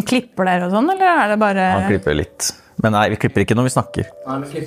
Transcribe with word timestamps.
Klipper 0.00 0.48
dere 0.48 0.66
og 0.68 0.72
sånn, 0.74 0.88
eller 0.94 1.08
er 1.12 1.32
det 1.34 1.38
bare 1.42 1.68
Han 1.76 1.88
klipper 1.90 2.16
litt. 2.16 2.52
Men 2.82 2.94
nei, 2.96 3.04
vi 3.12 3.18
klipper 3.20 3.44
ikke 3.44 3.54
når 3.58 3.68
vi 3.68 3.72
snakker. 3.74 4.08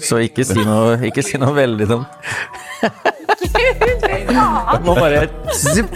Så 0.05 0.21
ikke 0.23 0.45
si 0.47 0.61
noe, 0.63 0.99
ikke 1.09 1.23
si 1.25 1.39
noe 1.41 1.55
veldig 1.57 1.87
dumt. 1.89 2.07
Jeg 4.35 4.81
må 4.85 4.93
bare 4.97 5.25
zipp. 5.57 5.91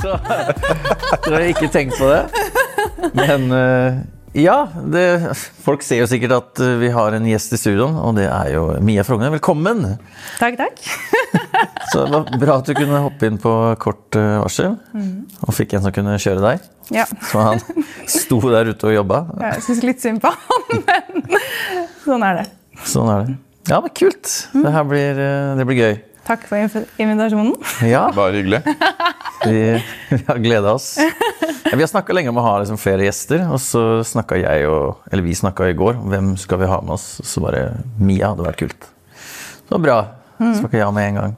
Så, 0.00 0.14
jeg 1.32 1.54
ikke 1.54 1.70
tenkt 1.72 1.96
på 1.98 2.08
det. 2.10 2.22
Men 3.16 3.48
eh, 3.56 4.00
ja, 4.36 4.68
det, 4.92 5.04
folk 5.64 5.82
ser 5.82 6.04
jo 6.04 6.08
sikkert 6.10 6.36
at 6.36 6.60
eh, 6.62 6.76
vi 6.78 6.90
har 6.94 7.16
en 7.16 7.26
gjest 7.26 7.56
i 7.56 7.58
studioen, 7.58 7.96
og 7.98 8.14
det 8.18 8.28
er 8.30 8.52
jo 8.54 8.64
Mia 8.84 9.02
Frogner. 9.06 9.32
Velkommen! 9.34 9.82
Takk, 10.38 10.58
takk. 10.60 10.78
Så 11.90 12.04
det 12.06 12.12
var 12.14 12.38
bra 12.38 12.58
at 12.60 12.70
du 12.70 12.74
kunne 12.78 13.02
hoppe 13.02 13.26
inn 13.26 13.40
på 13.42 13.52
kort 13.82 14.14
varsel, 14.14 14.76
varsel, 14.94 15.42
og 15.42 15.56
fikk 15.56 15.74
en 15.74 15.82
som 15.86 15.94
kunne 15.94 16.14
kjøre 16.22 16.44
deg. 16.44 16.68
Ja. 16.94 17.06
Så 17.26 17.42
han 17.42 17.62
sto 18.10 18.38
der 18.46 18.70
ute 18.70 18.90
og 18.90 18.94
jobba. 18.94 19.24
Jeg 19.42 19.64
syns 19.66 19.82
litt 19.86 20.04
synd 20.04 20.22
på 20.22 20.30
han, 20.30 20.84
men 20.86 21.38
sånn 22.04 22.26
er 22.26 22.42
det. 22.42 22.46
Sånn 22.86 23.10
er 23.10 23.26
det. 23.26 23.38
Ja, 23.70 23.80
men 23.82 23.92
kult. 23.94 24.30
Det 24.54 24.72
her 24.74 24.86
blir, 24.88 25.18
eh, 25.26 25.56
det 25.58 25.66
blir 25.68 25.82
gøy. 25.82 25.98
Takk 26.30 26.44
for 26.46 26.84
invitasjonen. 27.02 27.56
Ja, 27.90 28.04
Bare 28.14 28.38
hyggelig. 28.38 28.60
vi, 29.50 29.82
vi 30.12 30.18
har 30.28 30.38
gleda 30.38 30.76
oss. 30.76 30.92
Vi 31.64 31.80
har 31.80 31.90
snakka 31.90 32.14
lenge 32.14 32.30
om 32.30 32.38
å 32.38 32.44
ha 32.44 32.52
liksom 32.62 32.78
flere 32.78 33.08
gjester, 33.08 33.42
og 33.50 33.58
så 33.62 33.82
snakka 34.06 34.38
jeg 34.38 34.68
og 34.70 35.00
Eller 35.10 35.26
vi 35.26 35.34
snakka 35.34 35.66
i 35.72 35.74
går 35.78 35.98
om 35.98 36.06
hvem 36.12 36.28
skal 36.38 36.62
vi 36.62 36.68
ha 36.70 36.78
med 36.84 36.94
oss. 36.94 37.08
Så 37.26 37.42
bare 37.42 37.80
Mia 37.98 38.30
hadde 38.30 38.46
vært 38.46 38.62
kult. 38.62 38.86
Var 39.72 39.82
bra. 39.82 39.96
Snakka 40.38 40.78
ja 40.78 40.90
med 40.94 41.08
en 41.08 41.18
gang. 41.18 41.34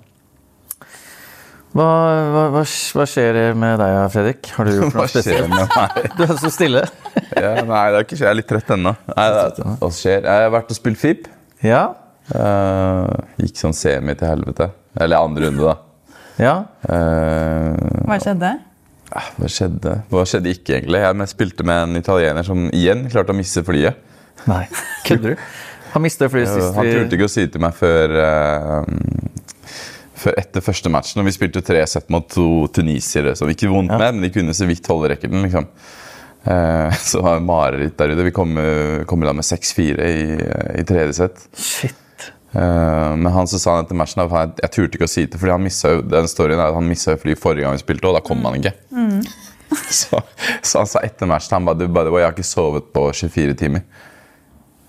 Hva, 1.73 1.87
hva, 2.34 2.45
hva, 2.52 2.62
hva 2.68 3.06
skjer 3.09 3.38
med 3.56 3.80
deg, 3.80 3.95
Fredrik? 4.12 4.52
Har 4.59 4.68
du 4.68 4.74
gjort 4.74 4.93
Hva 4.93 5.06
noe 5.06 5.09
skjer 5.09 5.24
spesielt? 5.24 5.54
med 5.54 5.73
meg? 5.73 6.10
Du 6.18 6.27
er 6.27 6.37
så 6.37 6.52
stille. 6.52 6.84
Ja, 7.32 7.54
nei, 7.65 7.87
det 7.88 7.96
er 7.96 8.04
ikke, 8.04 8.16
jeg 8.20 8.29
er 8.29 8.37
litt 8.37 8.48
trett 8.51 8.68
ennå. 8.77 8.93
Hva 9.09 9.88
skjer? 9.88 10.20
Jeg 10.29 10.45
har 10.45 10.52
vært 10.52 10.68
og 10.68 10.76
spilt 10.76 11.01
FIP. 11.01 11.32
Ja? 11.65 11.80
Uh, 12.29 13.09
gikk 13.40 13.57
sånn 13.57 13.74
semi 13.76 14.13
til 14.20 14.29
helvete. 14.29 14.68
Eller 15.01 15.23
andre 15.23 15.48
runde, 15.48 15.71
da. 15.71 15.79
Ja? 16.43 16.54
Uh, 16.88 18.04
Hva 18.09 18.18
skjedde? 18.21 18.52
ah, 19.12 19.29
hva 19.37 19.51
skjedde? 19.51 19.96
Hva 20.12 20.24
skjedde 20.29 20.52
ikke, 20.54 20.79
egentlig? 20.79 21.02
Jeg 21.04 21.30
spilte 21.32 21.66
med 21.68 21.85
en 21.87 22.01
italiener 22.01 22.46
som 22.46 22.65
igjen 22.73 23.04
klarte 23.13 23.35
å 23.35 23.37
misse 23.37 23.63
flyet. 23.66 24.01
Nei, 24.48 24.65
kødder 25.07 25.35
du? 25.35 25.46
Han 25.93 26.02
mista 26.07 26.26
flyet 26.32 26.48
sist 26.48 26.73
Han 26.79 26.87
vi 26.88 26.95
turte 26.96 27.18
ikke 27.18 27.26
å 27.29 27.30
si 27.30 27.45
det 27.45 27.52
til 27.52 27.63
meg 27.63 27.74
før, 27.76 28.15
uh, 28.16 29.74
før 30.23 30.38
etter 30.40 30.65
første 30.65 30.93
matchen. 30.93 31.20
Og 31.20 31.29
vi 31.29 31.35
spilte 31.37 31.65
tre 31.65 31.82
sett 31.90 32.09
mot 32.13 32.24
to 32.32 32.66
tunisiere 32.73 33.37
som 33.38 33.51
ikke 33.52 33.70
vondt 33.70 33.93
med, 33.93 34.16
men 34.16 34.24
de 34.24 34.32
kunne 34.32 34.57
så 34.57 34.68
vidt 34.70 34.88
holde 34.88 35.13
racketen. 35.13 35.45
Liksom. 35.45 35.68
Uh, 36.43 36.88
så 37.04 37.20
det 37.20 37.26
var 37.29 37.43
det 37.43 37.48
mareritt 37.51 37.98
der 38.01 38.15
ute. 38.15 38.29
Vi 38.30 38.37
kom, 38.40 38.57
kom 39.10 39.29
da 39.29 39.37
med 39.37 39.46
6-4 39.46 40.09
i, 40.09 40.23
i 40.80 40.87
tredje 40.88 41.18
sett. 41.20 41.45
Shit. 41.52 41.98
Eh, 42.52 43.16
men 43.16 43.32
han 43.32 43.48
som 43.48 43.60
sa 43.60 43.76
han 43.76 43.86
etter 43.86 43.96
matchen 43.96 44.24
at 44.24 44.34
jeg, 44.36 44.52
jeg 44.60 44.74
turte 44.76 44.98
ikke 44.98 45.08
å 45.08 45.12
si 45.12 45.24
det, 45.24 45.40
fordi 45.40 45.54
han 45.54 45.64
missa 45.64 45.95
den 46.04 46.28
storyen 46.28 46.60
er 46.60 46.68
at 46.68 46.76
han 46.76 46.88
missa 46.88 47.16
fly 47.20 47.36
forrige 47.38 47.64
gang 47.64 47.78
vi 47.78 47.84
spilte, 47.84 48.10
og 48.10 48.18
da 48.18 48.24
kom 48.24 48.45
han 48.45 48.60
ikke. 48.60 48.74
så, 50.00 50.20
så 50.60 50.82
han 50.82 50.90
sa 50.90 51.04
etter 51.06 51.30
matchen 51.30 51.56
han 51.56 51.68
ba, 51.68 51.76
du, 51.78 51.86
by 51.88 52.04
the 52.04 52.12
way, 52.12 52.24
jeg 52.24 52.30
har 52.30 52.36
ikke 52.36 52.48
sovet 52.48 52.92
på 52.92 53.08
24 53.23 53.58
timer. 53.62 53.86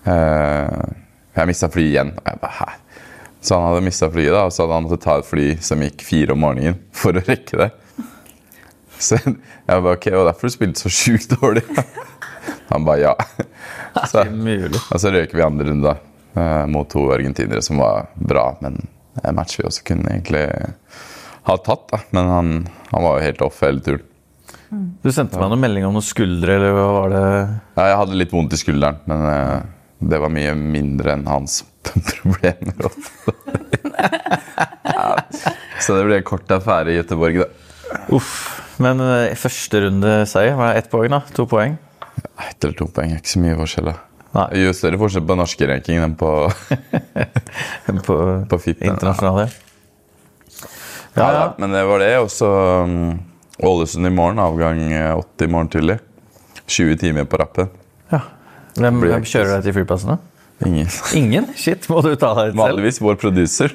Eh, 0.04 0.82
jeg 1.34 1.50
mista 1.50 1.70
flyet 1.72 1.92
igjen. 1.92 2.12
Og 2.20 2.28
jeg 2.30 2.42
bare, 2.42 2.58
hæ? 2.60 2.80
Så 3.44 3.56
han 3.58 3.66
hadde 3.68 3.84
mista 3.84 4.08
flyet, 4.08 4.32
da, 4.32 4.46
og 4.46 4.52
så 4.54 4.64
hadde 4.64 4.76
han 4.78 4.86
måttet 4.86 5.02
ta 5.04 5.18
et 5.20 5.28
fly 5.28 5.48
som 5.64 5.82
gikk 5.84 6.04
fire 6.06 6.36
om 6.36 6.40
morgenen 6.44 6.78
for 7.00 7.16
å 7.16 7.24
rekke 7.24 7.60
det. 7.60 7.70
Så 8.94 9.18
jeg 9.18 9.34
bare, 9.66 9.96
ok, 9.96 10.06
og 10.14 10.28
derfor 10.28 10.48
du 10.48 10.54
spilte 10.54 10.84
så 10.84 10.92
sjukt 10.92 11.34
dårlig. 11.40 11.64
Han 12.70 12.84
bare 12.86 13.02
ja. 13.02 13.12
Så, 14.08 14.22
er 14.22 14.72
og 14.72 15.00
så 15.00 15.10
røyker 15.12 15.36
vi 15.36 15.44
andre 15.44 15.66
runde 15.68 15.92
eh, 15.92 16.13
mot 16.68 16.88
to 16.90 17.04
argentinere 17.14 17.62
som 17.62 17.78
var 17.78 18.08
bra, 18.14 18.48
men 18.64 18.80
en 19.22 19.36
match 19.36 19.58
vi 19.60 19.66
også 19.68 19.84
kunne 19.86 20.10
egentlig 20.10 20.48
ha 21.46 21.56
tatt. 21.62 21.84
Da. 21.92 22.00
Men 22.16 22.30
han, 22.32 22.50
han 22.90 23.04
var 23.04 23.18
jo 23.20 23.26
helt 23.28 23.44
off 23.46 23.60
hele 23.62 23.84
turen. 23.84 24.02
Du 25.04 25.10
sendte 25.14 25.38
meg 25.38 25.52
noen 25.52 25.62
melding 25.62 25.84
om 25.86 25.94
noen 25.94 26.02
skuldre, 26.04 26.56
eller 26.56 26.72
hva 26.74 26.86
var 26.96 27.12
det? 27.12 27.22
Ja, 27.76 27.84
jeg 27.92 27.98
hadde 28.00 28.18
litt 28.18 28.32
vondt 28.34 28.56
i 28.56 28.58
skulderen, 28.58 28.96
men 29.06 29.22
eh, 29.30 29.60
det 30.10 30.18
var 30.18 30.32
mye 30.34 30.54
mindre 30.58 31.14
enn 31.14 31.26
hans 31.30 31.60
problemer. 32.16 32.88
ja, 34.88 35.06
så 35.84 35.98
det 35.98 36.06
ble 36.08 36.18
en 36.18 36.26
kort 36.26 36.50
affære 36.56 36.90
i 36.94 36.98
Göteborg, 36.98 37.44
da. 37.44 38.00
Uff. 38.16 38.32
Men 38.82 38.98
eh, 39.04 39.36
første 39.38 39.84
runde 39.84 40.16
seier, 40.26 40.56
var 40.58 40.72
det 40.72 40.82
ett 40.82 40.90
poeng, 40.90 41.12
da? 41.14 41.22
To 41.36 41.46
poeng? 41.50 41.76
Ett 42.40 42.64
eller 42.64 42.74
to 42.80 42.88
poeng 42.90 43.14
ikke 43.14 43.30
så 43.36 43.44
mye 43.44 43.60
forskjell. 43.60 43.92
da. 43.92 44.00
Nei. 44.34 44.46
Det 44.50 44.64
Jo 44.64 44.72
større 44.74 44.98
forskjell 44.98 45.26
på 45.28 45.36
norske 45.38 45.68
ranking 45.70 46.00
enn 46.02 46.16
på 46.18 46.30
På, 48.06 48.16
På 48.50 48.58
FIP, 48.58 48.82
internasjonale. 48.82 49.46
Ja, 51.14 51.22
Ja, 51.22 51.28
ja. 51.32 51.44
Men 51.62 51.70
det 51.70 51.84
var 51.86 52.02
det. 52.02 52.10
Og 52.18 52.30
så 52.34 52.48
um, 52.82 53.20
Ålesund 53.62 54.06
i 54.06 54.10
morgen. 54.10 54.40
Avgang 54.42 54.80
eh, 54.90 55.12
80 55.14 55.46
i 55.46 55.52
morgen 55.52 55.70
tidlig. 55.70 55.98
20 56.66 56.96
timer 56.98 57.28
på 57.30 57.38
rappen. 57.38 57.70
ja. 58.10 58.24
Hvem, 58.74 58.96
blir 58.98 59.12
hvem 59.12 59.26
kjører 59.30 59.52
deg 59.52 59.68
til 59.68 59.74
flyplassen, 59.76 60.16
da? 60.16 60.16
Ingen. 60.66 60.88
Ingen? 61.14 61.44
Shit, 61.58 61.86
må 61.90 62.00
du 62.02 62.14
ta 62.18 62.32
deg 62.34 62.48
ut 62.48 62.54
selv? 62.54 62.58
Vanligvis 62.58 62.98
vår 63.02 63.18
producer. 63.20 63.74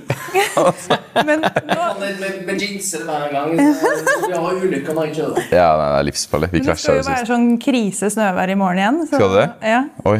Men 1.27 1.45
nå, 1.45 1.77
Han 1.77 2.01
med, 2.01 2.59
jeanser 2.59 3.05
hver 3.07 3.29
gang. 3.31 3.53
Vi 3.55 4.33
har 4.33 4.59
ulykker 4.59 4.97
når 4.97 5.09
jeg 5.09 5.15
kjører. 5.21 5.47
Ja, 5.53 5.69
det 5.79 5.87
er 5.99 6.07
livsfarlig. 6.09 6.49
Vi 6.51 6.59
men 6.59 6.67
det 6.67 6.75
skal 6.81 6.99
jo 6.99 7.05
være 7.07 7.29
sånn 7.29 7.47
krise-snøvær 7.63 8.51
i 8.51 8.59
morgen 8.59 8.81
igjen. 8.83 8.99
Så, 9.05 9.19
Skal 9.19 9.35
det? 9.37 9.47
Ja. 9.71 9.81
Oi. 10.09 10.19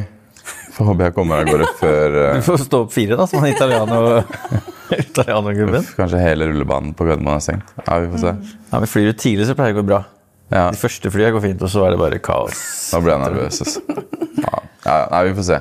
Får 0.79 0.87
håpe 0.87 1.03
jeg 1.09 1.13
kommer 1.17 1.41
av 1.43 1.49
gårde 1.51 1.65
før 1.81 2.13
Du 2.15 2.19
eh, 2.23 2.43
får 2.45 2.61
stå 2.63 2.79
opp 2.85 2.93
fire, 2.95 3.17
da, 3.19 3.25
som 3.27 3.41
han 3.43 3.51
italiano- 3.51 4.23
italiano-gubben. 5.03 5.83
Kanskje 5.97 6.21
hele 6.23 6.47
rullebanen 6.49 6.93
på 6.97 7.05
Gardermoen 7.09 7.35
er 7.37 7.43
stengt. 7.43 7.73
Ja, 7.85 7.97
vi 7.99 8.07
får 8.13 8.23
se. 8.23 8.31
Ja, 8.71 8.79
men 8.79 8.87
Flyr 8.89 9.09
du 9.11 9.17
tidlig, 9.19 9.47
så 9.49 9.55
pleier 9.59 9.73
det 9.75 9.79
å 9.79 9.81
gå 9.83 9.89
bra. 9.91 9.99
Ja, 10.49 10.63
De 10.73 10.79
første 10.81 11.11
flyene 11.13 11.33
går 11.35 11.43
fint, 11.43 11.61
og 11.61 11.69
så 11.69 11.83
er 11.85 11.93
det 11.93 11.99
bare 12.01 12.21
kaos. 12.25 12.61
Nå 12.95 13.01
blir 13.05 13.13
jeg 13.13 13.21
nervøs. 13.27 13.59
Altså. 13.65 13.83
Ja, 14.39 14.61
ja, 14.87 14.95
nei, 15.11 15.19
vi 15.27 15.35
får 15.37 15.47
se. 15.51 15.59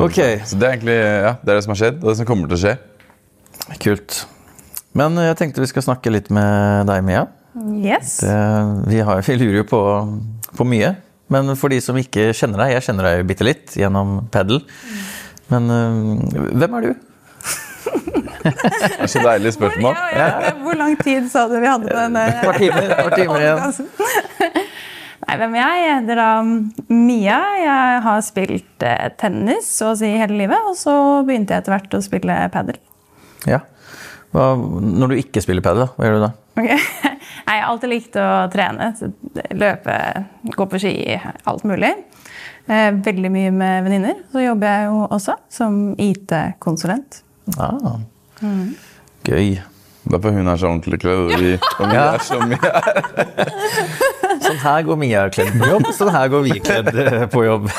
Ok, 0.00 0.18
Så 0.48 0.56
det 0.58 0.66
er 0.66 0.72
egentlig 0.78 0.96
ja, 0.96 1.34
det 1.44 1.52
er 1.52 1.58
det 1.60 1.62
som 1.66 1.74
har 1.74 1.80
skjedd, 1.82 2.00
og 2.00 2.08
det 2.10 2.16
som 2.22 2.26
kommer 2.32 2.50
til 2.50 2.56
å 2.56 2.62
skje. 2.64 2.74
kult. 3.84 4.22
Men 4.98 5.14
jeg 5.22 5.36
tenkte 5.38 5.62
vi 5.62 5.68
skal 5.70 5.84
snakke 5.86 6.10
litt 6.10 6.32
med 6.34 6.88
deg, 6.90 7.04
Mia. 7.06 7.26
Yes. 7.84 8.16
Det, 8.24 8.34
vi, 8.90 8.98
har, 9.06 9.20
vi 9.26 9.36
lurer 9.38 9.60
jo 9.60 9.66
på, 9.70 9.82
på 10.58 10.66
mye. 10.66 10.94
Men 11.30 11.54
for 11.58 11.72
de 11.72 11.78
som 11.82 11.98
ikke 11.98 12.30
kjenner 12.36 12.64
deg, 12.64 12.74
jeg 12.76 12.88
kjenner 12.88 13.06
deg 13.06 13.28
bitte 13.28 13.46
litt 13.46 13.76
gjennom 13.78 14.24
padel. 14.34 14.64
Men 15.50 15.70
øh, 15.70 16.50
hvem 16.58 16.76
er 16.78 16.88
du? 16.88 16.92
Det 18.40 18.96
er 19.04 19.10
så 19.10 19.22
deilig 19.22 19.52
spørsmål. 19.54 19.96
Ja, 20.14 20.26
ja. 20.26 20.52
Hvor 20.62 20.76
lang 20.78 20.96
tid 21.02 21.28
sa 21.32 21.46
du 21.50 21.56
vi 21.60 21.68
hadde 21.68 21.90
den? 21.90 22.16
Et 22.16 22.34
eh, 22.34 22.44
par 22.44 22.58
timer, 22.58 22.86
et 22.86 23.02
par 23.02 23.16
timer 23.16 23.44
igjen. 23.44 23.90
Nei, 25.30 25.36
hvem 25.36 25.54
er 25.54 25.60
jeg? 25.60 25.82
Jeg 25.84 25.96
heter 26.00 26.20
da 26.20 26.28
Mia. 26.88 27.40
Jeg 27.60 28.00
har 28.06 28.22
spilt 28.26 28.86
eh, 28.86 29.10
tennis 29.20 29.68
så 29.76 29.92
å 29.92 29.98
si 29.98 30.10
hele 30.10 30.38
livet. 30.40 30.70
Og 30.70 30.78
så 30.78 30.94
begynte 31.28 31.54
jeg 31.54 31.64
etter 31.64 31.76
hvert 31.76 31.98
å 31.98 32.02
spille 32.04 32.38
padel. 32.54 32.80
Ja. 33.50 33.62
Hva, 34.34 34.52
når 34.56 35.12
du 35.12 35.20
ikke 35.20 35.42
spiller 35.44 35.64
padel, 35.64 35.90
hva 35.96 36.06
gjør 36.06 36.18
du 36.18 36.26
da? 36.28 36.32
Ok. 36.60 36.70
Nei, 37.46 37.56
Jeg 37.56 37.62
har 37.64 37.70
alltid 37.72 37.90
likt 37.92 38.16
å 38.20 38.26
trene. 38.52 38.90
Løpe, 39.56 39.96
gå 40.56 40.66
på 40.70 40.78
ski, 40.82 40.94
alt 41.46 41.64
mulig. 41.68 41.92
Eh, 42.70 42.90
Veldig 43.02 43.30
mye 43.34 43.50
med 43.54 43.84
venninner. 43.88 44.14
Så 44.32 44.38
jobber 44.44 44.66
jeg 44.76 44.84
jo 44.90 44.96
også 45.10 45.34
som 45.50 45.80
IT-konsulent. 45.98 47.22
Ah, 47.58 47.98
Gøy. 49.26 49.58
Derfor 50.10 50.32
hun 50.32 50.48
er 50.48 50.56
så 50.56 50.66
ordentlig 50.70 51.00
kledd. 51.02 51.18
og 51.34 51.40
vi- 51.40 51.58
Og 51.80 51.88
vi 51.90 51.94
Ja. 51.94 52.14
er 52.14 52.18
så 52.24 52.38
mye 52.40 52.58
Sånn 54.40 54.56
her 54.62 54.82
går 54.86 54.96
Mia 54.98 55.26
kledd 55.28 55.52
på 55.60 55.66
jobb, 55.68 55.84
sånn 55.92 56.10
her 56.14 56.28
går 56.32 56.42
vi 56.46 56.60
kledd 56.64 56.88
eh, 56.96 57.26
på 57.30 57.42
jobb. 57.44 57.68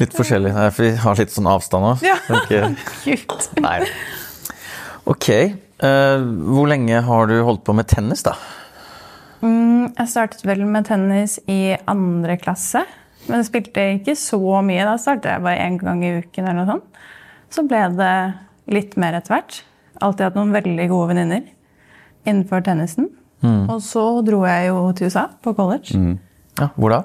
Litt 0.00 0.12
forskjellig. 0.16 0.52
Nei, 0.56 0.70
for 0.70 0.82
vi 0.84 0.90
har 1.00 1.14
litt 1.20 1.32
sånn 1.32 1.46
avstand 1.48 1.84
òg. 1.90 1.96
Ja. 2.04 2.16
Okay. 2.42 2.74
Kult. 3.04 3.46
Nei. 3.64 3.78
Ok. 5.08 5.28
Eh, 5.84 6.22
hvor 6.52 6.68
lenge 6.70 7.02
har 7.06 7.26
du 7.30 7.36
holdt 7.46 7.64
på 7.66 7.74
med 7.76 7.88
tennis, 7.90 8.22
da? 8.26 8.36
Jeg 9.42 10.08
startet 10.10 10.44
vel 10.48 10.64
med 10.66 10.86
tennis 10.88 11.38
i 11.50 11.76
andre 11.88 12.38
klasse. 12.40 12.82
Men 13.26 13.40
jeg 13.40 13.48
spilte 13.50 13.84
ikke 13.96 14.14
så 14.18 14.40
mye. 14.64 14.84
Da 14.86 14.96
startet 15.00 15.30
jeg 15.32 15.44
bare 15.44 15.66
én 15.66 15.78
gang 15.80 16.02
i 16.04 16.14
uken. 16.20 16.44
eller 16.44 16.60
noe 16.60 16.66
sånt. 16.70 17.00
Så 17.50 17.64
ble 17.68 17.82
det 17.98 18.14
litt 18.72 18.96
mer 18.96 19.18
etter 19.18 19.34
hvert. 19.36 19.60
Alltid 20.02 20.26
hatt 20.28 20.38
noen 20.38 20.54
veldig 20.54 20.88
gode 20.90 21.12
venninner 21.12 21.44
innenfor 22.26 22.64
tennisen. 22.66 23.10
Og 23.70 23.78
så 23.84 24.02
dro 24.26 24.40
jeg 24.46 24.68
jo 24.72 24.80
til 24.96 25.06
USA 25.10 25.28
på 25.42 25.52
college. 25.54 25.94
Ja, 26.58 26.68
Hvor 26.74 26.90
da? 26.90 27.02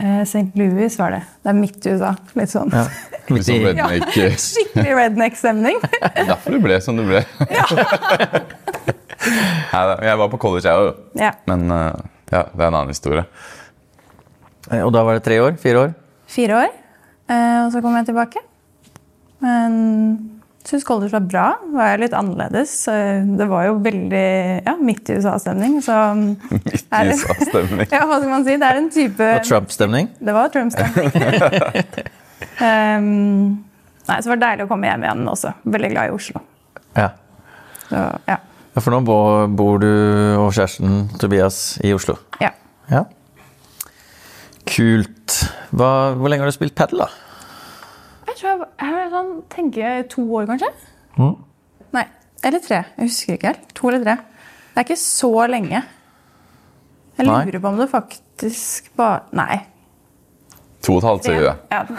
Eh, 0.00 0.20
St. 0.24 0.46
Louis 0.56 0.94
var 0.98 1.10
det. 1.12 1.22
Det 1.44 1.50
er 1.52 1.56
midt 1.58 1.86
i 1.86 1.90
USA. 1.92 2.14
Litt 2.38 2.48
sånn 2.52 2.70
Ja. 2.72 2.86
Litt 3.30 3.44
Sånn 3.46 3.60
redneck. 3.66 4.16
Ja, 4.16 4.30
skikkelig 4.40 4.94
redneck-stemning. 4.96 5.76
Derfor 6.30 6.56
det 6.56 6.60
ble 6.64 6.78
som 6.82 6.96
det 6.96 7.04
ble. 7.10 7.20
Neida, 9.70 9.96
jeg 10.04 10.16
var 10.22 10.30
på 10.32 10.38
college, 10.40 10.64
jeg 10.66 10.86
òg. 10.88 11.00
ja. 11.20 11.32
Men 11.50 11.66
eh, 11.70 11.92
Ja, 12.30 12.44
det 12.54 12.62
er 12.62 12.68
en 12.70 12.76
annen 12.78 12.92
historie. 12.94 13.24
Eh, 14.70 14.80
Og 14.86 14.92
da 14.94 15.02
var 15.06 15.18
det 15.18 15.24
tre 15.26 15.40
år? 15.42 15.56
Fire 15.60 15.84
år? 15.84 15.94
Fire 16.30 16.60
år. 16.64 16.70
Eh, 17.30 17.58
og 17.66 17.72
så 17.74 17.82
kom 17.82 17.96
jeg 17.98 18.06
tilbake. 18.10 18.42
Men 19.42 20.39
syns 20.68 20.84
college 20.86 21.12
var 21.14 21.24
bra. 21.26 21.44
Var 21.72 21.98
litt 22.02 22.12
annerledes. 22.16 22.72
Eh, 22.92 23.22
Det 23.38 23.46
var 23.48 23.64
jo 23.68 23.78
veldig 23.84 24.26
ja, 24.66 24.74
midt 24.80 25.08
i 25.10 25.16
USA-stemning. 25.20 25.78
Så 25.84 25.96
Midt 26.50 26.84
i 26.84 27.00
USA-stemning. 27.14 27.88
ja, 27.94 28.02
hva 28.06 28.18
skal 28.20 28.30
man 28.34 28.44
si? 28.46 28.56
Det 28.60 28.68
er 28.68 28.80
en 28.82 28.90
type 28.94 29.30
Og 29.38 29.48
Trump-stemning? 29.48 30.10
Det 30.20 30.34
var 30.36 30.52
Trump-stemning. 30.54 31.10
um, 32.68 33.64
nei, 34.08 34.18
så 34.20 34.30
var 34.32 34.36
det 34.40 34.44
deilig 34.46 34.66
å 34.68 34.70
komme 34.74 34.90
hjem 34.90 35.06
igjen 35.08 35.24
også. 35.32 35.54
Veldig 35.64 35.90
glad 35.94 36.10
i 36.10 36.14
Oslo. 36.18 36.42
Ja. 36.98 37.08
Så, 37.88 38.04
ja. 38.28 38.36
Ja, 38.70 38.78
For 38.84 38.94
nå 38.94 39.00
bo- 39.02 39.48
bor 39.58 39.80
du 39.82 39.88
og 40.38 40.52
kjæresten 40.54 41.08
Tobias 41.18 41.78
i 41.84 41.90
Oslo? 41.96 42.18
ja. 42.42 42.52
Ja. 42.90 43.04
Kult. 44.70 45.34
Hva, 45.74 45.88
hvor 46.18 46.30
lenge 46.30 46.44
har 46.44 46.50
du 46.50 46.54
spilt 46.54 46.74
padel, 46.78 47.00
da? 47.04 47.08
Jeg 48.30 48.36
tror 48.38 48.50
jeg, 48.50 48.66
jeg 48.80 49.10
sånn, 49.12 49.30
tenker 49.50 50.02
to 50.12 50.24
år, 50.38 50.46
kanskje. 50.50 50.68
Mm. 51.18 51.32
Nei, 51.96 52.04
eller 52.46 52.62
tre. 52.62 52.82
Jeg 52.96 53.08
husker 53.10 53.34
ikke 53.36 53.50
helt. 53.50 53.64
To 53.80 53.90
eller 53.90 54.04
tre. 54.06 54.14
Det 54.70 54.78
er 54.78 54.86
ikke 54.86 55.00
så 55.02 55.30
lenge. 55.50 55.80
Jeg 57.18 57.26
Nei. 57.26 57.40
lurer 57.44 57.60
på 57.60 57.68
om 57.74 57.80
det 57.82 57.88
faktisk 57.90 58.92
bare 58.96 59.26
Nei. 59.36 59.58
To 60.86 60.94
og 60.96 61.02
et 61.02 61.08
halvt, 61.10 61.26
sier 61.26 61.42
du. 61.42 61.44
Ja, 61.44 61.56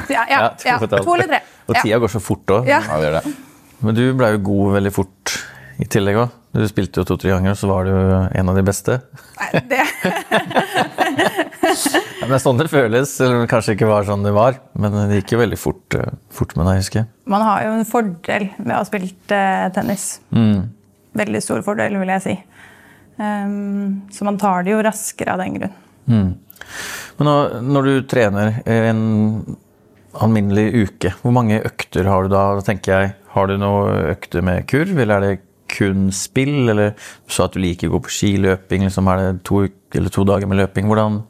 ja, 0.09 0.23
ja, 0.31 0.37
ja, 0.65 0.77
to 0.87 1.13
eller 1.13 1.27
tre. 1.29 1.41
Og 1.69 1.75
Ja. 1.75 1.81
tida 1.83 1.99
går 2.01 2.09
så 2.15 2.21
fort 2.23 2.45
òg. 2.55 2.65
Ja. 2.71 2.79
Ja, 2.87 2.97
det 2.97 3.09
gjør 3.11 3.17
det. 3.21 3.33
Men 3.81 3.95
du 3.95 4.01
ble 4.17 4.31
jo 4.31 4.39
god 4.47 4.73
veldig 4.79 4.93
fort 4.95 5.35
i 5.79 5.85
tillegg 5.85 6.17
òg. 6.23 6.31
Du 6.53 6.65
spilte 6.67 6.99
jo 6.99 7.05
to-tre 7.07 7.29
ganger, 7.35 7.53
så 7.55 7.67
var 7.69 7.85
du 7.85 7.91
en 8.39 8.49
av 8.49 8.55
de 8.57 8.63
beste. 8.65 8.97
Nei, 9.37 9.61
det, 9.69 9.85
Ja, 12.21 12.27
men 12.29 12.41
sånn 12.41 12.59
det 12.59 12.69
føles. 12.69 13.15
Eller 13.23 13.49
kanskje 13.49 13.73
ikke 13.75 13.89
var 13.89 14.05
sånn 14.05 14.25
det 14.25 14.33
var, 14.35 14.59
men 14.77 14.93
det 15.09 15.21
gikk 15.21 15.35
jo 15.35 15.41
veldig 15.41 15.57
fort, 15.59 15.97
eh, 15.97 16.13
fort 16.33 16.53
med 16.59 16.69
deg, 16.69 16.83
husker 16.83 17.01
jeg. 17.01 17.09
man 17.33 17.45
har 17.47 17.65
jo 17.65 17.73
en 17.79 17.89
fordel 17.89 18.47
med 18.59 18.75
å 18.75 18.81
ha 18.83 18.87
spilt 18.87 19.33
uh, 19.33 19.67
tennis. 19.73 20.05
Mm. 20.29 20.69
Veldig 21.17 21.41
stor 21.43 21.63
fordel, 21.65 21.97
vil 21.99 22.13
jeg 22.13 22.25
si. 22.27 22.37
Um, 23.17 24.07
så 24.13 24.25
man 24.27 24.37
tar 24.41 24.63
det 24.65 24.75
jo 24.75 24.85
raskere 24.85 25.33
av 25.33 25.41
den 25.41 25.57
grunn. 25.57 25.75
Men 26.11 27.27
nå, 27.27 27.35
når 27.73 27.87
du 27.87 27.93
trener 28.09 28.61
en 28.69 29.03
alminnelig 30.21 30.87
uke, 30.87 31.13
hvor 31.21 31.33
mange 31.35 31.61
økter 31.63 32.09
har 32.09 32.25
du 32.25 32.33
da? 32.33 32.51
Da 32.57 32.65
tenker 32.65 32.93
jeg, 32.95 33.15
Har 33.31 33.47
du 33.47 33.55
noen 33.55 34.09
økter 34.11 34.43
med 34.43 34.65
kurv, 34.67 34.97
eller 34.99 35.15
er 35.15 35.21
det 35.23 35.43
kun 35.71 36.09
spill? 36.11 36.67
Eller 36.67 36.91
du 36.97 37.31
sa 37.31 37.45
at 37.47 37.53
du 37.55 37.61
liker 37.63 37.87
å 37.87 37.93
gå 37.93 38.01
på 38.03 38.11
skiløping, 38.11 38.83
liksom 38.83 39.07
er 39.07 39.21
det 39.21 39.29
to, 39.47 39.61
eller 39.95 40.11
to 40.11 40.25
dager 40.27 40.51
med 40.51 40.59
løping? 40.59 40.89
Hvordan 40.89 41.21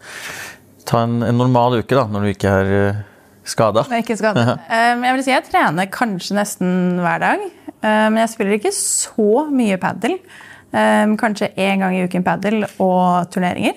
Ta 0.90 1.04
en, 1.06 1.22
en 1.26 1.38
normal 1.40 1.80
uke, 1.80 1.96
da, 1.96 2.06
når 2.10 2.26
du 2.26 2.32
ikke 2.32 2.54
er 2.62 2.72
uh, 2.72 3.02
skada. 3.48 3.86
Ikke. 4.00 4.18
Um, 4.22 5.04
jeg 5.08 5.18
vil 5.18 5.26
si 5.26 5.34
jeg 5.34 5.48
trener 5.50 5.92
kanskje 5.94 6.38
nesten 6.38 7.02
hver 7.02 7.22
dag. 7.24 7.46
Um, 7.82 8.16
men 8.16 8.24
jeg 8.24 8.34
spiller 8.36 8.58
ikke 8.58 8.74
så 8.78 9.46
mye 9.52 9.80
padel. 9.82 10.18
Kanskje 10.72 11.50
én 11.60 11.82
gang 11.84 11.98
i 11.98 12.06
uken 12.08 12.24
padel 12.24 12.62
og 12.80 13.28
turneringer. 13.34 13.76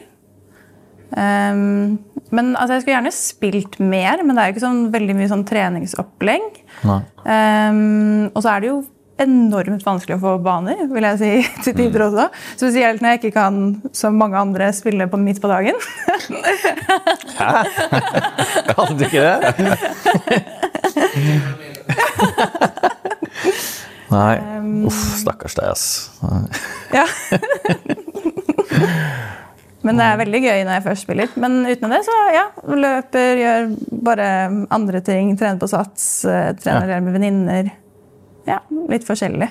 Men 1.11 2.53
altså, 2.55 2.77
jeg 2.77 2.85
skulle 2.85 2.95
gjerne 2.95 3.11
spilt 3.17 3.81
mer, 3.83 4.23
men 4.23 4.31
det 4.37 4.45
er 4.45 4.47
jo 4.47 4.55
ikke 4.55 4.63
sånn 4.63 4.85
veldig 4.95 5.17
mye 5.19 5.31
sånn 5.33 5.43
treningsopplegg. 5.49 6.61
Og 6.87 8.39
så 8.39 8.53
er 8.53 8.63
det 8.63 8.71
jo 8.71 8.77
enormt 9.23 9.85
vanskelig 9.87 10.17
å 10.17 10.23
få 10.23 10.33
baner, 10.43 10.87
vil 10.91 11.07
jeg 11.07 11.19
si 11.21 11.31
til 11.67 11.75
tider 11.79 12.07
også. 12.09 12.27
Spesielt 12.57 13.01
når 13.03 13.09
jeg 13.15 13.19
ikke 13.23 13.37
kan, 13.39 13.55
som 13.95 14.19
mange 14.19 14.39
andre, 14.41 14.73
spille 14.75 15.07
på 15.11 15.21
midt 15.21 15.41
på 15.43 15.51
dagen. 15.51 15.77
Hæ? 17.39 17.51
Kan 18.73 18.99
du 18.99 19.05
ikke 19.07 19.23
det? 19.23 19.35
Nei. 24.15 24.37
Uff, 24.87 25.01
stakkars 25.19 25.57
deg, 25.59 25.67
ass. 25.73 25.85
Ja. 26.95 27.07
Men 29.85 29.99
det 29.99 30.05
er 30.07 30.21
veldig 30.21 30.41
gøy 30.45 30.61
når 30.65 30.75
jeg 30.77 30.85
først 30.87 31.05
spiller. 31.07 31.29
Men 31.41 31.53
utenom 31.67 31.93
det, 31.97 32.03
så 32.07 32.15
ja. 32.33 32.45
Løper, 32.71 33.41
gjør 33.41 33.61
bare 34.07 34.29
andre 34.75 35.01
ting. 35.05 35.35
Trener 35.39 35.59
på 35.61 35.69
sats, 35.71 36.05
trener 36.25 36.55
trener 36.63 37.03
med 37.05 37.19
venninner. 37.19 37.73
Ja, 38.49 38.61
litt 38.91 39.07
forskjellig. 39.07 39.51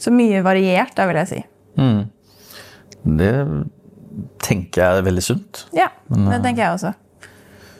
Så 0.00 0.12
mye 0.14 0.40
variert, 0.44 0.94
da, 0.96 1.06
vil 1.08 1.20
jeg 1.22 1.30
si. 1.30 1.40
Det 3.20 3.34
tenker 4.44 4.82
jeg 4.82 5.00
er 5.00 5.06
veldig 5.06 5.22
sunt. 5.24 5.64
Ja, 5.76 5.90
det 6.08 6.40
tenker 6.44 6.64
jeg 6.64 6.74
også. 6.78 6.94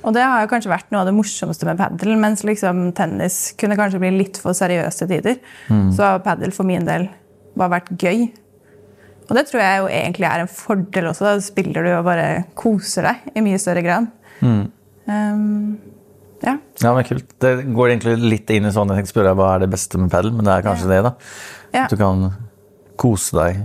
Og 0.01 0.15
det 0.17 0.23
har 0.25 0.41
jo 0.41 0.49
kanskje 0.49 0.71
vært 0.73 0.89
noe 0.93 1.03
av 1.03 1.09
det 1.11 1.13
morsomste 1.13 1.67
med 1.69 1.77
padel, 1.77 2.15
mens 2.21 2.41
liksom 2.49 2.87
tennis 2.97 3.51
kunne 3.61 3.77
kanskje 3.77 4.01
bli 4.01 4.15
litt 4.15 4.39
for 4.41 4.57
seriøst 4.57 5.03
til 5.03 5.11
tider. 5.11 5.41
Så 5.93 6.07
har 6.07 6.23
padel 6.25 6.55
for 6.57 6.65
min 6.69 6.87
del 6.89 7.09
bare 7.59 7.75
vært 7.75 7.91
gøy. 8.01 8.31
Og 9.29 9.37
det 9.37 9.45
tror 9.51 9.61
jeg 9.63 9.83
jo 9.83 9.91
egentlig 9.93 10.27
er 10.27 10.43
en 10.43 10.51
fordel 10.51 11.11
også. 11.13 11.27
Da 11.29 11.35
spiller 11.45 11.85
du 11.87 11.91
og 11.99 12.07
bare 12.09 12.45
koser 12.59 13.07
deg 13.11 13.29
i 13.37 13.45
mye 13.45 13.61
større 13.63 13.85
grad. 13.85 14.09
Um, 14.41 15.77
ja. 16.45 16.55
Ja, 16.81 16.93
men 16.97 17.05
kult. 17.05 17.35
Det 17.43 17.51
går 17.69 17.91
egentlig 17.93 18.17
litt 18.23 18.51
inn 18.55 18.69
i 18.69 18.73
sånn 18.75 18.93
jeg 18.97 19.11
spørre 19.11 19.35
hva 19.37 19.55
er 19.55 19.65
det 19.65 19.73
beste 19.75 20.01
med 20.01 20.13
padel, 20.13 20.33
men 20.37 20.49
det 20.49 20.55
er 20.55 20.65
kanskje 20.65 20.89
det, 20.91 21.03
da. 21.07 21.13
Ja. 21.75 21.85
At 21.85 21.93
du 21.93 22.01
kan 22.01 22.31
kose 23.01 23.37
deg. 23.37 23.63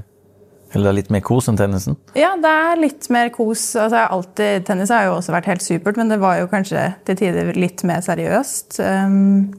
Eller 0.76 0.90
det 0.90 0.92
er 0.92 0.98
litt 0.98 1.12
mer 1.16 1.24
kos 1.24 1.48
enn 1.48 1.60
tennisen. 1.60 1.96
ja, 2.20 2.34
det 2.42 2.52
er 2.52 2.80
litt 2.82 3.08
mer 3.14 3.30
kos. 3.32 3.64
Altså, 3.80 4.02
alltid, 4.12 4.66
tennis 4.68 4.92
har 4.92 5.08
jo 5.08 5.14
også 5.22 5.36
vært 5.36 5.48
helt 5.54 5.64
supert, 5.64 6.00
men 6.00 6.12
det 6.12 6.20
var 6.20 6.42
jo 6.42 6.50
kanskje 6.52 6.90
til 7.08 7.20
tider 7.22 7.54
litt 7.56 7.84
mer 7.88 8.04
seriøst. 8.04 8.82
Um, 8.84 9.54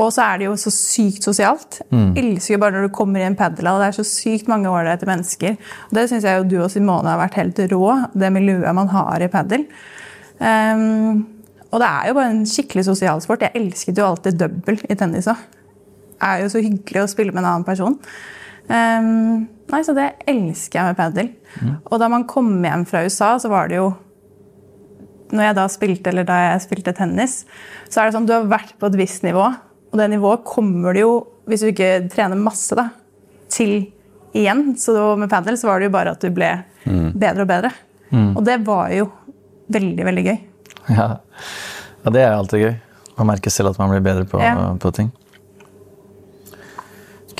og 0.00 0.12
så 0.14 0.28
er 0.28 0.38
det 0.40 0.46
jo 0.46 0.54
så 0.56 0.70
sykt 0.72 1.26
sosialt. 1.26 1.80
Elsker 1.90 2.54
jo 2.54 2.60
bare 2.62 2.76
når 2.76 2.86
du 2.86 2.94
kommer 2.94 3.20
i 3.20 3.26
en 3.26 3.36
padelhall. 3.36 3.82
Det 3.82 3.90
er 3.90 3.98
så 3.98 4.06
sykt 4.06 4.48
mange 4.48 4.70
ålreite 4.70 5.08
mennesker. 5.08 5.58
Og 5.90 5.98
det 5.98 6.06
syns 6.08 6.24
jeg 6.24 6.38
jo 6.38 6.46
du 6.48 6.56
og 6.62 6.70
Simone 6.72 7.10
har 7.10 7.20
vært 7.20 7.40
helt 7.40 7.60
rå, 7.74 7.82
det 8.14 8.30
miljøet 8.32 8.78
man 8.78 8.88
har 8.94 9.26
i 9.26 9.28
padel. 9.32 9.66
Um, 10.38 11.26
og 11.70 11.78
det 11.82 11.86
er 11.86 12.10
jo 12.10 12.16
bare 12.18 12.34
en 12.34 12.44
skikkelig 12.48 12.84
sosial 12.88 13.22
sport. 13.22 13.44
Jeg 13.46 13.54
elsket 13.60 13.98
jo 13.98 14.08
alltid 14.08 14.38
double 14.40 14.76
i 14.90 14.96
tennis 14.98 15.28
òg. 15.30 15.40
Det 16.20 16.28
er 16.28 16.42
jo 16.42 16.50
så 16.52 16.60
hyggelig 16.64 17.02
å 17.04 17.08
spille 17.08 17.32
med 17.32 17.42
en 17.44 17.50
annen 17.52 17.66
person. 17.66 17.96
Um, 18.70 19.46
nei, 19.70 19.80
Så 19.86 19.94
det 19.96 20.12
elsker 20.30 20.80
jeg 20.80 20.90
med 20.90 20.98
padel. 20.98 21.30
Og 21.90 21.98
da 22.02 22.08
man 22.12 22.26
kom 22.28 22.52
hjem 22.64 22.84
fra 22.86 23.04
USA, 23.06 23.36
så 23.38 23.50
var 23.52 23.70
det 23.70 23.80
jo 23.80 23.92
når 25.30 25.46
jeg 25.46 25.56
da 25.60 25.64
spilte, 25.70 26.10
eller 26.10 26.26
da 26.26 26.36
jeg 26.42 26.62
spilte 26.64 26.94
tennis, 26.98 27.44
så 27.86 28.00
er 28.00 28.08
det 28.08 28.16
sånn 28.16 28.26
du 28.26 28.34
har 28.34 28.48
vært 28.50 28.74
på 28.82 28.88
et 28.90 28.98
visst 28.98 29.22
nivå. 29.22 29.44
Og 29.90 29.98
det 29.98 30.08
nivået 30.10 30.42
kommer 30.46 30.94
du 30.94 31.00
jo, 31.04 31.12
hvis 31.46 31.62
du 31.62 31.70
ikke 31.70 32.08
trener 32.10 32.38
masse, 32.38 32.74
da, 32.74 32.88
til 33.50 33.92
igjen. 34.34 34.72
Så 34.78 34.94
med 35.18 35.30
padel 35.30 35.58
så 35.58 35.70
var 35.70 35.78
det 35.78 35.86
jo 35.86 35.94
bare 35.94 36.16
at 36.16 36.22
du 36.22 36.34
ble 36.34 36.50
bedre 37.14 37.46
og 37.46 37.50
bedre. 37.50 37.72
Og 38.34 38.42
det 38.46 38.58
var 38.66 38.90
jo 38.90 39.06
veldig, 39.70 40.04
veldig 40.10 40.24
gøy. 40.26 40.38
Ja. 40.98 41.08
ja, 42.04 42.10
det 42.14 42.22
er 42.24 42.34
alltid 42.34 42.64
gøy. 42.64 42.72
Man 43.20 43.28
merker 43.34 43.52
selv 43.52 43.74
at 43.74 43.78
man 43.80 43.92
blir 43.92 44.02
bedre 44.04 44.24
på, 44.28 44.40
Ja. 44.42 44.72
på 44.80 44.92
ting. 44.96 45.10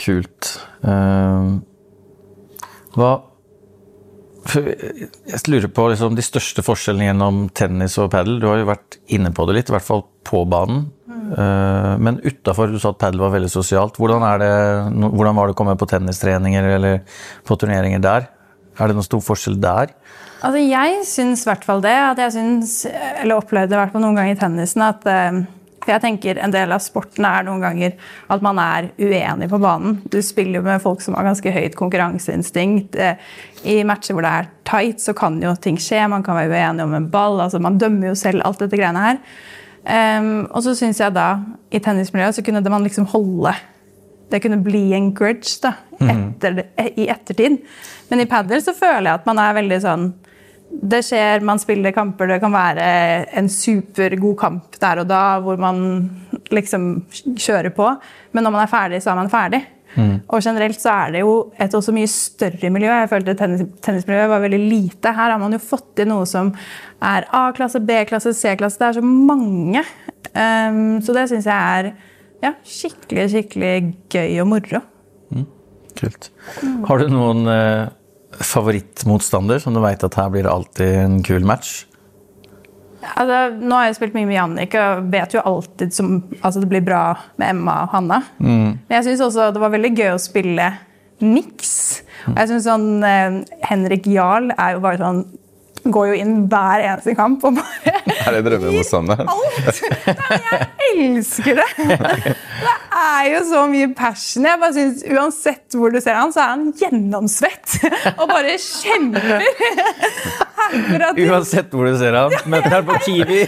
Kult. 0.00 0.54
Uh, 0.84 1.60
hva 2.96 3.10
Jeg 4.50 5.42
lurer 5.52 5.68
på 5.68 5.84
liksom, 5.92 6.14
de 6.16 6.24
største 6.24 6.62
forskjellene 6.64 7.10
gjennom 7.10 7.42
tennis 7.54 7.98
og 8.00 8.08
padel. 8.14 8.38
Du 8.40 8.48
har 8.48 8.62
jo 8.62 8.70
vært 8.70 8.96
inne 9.12 9.32
på 9.36 9.44
det 9.46 9.58
litt, 9.58 9.70
i 9.70 9.74
hvert 9.76 9.86
fall 9.86 10.06
på 10.26 10.42
banen. 10.48 10.88
Uh, 11.10 11.94
men 12.02 12.18
utafor, 12.24 12.72
du 12.72 12.80
sa 12.82 12.90
at 12.94 12.98
padel 13.02 13.22
var 13.22 13.34
veldig 13.36 13.50
sosialt. 13.52 14.00
Hvordan, 14.00 14.24
er 14.26 14.40
det, 14.42 14.52
hvordan 15.04 15.36
var 15.36 15.48
det 15.50 15.54
å 15.54 15.60
komme 15.60 15.76
på 15.78 15.88
tennistreninger 15.90 16.70
eller 16.76 17.02
på 17.46 17.58
turneringer 17.60 18.02
der? 18.02 18.30
Er 18.80 18.88
det 18.90 18.96
noen 18.96 19.06
stor 19.06 19.22
forskjell 19.22 19.60
der? 19.60 19.92
Altså, 20.40 20.60
jeg 20.64 21.00
syns 21.08 21.44
i 21.44 21.50
hvert 21.50 21.64
fall 21.68 21.82
det. 21.84 21.94
At 21.94 22.20
jeg 22.24 22.36
syns, 22.36 22.76
eller 22.90 23.40
opplevde 23.40 23.76
i 23.76 23.80
hvert 23.80 23.92
fall 23.94 24.04
noen 24.04 24.18
ganger 24.18 24.36
i 24.36 24.40
tennisen 24.40 24.84
at 24.86 25.04
eh, 25.10 25.40
For 25.80 25.94
jeg 25.94 26.04
tenker 26.04 26.40
en 26.40 26.52
del 26.52 26.72
av 26.74 26.82
sporten 26.84 27.24
er 27.24 27.46
noen 27.46 27.62
ganger 27.64 27.94
at 28.32 28.42
man 28.44 28.60
er 28.60 28.90
uenig 29.00 29.48
på 29.52 29.60
banen. 29.60 29.98
Du 30.12 30.18
spiller 30.24 30.60
jo 30.60 30.66
med 30.66 30.82
folk 30.84 31.00
som 31.04 31.16
har 31.16 31.28
ganske 31.28 31.54
høyt 31.54 31.76
konkurranseinstinkt. 31.78 32.96
Eh, 32.96 33.16
I 33.68 33.80
matcher 33.88 34.16
hvor 34.16 34.26
det 34.26 34.34
er 34.42 34.50
tight, 34.68 35.00
så 35.04 35.16
kan 35.16 35.40
jo 35.42 35.54
ting 35.56 35.80
skje. 35.80 36.06
Man 36.12 36.24
kan 36.26 36.38
være 36.38 36.52
uenig 36.52 36.84
om 36.84 36.96
en 36.96 37.10
ball. 37.12 37.40
altså 37.40 37.60
Man 37.60 37.80
dømmer 37.80 38.12
jo 38.12 38.18
selv 38.18 38.44
alt 38.44 38.60
dette 38.64 38.80
greiene 38.80 39.08
her. 39.08 39.24
Um, 39.80 40.42
og 40.52 40.60
så 40.60 40.74
syns 40.76 40.98
jeg 41.00 41.14
da, 41.16 41.38
i 41.72 41.80
tennismiljøet, 41.80 42.36
så 42.36 42.42
kunne 42.44 42.60
det 42.60 42.72
man 42.72 42.84
liksom 42.84 43.06
holde 43.08 43.54
det 44.30 44.40
kunne 44.44 44.60
bli 44.62 44.92
en 44.94 45.10
grudge 45.16 45.58
da, 45.62 45.72
etter, 45.98 46.60
i 46.94 47.08
ettertid. 47.10 47.58
Men 48.10 48.22
i 48.22 48.28
padel 48.30 48.62
så 48.62 48.74
føler 48.76 49.08
jeg 49.08 49.18
at 49.18 49.26
man 49.26 49.40
er 49.42 49.56
veldig 49.58 49.78
sånn 49.82 50.04
Det 50.70 51.02
skjer, 51.04 51.42
man 51.44 51.58
spiller 51.60 51.92
kamper, 51.92 52.30
det 52.30 52.38
kan 52.42 52.54
være 52.54 52.84
en 53.36 53.48
supergod 53.50 54.36
kamp 54.38 54.78
der 54.80 55.02
og 55.02 55.08
da 55.10 55.24
hvor 55.42 55.58
man 55.60 55.82
liksom 56.54 57.06
kjører 57.10 57.74
på. 57.74 57.90
Men 58.32 58.46
når 58.46 58.54
man 58.54 58.64
er 58.64 58.70
ferdig, 58.70 59.02
så 59.02 59.12
er 59.12 59.20
man 59.20 59.32
ferdig. 59.32 59.64
Og 60.30 60.38
generelt 60.44 60.78
så 60.78 60.92
er 60.92 61.14
det 61.14 61.22
jo 61.24 61.32
et 61.58 61.74
også 61.74 61.92
mye 61.94 62.10
større 62.10 62.70
miljø. 62.70 62.90
Jeg 62.92 63.10
følte 63.10 63.34
tennis, 63.38 63.64
tennismiljøet 63.82 64.30
var 64.30 64.44
veldig 64.44 64.60
lite. 64.62 65.14
Her 65.16 65.34
har 65.34 65.40
man 65.42 65.56
jo 65.56 65.62
fått 65.62 65.88
til 65.98 66.08
noe 66.10 66.28
som 66.30 66.52
er 67.02 67.26
A-klasse, 67.34 67.82
B-klasse, 67.82 68.32
C-klasse. 68.38 68.78
Det 68.78 68.88
er 68.88 68.98
så 69.00 69.04
mange. 69.04 69.82
Um, 70.30 71.00
så 71.02 71.16
det 71.16 71.26
syns 71.32 71.48
jeg 71.50 71.80
er 71.80 71.90
ja, 72.44 72.54
skikkelig, 72.62 73.26
skikkelig 73.34 73.74
gøy 74.14 74.38
og 74.44 74.50
moro. 74.54 74.84
Kult. 75.98 76.30
Har 76.86 77.02
du 77.02 77.10
noen 77.10 77.48
eh, 77.50 77.88
favorittmotstander 78.38 79.58
som 79.62 79.74
du 79.74 79.80
veit 79.82 80.02
at 80.06 80.18
her 80.18 80.30
blir 80.32 80.46
det 80.46 80.52
alltid 80.52 80.98
en 81.00 81.22
kul 81.26 81.46
match? 81.46 81.84
Altså, 83.00 83.56
nå 83.56 83.78
har 83.78 83.88
jeg 83.88 83.96
spilt 83.96 84.16
mye 84.16 84.28
med 84.28 84.36
Jannik 84.36 84.76
og 84.76 85.06
vet 85.12 85.34
jo 85.34 85.42
alltid 85.48 85.94
som 85.96 86.18
altså, 86.42 86.60
det 86.60 86.68
blir 86.70 86.84
bra 86.84 87.02
med 87.40 87.54
Emma 87.54 87.80
og 87.86 87.94
Hanna. 87.94 88.20
Men 88.84 88.96
jeg 88.98 89.08
syns 89.08 89.24
også 89.24 89.50
det 89.54 89.62
var 89.62 89.72
veldig 89.72 89.92
gøy 89.96 90.10
å 90.12 90.20
spille 90.20 90.68
niks. 91.24 91.72
Og 92.28 92.36
jeg 92.36 92.50
synes 92.50 92.66
sånn 92.68 93.04
eh, 93.04 93.40
Henrik 93.68 94.08
Jarl 94.08 94.50
er 94.56 94.76
jo 94.76 94.82
bare 94.84 95.00
sånn 95.00 95.22
Går 95.84 96.06
jo 96.10 96.16
inn 96.20 96.34
hver 96.50 96.82
eneste 96.84 97.14
kamp 97.16 97.44
og 97.48 97.54
bare 97.56 97.92
Er 98.26 98.34
det 98.36 98.42
drømmemotstander? 98.50 99.22
alt! 99.24 99.78
Nei, 100.06 100.38
jeg 100.44 100.60
elsker 101.06 101.60
det! 101.60 101.68
Det 101.80 102.74
er 103.00 103.28
jo 103.30 103.40
så 103.48 103.62
mye 103.70 103.88
passion. 103.96 104.44
Jeg 104.44 104.60
bare 104.60 104.74
synes, 104.76 105.04
Uansett 105.14 105.76
hvor 105.78 105.92
du 105.94 106.00
ser 106.02 106.18
han, 106.18 106.32
så 106.34 106.42
er 106.42 106.50
han 106.52 106.66
gjennomsvett 106.76 107.78
og 108.20 108.26
bare 108.30 108.56
kjemper. 108.60 109.46
Uansett 111.30 111.72
hvor 111.72 111.88
du 111.88 111.96
ser 112.00 112.18
han, 112.18 112.34
Møter 112.50 112.76
han 112.76 112.84
på 112.90 112.98
Kiwi. 113.06 113.40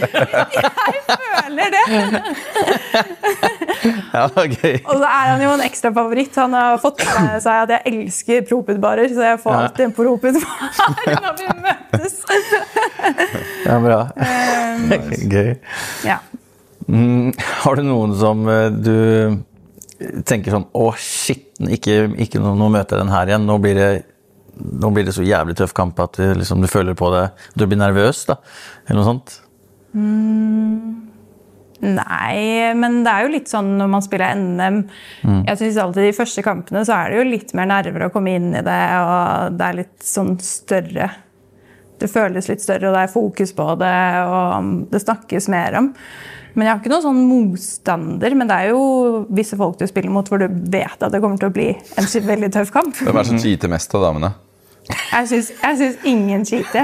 føler 1.13 1.73
det. 1.75 1.83
Ja. 3.83 4.25
Og 4.27 4.93
så 4.99 5.07
er 5.07 5.31
han 5.31 5.41
jo 5.43 5.51
en 5.55 5.63
ekstra 5.65 5.91
favoritt. 5.95 6.35
Han 6.39 6.53
har 6.57 6.77
fått 6.81 7.01
med 7.05 7.39
seg 7.43 7.63
at 7.65 7.73
jeg 7.75 7.93
elsker 7.93 8.43
proputbarer, 8.49 9.09
så 9.13 9.25
jeg 9.25 9.39
får 9.43 9.57
alltid 9.59 9.85
en 9.87 9.95
proput 9.97 10.37
når 11.23 11.39
vi 11.39 11.49
møtes. 11.63 12.19
Ja, 13.67 13.79
bra. 13.83 13.99
Um, 14.73 14.89
Gøy. 15.29 15.53
ja. 16.05 16.17
Mm, 16.87 17.29
har 17.63 17.77
du 17.77 17.83
noen 17.85 18.13
som 18.19 18.41
eh, 18.51 18.65
du 18.73 19.37
tenker 20.27 20.51
sånn 20.51 20.65
Å, 20.75 20.87
shit, 20.99 21.45
ikke, 21.71 22.09
ikke 22.25 22.41
nå, 22.43 22.55
nå 22.59 22.67
møter 22.73 22.97
jeg 22.97 23.05
den 23.05 23.13
her 23.13 23.29
igjen. 23.31 23.45
Nå 23.47 23.57
blir 23.63 23.77
det, 23.77 23.87
nå 24.57 24.91
blir 24.95 25.07
det 25.07 25.15
så 25.15 25.23
jævlig 25.25 25.55
tøff 25.59 25.75
kamp 25.77 25.99
at 26.03 26.19
du, 26.19 26.33
liksom, 26.41 26.63
du 26.63 26.69
føler 26.71 26.97
på 26.97 27.11
det. 27.13 27.27
Du 27.55 27.65
blir 27.67 27.79
nervøs, 27.79 28.25
da. 28.29 28.39
Eller 28.87 28.99
noe 29.01 29.09
sånt. 29.11 29.37
Nei, 31.83 32.71
men 32.79 33.01
det 33.03 33.11
er 33.11 33.25
jo 33.25 33.33
litt 33.33 33.49
sånn 33.51 33.73
når 33.79 33.89
man 33.91 34.03
spiller 34.05 34.37
NM 34.39 34.77
Jeg 35.49 35.59
synes 35.59 35.79
alltid 35.83 36.05
De 36.07 36.15
første 36.15 36.43
kampene 36.45 36.83
så 36.87 36.95
er 36.95 37.11
det 37.11 37.17
jo 37.19 37.25
litt 37.27 37.51
mer 37.57 37.67
nerver 37.67 38.05
å 38.05 38.11
komme 38.13 38.37
inn 38.37 38.53
i 38.55 38.61
det, 38.63 38.83
og 39.03 39.57
det 39.59 39.67
er 39.67 39.79
litt 39.81 40.05
sånn 40.07 40.37
større 40.43 41.09
Det 41.99 42.07
føles 42.11 42.47
litt 42.51 42.63
større, 42.63 42.87
og 42.87 42.95
det 42.95 43.03
er 43.03 43.11
fokus 43.11 43.51
på 43.57 43.67
det, 43.81 43.97
og 44.27 44.71
det 44.91 45.03
snakkes 45.03 45.49
mer 45.51 45.77
om. 45.79 45.91
Men 46.53 46.67
jeg 46.67 46.73
har 46.73 46.81
ikke 46.81 46.91
noen 46.91 47.05
sånn 47.05 47.21
motstander. 47.29 48.35
Men 48.37 48.49
det 48.49 48.57
er 48.59 48.73
jo 48.73 48.81
visse 49.33 49.57
folk 49.59 49.79
du 49.79 49.85
spiller 49.89 50.13
mot 50.13 50.27
hvor 50.29 50.41
du 50.41 50.47
vet 50.49 50.99
at 50.99 51.13
det 51.13 51.21
kommer 51.23 51.39
til 51.41 51.49
å 51.49 51.55
bli 51.55 51.69
en 51.71 52.09
veldig 52.27 52.51
tøff 52.53 52.73
kamp. 52.75 52.97
Hvem 52.99 53.13
er 53.13 53.23
det 53.23 53.31
som 53.31 53.41
cheater 53.41 53.71
mest 53.71 53.95
av 53.97 54.05
damene? 54.05 54.33
Jeg 55.13 55.27
syns, 55.29 55.49
jeg 55.61 55.77
syns 55.79 55.97
ingen 56.09 56.41
du? 56.49 56.81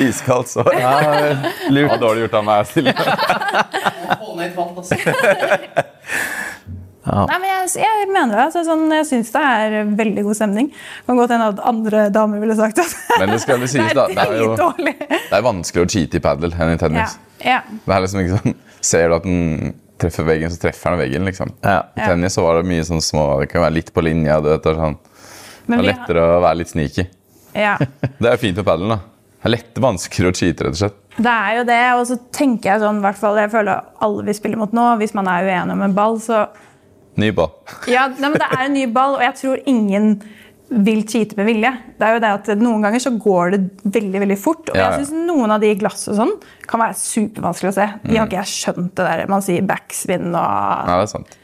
Iskaldt 0.08 0.48
svar. 0.50 0.70
Ja, 0.74 0.92
Lurt. 1.70 2.00
dårlig 2.00 2.24
gjort 2.26 2.36
av 2.40 2.44
meg. 2.48 2.66
Silje. 2.70 2.94
Hold 4.22 4.36
ned 4.40 4.46
et 4.48 4.56
altså. 4.80 4.96
Nei, 7.08 7.36
men 7.40 7.46
jeg, 7.48 7.68
jeg 7.80 8.08
mener 8.12 8.34
det. 8.34 8.42
Altså, 8.48 8.62
sånn, 8.68 8.82
jeg 8.92 9.06
syns 9.08 9.30
det 9.32 9.42
er 9.48 9.76
veldig 9.96 10.24
god 10.26 10.36
stemning. 10.36 10.66
Kan 11.06 11.16
godt 11.20 11.32
hende 11.32 11.46
at 11.54 11.62
andre 11.70 12.02
damer 12.12 12.42
ville 12.42 12.56
sagt 12.58 12.82
at 12.82 12.96
Men 13.22 13.32
det 13.32 13.40
skal 13.44 13.62
sies, 13.70 13.94
da. 13.96 14.04
Det 14.12 14.24
er 14.26 14.34
jo 14.42 14.50
det 14.76 15.38
er 15.38 15.44
vanskeligere 15.46 15.88
å 15.88 15.92
cheate 15.94 16.20
i 16.20 16.24
padel 16.24 16.52
enn 16.52 16.74
i 16.74 16.76
Ja. 16.76 16.80
tennis. 16.84 17.16
Ja. 17.44 17.60
Det 17.86 17.94
er 17.96 18.00
liksom 18.04 18.20
ikke 18.24 18.40
sånn 18.42 18.56
Ser 18.84 19.08
du 19.08 19.14
at 19.16 19.24
den 19.24 19.74
treffer 20.00 20.26
veggen, 20.28 20.50
så 20.54 20.60
treffer 20.62 20.92
han 20.94 21.00
veggen, 21.00 21.26
liksom. 21.28 21.52
Ja. 21.64 21.82
I 21.96 22.06
tennis 22.06 22.36
så 22.38 22.44
var 22.46 22.60
det 22.60 22.68
mye 22.70 22.86
sånn 22.86 23.02
små 23.04 23.26
Det 23.42 23.50
kan 23.52 23.64
være 23.64 23.76
litt 23.78 23.92
på 23.94 24.04
linja. 24.06 24.38
Du 24.44 24.48
vet, 24.52 24.62
det 24.64 24.72
er 24.72 24.80
sånn. 24.80 24.98
Det 25.68 25.76
er 25.76 25.82
lettere 25.84 25.90
lettere 25.92 26.26
å 26.38 26.40
være 26.46 26.60
litt 26.62 26.72
sneaky. 26.72 27.06
ja. 27.58 27.74
Det 28.18 28.26
er 28.26 28.36
jo 28.36 28.42
fint 28.46 28.60
på 28.60 28.64
padelen. 28.66 28.94
da. 28.96 29.00
Det 29.38 29.46
er 29.46 29.54
lett 29.54 29.78
vanskeligere 29.82 30.34
å 30.34 30.38
cheate, 30.38 30.64
rett 30.66 30.74
og 30.74 30.80
slett. 30.80 30.96
Det 31.18 31.34
er 31.34 31.52
jo 31.58 31.66
det. 31.68 31.82
Og 31.98 32.06
så 32.08 32.16
tenker 32.34 32.72
jeg 32.72 32.82
sånn, 32.82 32.98
i 32.98 33.04
hvert 33.06 33.20
fall, 33.20 33.38
jeg 33.38 33.52
føler 33.52 33.84
alle 34.06 34.24
vi 34.26 34.34
spiller 34.34 34.58
mot 34.58 34.74
nå, 34.74 34.86
hvis 35.02 35.14
man 35.18 35.30
er 35.30 35.46
uenig 35.46 35.76
om 35.76 35.84
en 35.86 35.94
ball, 35.98 36.18
så 36.22 36.46
Ny 37.18 37.32
ball. 37.34 37.50
Ja, 37.90 38.04
nei, 38.14 38.28
men 38.30 38.38
det 38.38 38.46
er 38.46 38.60
en 38.62 38.76
ny 38.76 38.84
ball, 38.94 39.16
og 39.16 39.22
jeg 39.24 39.34
tror 39.40 39.62
ingen 39.66 40.12
vil 40.70 41.02
cheate 41.08 41.36
med 41.38 41.46
vilje. 41.48 41.70
Det 41.98 42.04
er 42.06 42.14
jo 42.14 42.20
det 42.20 42.30
at 42.34 42.48
Noen 42.60 42.82
ganger 42.84 43.00
så 43.00 43.10
går 43.18 43.50
det 43.54 43.60
veldig 43.94 44.20
veldig 44.20 44.36
fort. 44.38 44.68
Og 44.68 44.76
Ja, 44.76 44.82
ja. 44.90 44.96
jeg 44.98 45.06
synes 45.06 45.26
noen 45.30 45.50
av 45.54 45.60
de 45.62 45.70
i 45.72 45.78
glass 45.80 46.06
og 46.08 46.16
sånn 46.18 46.32
kan 46.68 46.80
være 46.80 46.94
supervanskelig 47.00 47.70
å 47.70 47.76
se. 47.78 47.86
De 48.04 48.16
har 48.18 48.26
ikke 48.28 48.42
jeg 48.42 48.52
skjønt 48.52 48.94
det 48.94 49.06
der 49.08 49.26
man 49.32 49.40
sier 49.42 49.62
backspin 49.62 50.28
og 50.28 50.34
Ja, 50.34 50.98
det 50.98 51.06
er 51.06 51.12
sant. 51.14 51.36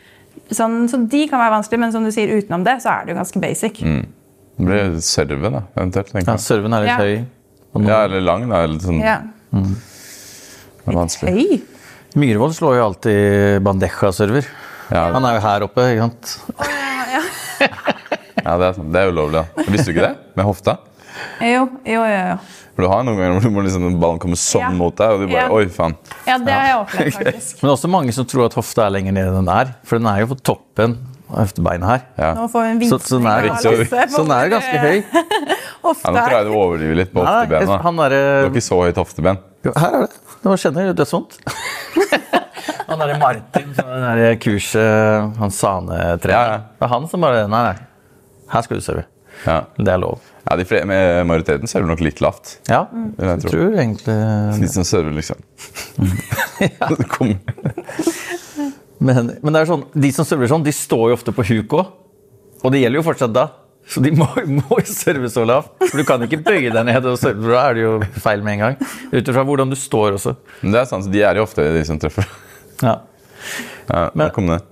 sånn. 0.52 0.88
Så 0.92 1.00
de 1.08 1.22
kan 1.28 1.40
være 1.40 1.54
vanskelig, 1.56 1.80
men 1.80 1.92
som 1.92 2.04
du 2.04 2.10
sier 2.12 2.28
utenom 2.36 2.64
det, 2.64 2.76
så 2.84 2.90
er 3.00 3.06
det 3.06 3.14
jo 3.14 3.20
ganske 3.22 3.40
basic. 3.40 3.80
Det 3.80 4.66
blir 4.68 5.00
serve, 5.00 5.50
da, 5.50 5.62
eventuelt. 5.76 6.12
tenker 6.12 6.28
Ja, 6.34 6.36
serven 6.36 6.74
er 6.74 6.80
litt 6.84 6.88
Ja. 6.92 6.98
høy. 6.98 7.24
Ja, 7.88 8.04
eller 8.04 8.20
lang, 8.20 8.48
da. 8.48 8.62
Eller 8.62 8.78
sånn 8.78 9.00
Ja. 9.00 9.18
det 9.52 10.86
er 10.86 10.92
vanskelig. 10.92 11.32
Høy. 11.32 11.62
Myhrvold 12.14 12.54
slår 12.54 12.76
jo 12.76 12.84
alltid 12.90 13.62
bandeja-server. 13.64 14.44
Ja, 14.92 15.10
Han 15.12 15.24
er 15.24 15.34
jo 15.34 15.40
her 15.40 15.60
oppe, 15.62 15.80
ikke 15.96 16.00
sant? 16.12 16.80
Ja 18.44 18.56
det, 18.60 18.66
er 18.68 18.76
sant. 18.78 18.90
det 18.92 19.00
er 19.02 19.12
ulovlig, 19.12 19.40
da. 19.40 19.64
Visste 19.72 19.88
du 19.90 19.94
ikke 19.96 20.08
det? 20.08 20.14
Med 20.36 20.44
hofta? 20.48 20.76
Jo, 21.40 21.64
jo, 21.86 22.00
jo. 22.02 22.04
jo. 22.04 22.36
For 22.74 22.82
du 22.82 22.88
har 22.90 23.04
noen 23.06 23.16
ganger 23.20 23.36
hvor 23.38 23.44
du 23.46 23.54
må 23.54 23.62
liksom, 23.62 23.84
ballen 24.02 24.18
kommer 24.18 24.38
sånn 24.40 24.64
Ja. 24.64 24.70
mot 24.74 24.96
deg, 24.98 25.12
og 25.14 25.20
du 25.22 25.26
bare 25.30 25.44
Ja. 25.44 25.48
Oi, 25.54 25.66
faen. 25.70 25.92
Ja, 26.26 26.38
det 26.42 26.52
har 26.56 26.64
jeg 26.66 26.78
opplevd, 26.82 27.12
faktisk. 27.20 27.50
Men 27.62 27.68
det 27.68 27.70
er 27.70 27.76
også 27.78 27.90
mange 27.92 28.14
som 28.16 28.26
tror 28.26 28.46
at 28.48 28.56
hofta 28.58 28.86
er 28.88 28.94
lenger 28.96 29.14
nede 29.14 29.30
enn 29.30 29.44
den 29.46 29.52
er. 29.54 29.74
For 29.86 29.98
den 30.02 30.08
er 30.10 30.24
jo 30.24 30.30
på 30.34 30.38
toppen 30.42 30.96
av 31.30 31.38
hoftebeinet 31.44 31.86
her. 31.88 32.02
Ja. 32.18 32.32
Nå 32.34 32.48
får 32.50 32.66
vi 32.66 32.72
en 32.72 32.82
Så, 32.90 32.98
så 33.06 33.20
den 33.22 33.30
er, 33.30 33.48
så- 33.62 34.08
så 34.10 34.24
den 34.26 34.34
er 34.34 34.48
jo 34.48 34.56
ganske 34.56 34.78
høy. 34.84 35.04
Ja, 35.84 35.90
nå 35.92 36.16
tror 36.16 36.32
jeg 36.32 36.44
du 36.48 36.52
overdriver 36.56 36.96
litt 36.96 37.10
på 37.12 37.20
Nei, 37.22 37.32
hoftebena. 37.44 37.74
han 37.84 37.96
Du 37.96 38.00
har 38.00 38.12
derre 38.14 38.46
ikke 38.48 38.62
så 38.64 38.76
høyt 38.80 38.96
hofteben. 38.96 39.38
Jo, 39.66 39.72
Her 39.76 39.96
er 39.98 40.06
det. 40.06 40.14
Nå 40.44 40.54
kjenner 40.56 40.86
jeg 40.88 40.96
dødsvondt. 40.96 41.36
han 42.88 43.02
derre 43.02 43.18
Martin 43.20 43.74
fra 43.76 43.98
det 44.16 44.22
der 44.22 44.38
kurset, 44.40 45.36
han 45.38 45.52
Sane-trener. 45.52 46.32
Ja, 46.32 46.44
ja. 46.54 46.56
Det 46.80 46.86
er 46.88 46.92
han 46.94 47.06
som 47.12 47.20
bare 47.24 47.44
Nei, 47.52 47.60
nei. 47.68 47.76
Her 48.52 48.64
skal 48.66 48.80
du 48.80 48.84
serve. 48.84 49.04
Ja. 49.46 49.64
Det 49.76 49.90
er 49.90 49.98
lov. 49.98 50.20
Ja, 50.44 50.56
de 50.60 50.66
flere, 50.68 50.86
med 50.86 51.26
majoriteten 51.26 51.70
server 51.70 51.90
nok 51.90 52.02
litt 52.04 52.20
lavt. 52.22 52.58
Ja, 52.68 52.84
jeg 52.92 53.30
jeg 53.30 53.50
tror 53.50 53.74
egentlig 53.80 54.14
De 54.60 54.68
som 54.70 54.84
server, 54.86 55.14
liksom. 55.16 55.40
Det 56.60 57.38
men, 59.04 59.32
men 59.42 59.52
det 59.56 59.60
er 59.62 59.68
sånn, 59.68 59.84
de 59.92 60.10
som 60.14 60.26
server 60.28 60.48
sånn, 60.50 60.64
de 60.64 60.72
står 60.74 61.10
jo 61.10 61.16
ofte 61.18 61.34
på 61.34 61.44
huk 61.50 61.76
òg. 61.80 61.92
Og 62.64 62.72
det 62.72 62.80
gjelder 62.84 63.00
jo 63.02 63.06
fortsatt 63.08 63.34
da. 63.34 63.48
Så 63.88 64.00
de 64.00 64.14
må, 64.16 64.26
må 64.58 64.78
jo 64.80 64.86
serve 64.88 65.28
så 65.32 65.44
lavt. 65.48 65.74
For 65.82 66.00
du 66.00 66.06
kan 66.08 66.22
ikke 66.24 66.40
bøye 66.44 66.70
deg 66.72 66.86
ned 66.88 67.08
og 67.10 67.18
serve, 67.20 67.50
da 67.50 67.66
er 67.68 67.76
det 67.76 67.84
jo 67.84 67.96
feil 68.24 68.44
med 68.44 68.56
en 68.58 68.62
gang. 68.66 68.78
Ut 69.12 69.32
ifra 69.34 69.44
hvordan 69.44 69.72
du 69.72 69.76
står 69.78 70.16
også. 70.20 70.36
Men 70.62 70.76
det 70.76 70.84
er 70.84 70.88
sant, 70.92 71.10
de 71.12 71.24
er 71.24 71.40
jo 71.40 71.44
ofte 71.48 71.66
de 71.74 71.82
som 71.88 72.00
treffer. 72.00 72.28
Ja. 72.84 73.00
Ja, 73.90 74.06
Men- 74.14 74.30
kom 74.32 74.48
det. 74.48 74.62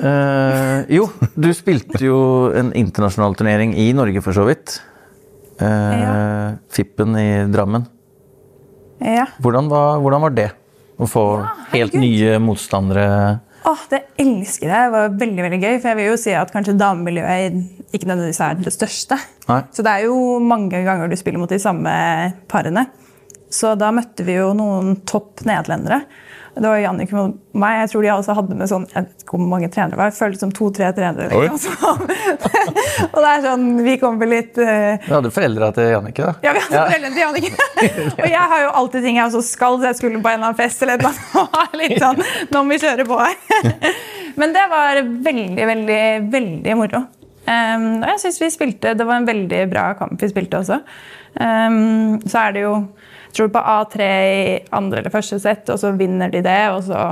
Eh, 0.00 0.96
jo, 0.96 1.08
du 1.34 1.48
spilte 1.56 2.00
jo 2.02 2.18
en 2.56 2.72
internasjonal 2.76 3.36
turnering 3.38 3.74
i 3.78 3.92
Norge, 3.96 4.22
for 4.24 4.36
så 4.36 4.46
vidt. 4.48 4.80
Uh, 5.60 5.66
Ja. 5.94 6.14
Fippen 6.74 7.14
i 7.14 7.46
Drammen. 7.46 7.86
Ja. 8.98 9.28
Hvordan 9.38 9.68
var, 9.70 10.00
hvordan 10.02 10.24
var 10.26 10.34
det? 10.34 10.50
Å 10.98 11.06
få 11.10 11.24
helt 11.72 11.94
nye 11.98 12.38
motstandere 12.38 13.40
Åh, 13.64 13.84
det 13.88 14.00
elsker 14.20 14.68
jeg. 14.68 14.76
Det 14.76 14.92
var 14.92 15.14
veldig 15.22 15.44
veldig 15.46 15.58
gøy. 15.62 15.76
For 15.78 15.88
jeg 15.88 15.96
vil 15.96 16.10
jo 16.10 16.16
si 16.20 16.34
at 16.36 16.50
kanskje 16.52 16.74
damemiljøet 16.76 17.54
ikke 17.96 18.10
nødvendigvis 18.10 18.40
er 18.44 18.58
det 18.60 18.72
største. 18.74 19.16
Nei. 19.48 19.62
Så 19.72 19.84
det 19.86 19.94
er 19.94 20.04
jo 20.04 20.18
mange 20.44 20.82
ganger 20.84 21.08
du 21.08 21.16
spiller 21.16 21.40
mot 21.40 21.48
de 21.48 21.60
samme 21.62 21.94
parene. 22.50 22.84
Så 23.48 23.72
da 23.80 23.88
møtte 23.94 24.26
vi 24.26 24.36
jo 24.36 24.50
noen 24.56 24.98
topp 25.08 25.46
nederlendere. 25.48 26.02
Det 26.54 26.68
var 26.68 26.78
Jannik 26.78 27.12
og 27.18 27.34
meg. 27.58 27.80
Jeg 27.80 27.90
tror 27.90 28.04
de 28.04 28.10
også 28.14 28.34
hadde 28.38 28.56
med 28.58 28.70
sånn 28.70 28.84
Jeg 28.90 29.06
vet 29.06 29.24
ikke 29.24 29.34
hvor 29.34 29.48
mange 29.50 29.70
trenere 29.74 29.94
det 29.94 30.00
var. 30.00 30.10
Jeg 30.12 30.18
følte 30.18 30.42
som 30.44 30.52
to-tre 30.54 30.90
trenere. 30.94 31.28
Liksom. 31.30 32.04
og 33.12 33.18
det 33.18 33.30
er 33.32 33.42
sånn 33.48 33.66
Vi 33.86 33.96
kom 34.02 34.20
vel 34.22 34.34
litt 34.36 34.60
uh... 34.62 34.94
Du 35.02 35.10
hadde 35.16 35.32
foreldra 35.34 35.72
til 35.74 35.90
Jannicke, 35.90 36.28
da? 36.28 36.34
ja, 36.46 36.54
vi 36.54 36.62
hadde 36.66 36.84
foreldrene 36.92 37.14
til 37.16 37.24
Jannicke. 37.24 37.68
og 38.22 38.28
jeg 38.30 38.52
har 38.54 38.64
jo 38.64 38.70
alltid 38.82 39.08
ting 39.08 39.18
jeg 39.18 39.30
også 39.30 39.42
skal, 39.48 39.80
så 39.80 39.90
jeg 39.90 40.00
skulle 40.02 40.22
på 40.22 40.30
en 40.30 40.38
eller 40.38 40.52
annen 40.52 40.60
fest 40.60 40.86
eller 40.86 41.02
og 41.42 41.76
litt 41.80 41.98
sånn, 42.02 42.22
Nå 42.52 42.62
må 42.62 42.76
vi 42.76 42.80
kjøre 42.84 43.08
på 43.08 43.18
her. 43.18 43.60
Men 44.38 44.54
det 44.54 44.64
var 44.70 45.02
veldig, 45.02 45.66
veldig, 45.74 46.00
veldig 46.30 46.78
moro. 46.78 47.04
Um, 47.44 47.88
og 48.00 48.08
jeg 48.08 48.20
synes 48.22 48.40
vi 48.40 48.46
spilte, 48.54 48.94
Det 48.96 49.04
var 49.04 49.20
en 49.20 49.26
veldig 49.28 49.58
bra 49.68 49.90
kamp 49.98 50.22
vi 50.22 50.30
spilte 50.30 50.62
også. 50.62 50.78
Um, 51.34 52.22
så 52.24 52.46
er 52.46 52.54
det 52.56 52.62
jo 52.64 52.76
tror 53.34 53.50
på 53.54 53.62
A3 53.74 54.08
i 54.08 54.58
andre 54.74 55.02
eller 55.02 55.12
første 55.12 55.38
sett, 55.42 55.70
og 55.72 55.80
så 55.80 55.92
vinner 55.98 56.32
de 56.32 56.42
det. 56.44 56.60
Og 56.74 56.84
så 56.88 57.06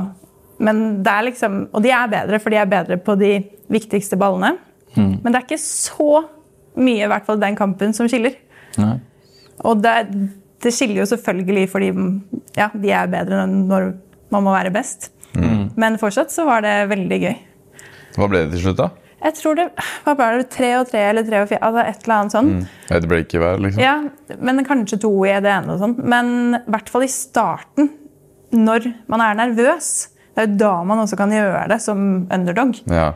Men 0.62 1.02
det 1.02 1.10
er 1.10 1.26
liksom, 1.26 1.56
og 1.72 1.82
de 1.82 1.90
er 1.90 2.10
bedre, 2.10 2.38
for 2.38 2.54
de 2.54 2.60
er 2.60 2.68
bedre 2.70 2.96
på 3.02 3.16
de 3.18 3.32
viktigste 3.72 4.16
ballene. 4.20 4.54
Men 4.94 5.32
det 5.32 5.38
er 5.40 5.46
ikke 5.46 5.58
så 5.58 6.22
mye, 6.78 7.02
i 7.04 7.08
hvert 7.10 7.26
fall 7.26 7.40
den 7.40 7.56
kampen, 7.58 7.94
som 7.96 8.08
skiller. 8.08 8.36
Nei. 8.78 8.98
Og 9.66 9.82
det, 9.82 9.94
det 10.62 10.72
skiller 10.74 11.02
jo 11.02 11.08
selvfølgelig 11.10 11.66
fordi 11.72 11.90
ja, 12.56 12.68
de 12.72 12.92
er 12.94 13.10
bedre 13.10 13.42
enn 13.44 13.64
når 13.70 13.92
man 14.32 14.46
må 14.46 14.54
være 14.54 14.72
best. 14.74 15.10
Men 15.80 15.98
fortsatt 16.00 16.32
så 16.32 16.44
var 16.48 16.64
det 16.64 16.74
veldig 16.92 17.18
gøy. 17.22 17.34
Hva 18.16 18.28
ble 18.28 18.44
det 18.44 18.54
til 18.54 18.66
slutt, 18.66 18.80
da? 18.82 18.90
Jeg 19.22 19.36
tror 19.38 19.58
det 19.58 19.66
hva 20.04 20.14
ble 20.18 20.28
det, 20.40 20.46
tre 20.52 20.70
og 20.80 20.88
tre 20.90 21.02
eller 21.12 21.26
tre 21.26 21.42
og 21.44 21.50
fire. 21.50 21.62
Altså 21.62 21.82
et 21.86 22.06
eller 22.06 22.16
annet 22.18 22.36
sånn. 22.36 22.52
Et 22.98 23.08
break 23.10 23.34
i 23.36 23.42
hver, 23.42 23.60
liksom? 23.62 23.82
Ja, 23.82 24.38
men 24.42 24.64
kanskje 24.66 25.00
to 25.04 25.12
i 25.28 25.34
det 25.42 25.52
ene 25.52 25.76
og 25.76 25.82
sånn. 25.82 25.98
Men 25.98 26.32
i 26.58 26.64
hvert 26.72 26.90
fall 26.92 27.06
i 27.06 27.12
starten, 27.12 27.92
når 28.52 28.90
man 29.12 29.24
er 29.24 29.38
nervøs. 29.46 29.92
Det 30.32 30.40
er 30.40 30.46
jo 30.48 30.56
da 30.62 30.70
man 30.88 31.00
også 31.02 31.16
kan 31.20 31.32
gjøre 31.34 31.66
det 31.68 31.76
som 31.84 31.98
underdog. 32.32 32.78
Ja. 32.88 33.10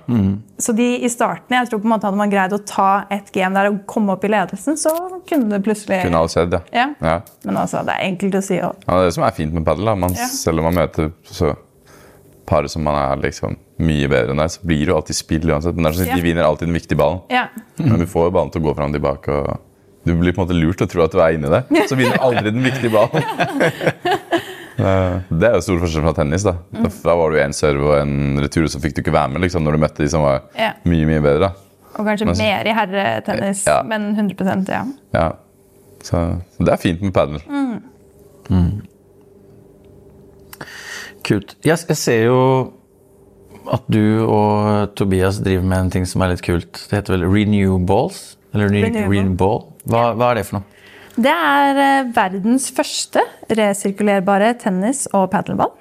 Så 0.61 0.75
de 0.77 0.89
i 1.01 1.09
starten, 1.09 1.55
jeg 1.57 1.71
tror 1.71 1.81
på 1.81 1.89
en 1.89 1.95
måte 1.95 2.05
hadde 2.11 2.21
man 2.21 2.33
greid 2.33 2.53
å 2.53 2.59
ta 2.69 3.07
et 3.09 3.31
game 3.33 3.57
der 3.57 3.71
og 3.71 3.79
komme 3.89 4.13
opp 4.13 4.27
i 4.29 4.31
ledelsen, 4.35 4.77
så 4.77 4.93
kunne 5.25 5.49
det 5.55 5.63
plutselig 5.65 6.03
Kunne 6.05 6.21
alt 6.21 6.35
skjedd, 6.35 6.59
ja. 6.59 6.61
Ja. 6.77 6.91
ja. 7.01 7.15
Men 7.49 7.63
altså, 7.63 7.81
det 7.89 7.97
er 7.97 8.11
enkelt 8.11 8.37
å 8.37 8.43
si. 8.45 8.59
Og, 8.61 8.77
Ja, 8.85 8.99
det 8.99 9.07
er 9.07 9.09
det 9.09 9.17
som 9.17 9.25
er 9.25 9.39
fint 9.39 9.57
med 9.57 9.65
padel. 9.65 9.89
Ja. 10.13 10.29
Selv 10.29 10.61
om 10.61 10.69
man 10.69 10.77
møter 10.83 11.09
så 11.25 11.55
par 12.47 12.69
som 12.69 12.85
man 12.85 13.01
er 13.01 13.25
liksom 13.25 13.57
mye 13.79 14.09
bedre 14.09 14.31
enn 14.33 14.39
deg, 14.41 14.51
så 14.51 14.61
blir 14.65 14.79
det 14.87 14.89
jo 14.89 14.97
alltid 14.97 15.17
spill 15.17 15.51
uansett. 15.51 15.75
Men 15.77 15.85
det 15.85 15.91
er 15.93 15.99
sånn, 16.01 16.07
Ja. 16.09 16.17
de 16.17 16.23
vinner 16.23 16.43
alltid 16.45 16.69
den 16.69 16.75
viktige 16.81 16.97
ballen. 16.99 17.21
ja. 17.31 17.49
Men 17.79 17.99
du 17.99 18.07
får 18.07 18.25
jo 18.25 18.31
ballen 18.31 18.51
til 18.53 18.63
å 18.63 18.65
gå 18.65 18.75
fram 18.77 18.91
og 18.95 19.01
tilbake. 19.01 19.29
og 19.29 19.59
Du 20.07 20.15
blir 20.15 20.33
på 20.33 20.41
en 20.43 20.47
måte 20.49 20.55
lurt 20.61 20.79
til 20.79 20.87
å 20.87 20.91
tro 20.91 21.03
at 21.03 21.11
du 21.13 21.19
er 21.21 21.33
inni 21.35 21.49
det. 21.51 21.65
Så 21.89 21.97
vinner 21.97 22.17
du 22.17 22.23
aldri 22.23 22.51
den 22.53 22.63
viktige 22.63 22.91
ballen. 22.91 23.23
Eh, 24.79 25.21
det 25.33 25.43
er 25.49 25.55
jo 25.55 25.61
stor 25.65 25.79
forskjell 25.81 26.03
fra 26.05 26.13
tennis. 26.13 26.43
Da 26.45 26.53
Mm. 26.75 26.91
Da 27.03 27.15
var 27.17 27.31
det 27.31 27.39
jo 27.41 27.45
en 27.47 27.53
serve 27.57 27.81
og 27.83 27.97
en 28.03 28.37
retur, 28.43 28.65
så 28.69 28.77
fikk 28.79 28.93
du 28.95 29.01
ikke 29.03 29.11
være 29.15 29.31
med 29.33 29.41
liksom, 29.41 29.63
når 29.65 29.73
du 29.73 29.79
møtte 29.79 29.97
de 30.05 30.09
som 30.09 30.21
var 30.21 30.43
Ja. 30.55 30.73
mye 30.85 31.07
mye 31.07 31.23
bedre. 31.23 31.41
da. 31.41 31.53
og 31.99 32.05
kanskje 32.05 32.27
Men- 32.27 32.37
mer 32.37 32.67
i 32.67 32.75
herretennis, 32.77 33.65
Ja. 33.67 33.83
men 33.83 34.15
100% 34.15 34.69
ja. 34.69 34.85
Ja. 35.15 35.33
Så 36.03 36.43
det 36.59 36.69
er 36.69 36.77
fint 36.77 37.01
med 37.01 37.15
padel. 37.15 37.41
Mm. 38.51 38.83
Kult. 41.25 41.57
Jeg, 41.65 41.79
jeg 41.89 41.97
ser 41.97 42.25
jo 42.27 42.73
at 43.73 43.87
du 43.93 44.23
og 44.25 44.95
Tobias 44.99 45.41
driver 45.45 45.67
med 45.67 45.79
en 45.79 45.93
ting 45.95 46.07
som 46.09 46.23
er 46.25 46.35
litt 46.35 46.45
kult. 46.47 46.87
Det 46.89 47.01
heter 47.01 47.17
vel 47.17 47.27
Renewables? 47.29 48.37
Eller 48.55 48.73
Re 48.73 48.89
Renewable. 49.07 49.73
Hva, 49.87 50.11
hva 50.17 50.31
er 50.31 50.41
det 50.41 50.47
for 50.49 50.61
noe? 50.61 50.73
Det 51.17 51.33
er 51.33 51.81
eh, 51.81 52.09
verdens 52.13 52.69
første 52.77 53.23
resirkulerbare 53.57 54.53
tennis- 54.61 55.07
og 55.17 55.31
padelball. 55.33 55.73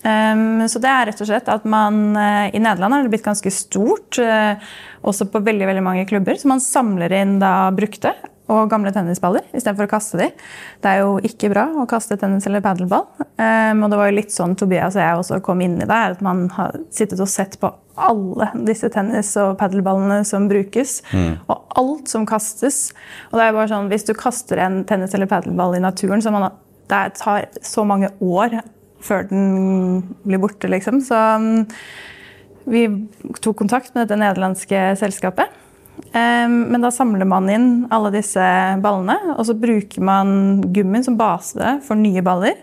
Um, 0.00 0.62
så 0.70 0.80
det 0.80 0.88
er 0.88 1.08
rett 1.10 1.20
og 1.20 1.28
slett 1.28 1.48
at 1.50 1.64
man 1.68 2.14
eh, 2.16 2.54
I 2.54 2.60
Nederland 2.62 2.94
har 2.94 3.02
det 3.04 3.10
blitt 3.12 3.26
ganske 3.26 3.50
stort, 3.52 4.16
uh, 4.22 4.54
også 5.04 5.26
på 5.28 5.42
veldig 5.44 5.66
veldig 5.68 5.84
mange 5.84 6.06
klubber. 6.08 6.38
Så 6.40 6.48
man 6.48 6.62
samler 6.64 7.12
inn 7.18 7.36
da 7.42 7.68
brukte 7.76 8.14
og 8.50 8.70
gamle 8.70 8.92
tennisballer 8.94 9.44
istedenfor 9.54 9.86
å 9.86 9.92
kaste 9.92 10.18
de. 10.20 10.30
Det 10.82 10.90
er 10.90 11.02
jo 11.04 11.18
ikke 11.26 11.50
bra 11.52 11.66
å 11.78 11.86
kaste 11.90 12.18
tennis- 12.20 12.48
eller 12.50 12.64
padelball. 12.64 13.06
Um, 13.38 13.84
og 13.84 13.92
det 13.92 14.00
var 14.00 14.10
jo 14.10 14.16
litt 14.16 14.34
sånn 14.34 14.56
Tobias 14.58 14.96
og 14.96 15.04
jeg 15.04 15.20
også 15.20 15.40
kom 15.46 15.62
inn 15.64 15.78
i 15.78 15.86
det, 15.86 16.00
at 16.16 16.24
man 16.24 16.48
har 16.56 16.80
sittet 16.94 17.22
og 17.22 17.30
sett 17.30 17.58
på 17.62 17.72
alle 18.00 18.50
disse 18.66 18.88
tennis- 18.92 19.36
og 19.40 19.58
padelballene 19.60 20.24
som 20.26 20.48
brukes, 20.50 21.00
og 21.48 21.78
alt 21.80 22.08
som 22.08 22.26
kastes. 22.26 22.92
Og 23.30 23.38
det 23.38 23.44
er 23.44 23.52
jo 23.52 23.58
bare 23.58 23.72
sånn, 23.74 23.88
Hvis 23.90 24.06
du 24.06 24.14
kaster 24.14 24.58
en 24.58 24.84
tennis- 24.84 25.14
eller 25.14 25.26
padelball 25.26 25.76
i 25.76 25.80
naturen, 25.80 26.22
så 26.22 26.32
man, 26.32 26.50
det 26.88 27.14
tar 27.20 27.46
så 27.62 27.86
mange 27.86 28.10
år 28.20 28.62
før 29.00 29.28
den 29.28 30.02
blir 30.26 30.38
borte, 30.38 30.68
liksom. 30.68 31.00
Så 31.00 31.16
um, 31.36 31.66
vi 32.70 32.86
tok 33.40 33.56
kontakt 33.56 33.94
med 33.94 34.06
dette 34.06 34.18
nederlandske 34.20 34.96
selskapet. 35.00 35.48
Um, 36.10 36.54
men 36.72 36.82
da 36.82 36.90
samler 36.94 37.28
man 37.28 37.48
inn 37.52 37.68
alle 37.94 38.10
disse 38.14 38.42
ballene, 38.82 39.16
og 39.36 39.44
så 39.46 39.54
bruker 39.58 40.02
man 40.04 40.62
gummien 40.74 41.06
som 41.06 41.18
base 41.20 41.76
for 41.86 41.98
nye 41.98 42.22
baller. 42.24 42.58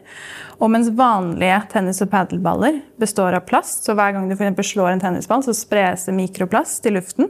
Og 0.57 0.71
mens 0.73 0.89
vanlige 0.97 1.59
tennis- 1.71 2.01
og 2.01 2.09
padelballer 2.09 2.81
består 2.99 3.37
av 3.37 3.45
plast, 3.45 3.85
så 3.85 3.93
hver 3.93 4.15
gang 4.15 4.27
du 4.29 4.35
for 4.35 4.65
slår 4.65 4.95
en 4.95 5.03
tennisball, 5.03 5.43
så 5.45 5.53
spres 5.53 6.07
det 6.07 6.17
mikroplast 6.17 6.85
i 6.89 6.95
luften, 6.95 7.29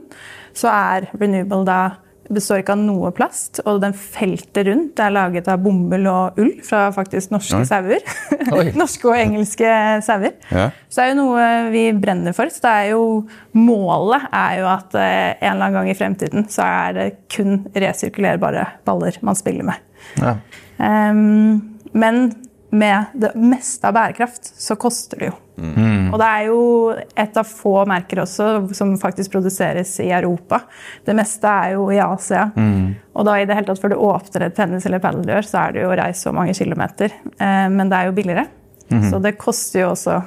så 0.56 0.72
er 0.72 1.10
Renewable 1.20 1.66
da 1.68 1.82
består 2.34 2.62
ikke 2.62 2.76
av 2.76 2.82
noe 2.82 3.12
plast, 3.16 3.62
og 3.66 3.82
den 3.84 3.96
feltet 3.98 4.68
rundt 4.68 5.00
er 5.02 5.14
laget 5.16 5.48
av 5.52 5.62
bomull 5.64 6.08
og 6.12 6.40
ull 6.42 6.52
fra 6.66 6.88
faktisk 6.96 7.32
norske 7.34 7.62
sauer. 7.68 8.04
Norske 8.78 9.10
og 9.10 9.18
engelske 9.18 9.72
sauer. 10.06 10.36
Ja. 10.52 10.70
Så 10.90 11.02
det 11.02 11.06
er 11.06 11.14
jo 11.14 11.20
noe 11.22 11.48
vi 11.74 11.84
brenner 11.98 12.36
for. 12.38 12.52
Så 12.54 12.64
det 12.66 12.74
er 12.74 12.92
jo, 12.94 13.04
målet 13.58 14.28
er 14.32 14.60
jo 14.62 14.70
at 14.72 14.98
eh, 14.98 15.38
en 15.38 15.54
eller 15.54 15.68
annen 15.68 15.80
gang 15.80 15.92
i 15.92 15.98
fremtiden 15.98 16.48
så 16.52 16.68
er 16.68 16.98
det 16.98 17.08
kun 17.34 17.62
resirkulerbare 17.76 18.66
baller 18.88 19.18
man 19.26 19.40
spiller 19.40 19.68
med. 19.68 19.84
Ja. 20.22 20.38
Um, 20.78 21.78
men 21.98 22.30
med 22.70 23.14
det 23.16 23.30
meste 23.40 23.88
av 23.88 23.94
bærekraft 23.96 24.50
så 24.60 24.76
koster 24.76 25.22
det 25.22 25.28
jo. 25.30 25.36
Og 26.12 26.18
det 26.20 26.26
er 26.28 26.42
jo 26.50 26.58
et 27.18 27.38
av 27.40 27.48
få 27.48 27.86
merker 27.90 28.20
også 28.22 28.48
som 28.76 28.92
faktisk 29.02 29.32
produseres 29.34 29.94
i 30.04 30.10
Europa. 30.14 30.60
Det 31.08 31.16
meste 31.18 31.48
er 31.48 31.72
jo 31.78 31.88
i 31.96 31.98
Asia. 32.04 32.50
Og 33.16 33.26
da 33.26 33.38
i 33.40 33.46
det 33.48 33.56
hele 33.56 33.66
tatt 33.72 33.82
før 33.82 33.94
du 33.96 33.98
åpner 33.98 34.46
et 34.50 34.56
tennis- 34.58 34.86
eller 34.86 35.00
padeldør, 35.00 35.42
så 35.48 35.64
er 35.64 35.72
det 35.74 35.82
jo 35.86 35.90
å 35.94 35.98
reise 35.98 36.28
så 36.28 36.34
mange 36.36 36.54
kilometer. 36.54 37.16
Eh, 37.40 37.70
men 37.74 37.90
det 37.90 37.98
er 37.98 38.06
jo 38.12 38.18
billigere. 38.20 38.46
Så 39.12 39.22
det 39.24 39.38
koster 39.38 39.82
jo 39.82 39.90
også 39.96 40.20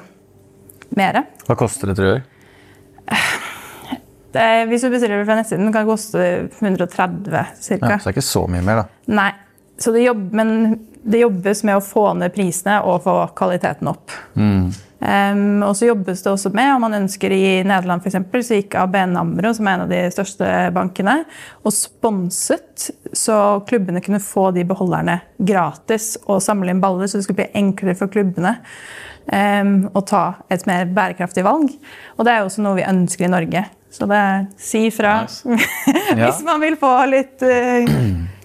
mer. 0.96 1.22
Hva 1.46 1.56
koster 1.56 1.88
det, 1.92 1.96
tror 1.96 2.18
du? 2.18 2.24
Det, 4.32 4.48
hvis 4.70 4.82
du 4.84 4.90
bestiller 4.92 5.18
det 5.18 5.26
fra 5.26 5.36
nettsiden, 5.38 5.72
kan 5.74 5.84
det 5.84 5.90
koste 5.90 6.26
130 6.60 7.32
Ja, 7.34 7.44
så 7.58 7.78
det 7.80 7.90
er 8.06 8.12
ikke 8.14 8.22
så 8.22 8.44
mye 8.50 8.62
mer, 8.62 8.84
da. 8.84 8.84
Nei. 9.10 9.30
Så 9.80 9.92
det 9.94 10.04
jobb, 10.04 10.32
men 10.36 10.78
det 11.02 11.22
jobbes 11.22 11.64
med 11.64 11.78
å 11.78 11.84
få 11.84 12.10
ned 12.18 12.34
prisene 12.34 12.80
og 12.84 13.02
få 13.06 13.16
kvaliteten 13.36 13.88
opp. 13.88 14.12
Um, 15.00 15.62
og 15.64 15.72
så 15.78 15.86
jobbes 15.88 16.20
det 16.20 16.28
også 16.28 16.50
med, 16.52 16.74
om 16.74 16.82
man 16.84 16.98
ønsker 16.98 17.32
i 17.32 17.44
Nederland 17.64 18.04
eksempel, 18.04 18.42
så 18.44 18.58
gikk 18.58 18.76
ABN 18.76 19.16
Amro, 19.16 19.54
som 19.56 19.68
er 19.68 19.78
en 19.78 19.84
av 19.86 19.92
de 19.92 20.00
største 20.12 20.48
bankene, 20.76 21.22
og 21.64 21.72
sponset 21.72 22.90
så 23.16 23.38
klubbene 23.68 24.02
kunne 24.04 24.20
få 24.20 24.50
de 24.52 24.66
beholderne 24.68 25.16
gratis 25.38 26.18
og 26.26 26.42
samle 26.44 26.74
inn 26.74 26.82
baller, 26.84 27.08
så 27.08 27.16
det 27.16 27.24
skulle 27.24 27.40
bli 27.40 27.62
enklere 27.62 27.96
for 27.96 28.12
klubbene 28.12 28.58
um, 29.32 29.72
å 29.96 30.04
ta 30.04 30.24
et 30.52 30.66
mer 30.68 30.92
bærekraftig 30.92 31.46
valg. 31.48 31.72
Og 32.18 32.28
det 32.28 32.34
er 32.34 32.42
jo 32.42 32.50
også 32.50 32.66
noe 32.66 32.76
vi 32.76 32.88
ønsker 32.90 33.24
i 33.24 33.32
Norge. 33.32 33.64
Så 33.90 34.06
det 34.06 34.18
er 34.20 34.44
si 34.60 34.84
fra 34.94 35.22
nice. 35.24 35.48
hvis 36.20 36.44
man 36.46 36.60
vil 36.62 36.76
få 36.78 36.92
litt 37.10 37.42
eh, 37.42 37.88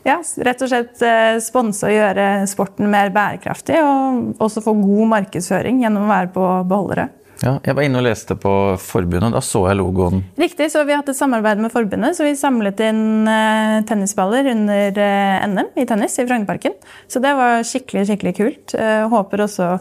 ja, 0.05 0.19
rett 0.21 0.61
og 0.61 0.69
slett 0.69 1.01
eh, 1.01 1.35
sponse 1.41 1.87
og 1.89 1.95
gjøre 1.95 2.45
sporten 2.49 2.89
mer 2.91 3.09
bærekraftig. 3.13 3.79
Og 3.81 4.41
også 4.43 4.61
få 4.65 4.75
god 4.77 5.13
markedsføring 5.15 5.81
gjennom 5.81 6.05
å 6.05 6.11
være 6.11 6.33
på 6.35 6.49
beholdere. 6.69 7.07
Ja, 7.41 7.57
jeg 7.65 7.75
var 7.75 7.83
inne 7.83 7.99
og 7.99 8.05
leste 8.05 8.37
på 8.39 8.51
forbundet, 8.79 9.33
da 9.33 9.41
så 9.43 9.65
jeg 9.67 9.75
logoen. 9.81 10.21
Riktig, 10.39 10.69
så 10.71 10.85
Vi 10.85 10.93
har 10.93 11.01
hatt 11.01 11.09
et 11.11 11.17
samarbeid 11.17 11.59
med 11.59 11.73
forbundet, 11.73 12.15
så 12.15 12.23
vi 12.23 12.35
samlet 12.39 12.79
inn 12.85 13.27
eh, 13.27 13.81
tennisballer 13.89 14.47
under 14.53 15.01
eh, 15.03 15.47
NM 15.49 15.73
i 15.81 15.87
tennis 15.89 16.15
i 16.21 16.27
Frognerparken. 16.27 16.77
Så 17.11 17.19
det 17.23 17.33
var 17.35 17.65
skikkelig 17.67 18.05
skikkelig 18.11 18.35
kult. 18.37 18.77
Håper 19.11 19.43
også 19.47 19.71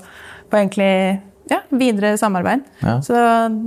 på 0.50 0.58
egentlig 0.58 1.20
ja, 1.52 1.60
videre 1.68 2.14
samarbeid. 2.18 2.64
Ja. 2.80 2.96
Så 3.04 3.20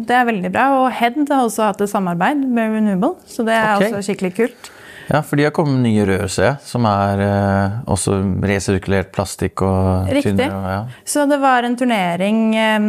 det 0.10 0.18
er 0.18 0.26
veldig 0.28 0.52
bra. 0.52 0.66
Og 0.82 0.90
Head 0.98 1.22
har 1.30 1.46
også 1.46 1.70
hatt 1.70 1.86
et 1.86 1.94
samarbeid 1.94 2.42
med 2.44 2.74
Renewable, 2.74 3.14
så 3.30 3.46
det 3.46 3.56
er 3.56 3.76
okay. 3.78 3.94
også 3.94 4.10
skikkelig 4.10 4.34
kult. 4.42 4.72
Ja, 5.08 5.22
for 5.24 5.40
de 5.40 5.46
har 5.48 5.54
kommet 5.56 5.80
nye 5.86 6.04
rør, 6.06 6.26
ser 6.28 6.44
jeg, 6.50 6.58
som 6.68 6.84
er 6.90 7.22
eh, 7.24 7.76
også 7.88 8.18
resirkulert 8.44 9.14
plastikk 9.16 9.62
og 9.64 10.10
Riktig. 10.12 10.34
tynnere. 10.36 10.58
Og, 10.58 10.68
ja. 10.74 11.02
Så 11.08 11.24
det 11.32 11.38
var 11.40 11.64
en 11.64 11.78
turnering 11.80 12.42
eh, 12.60 12.88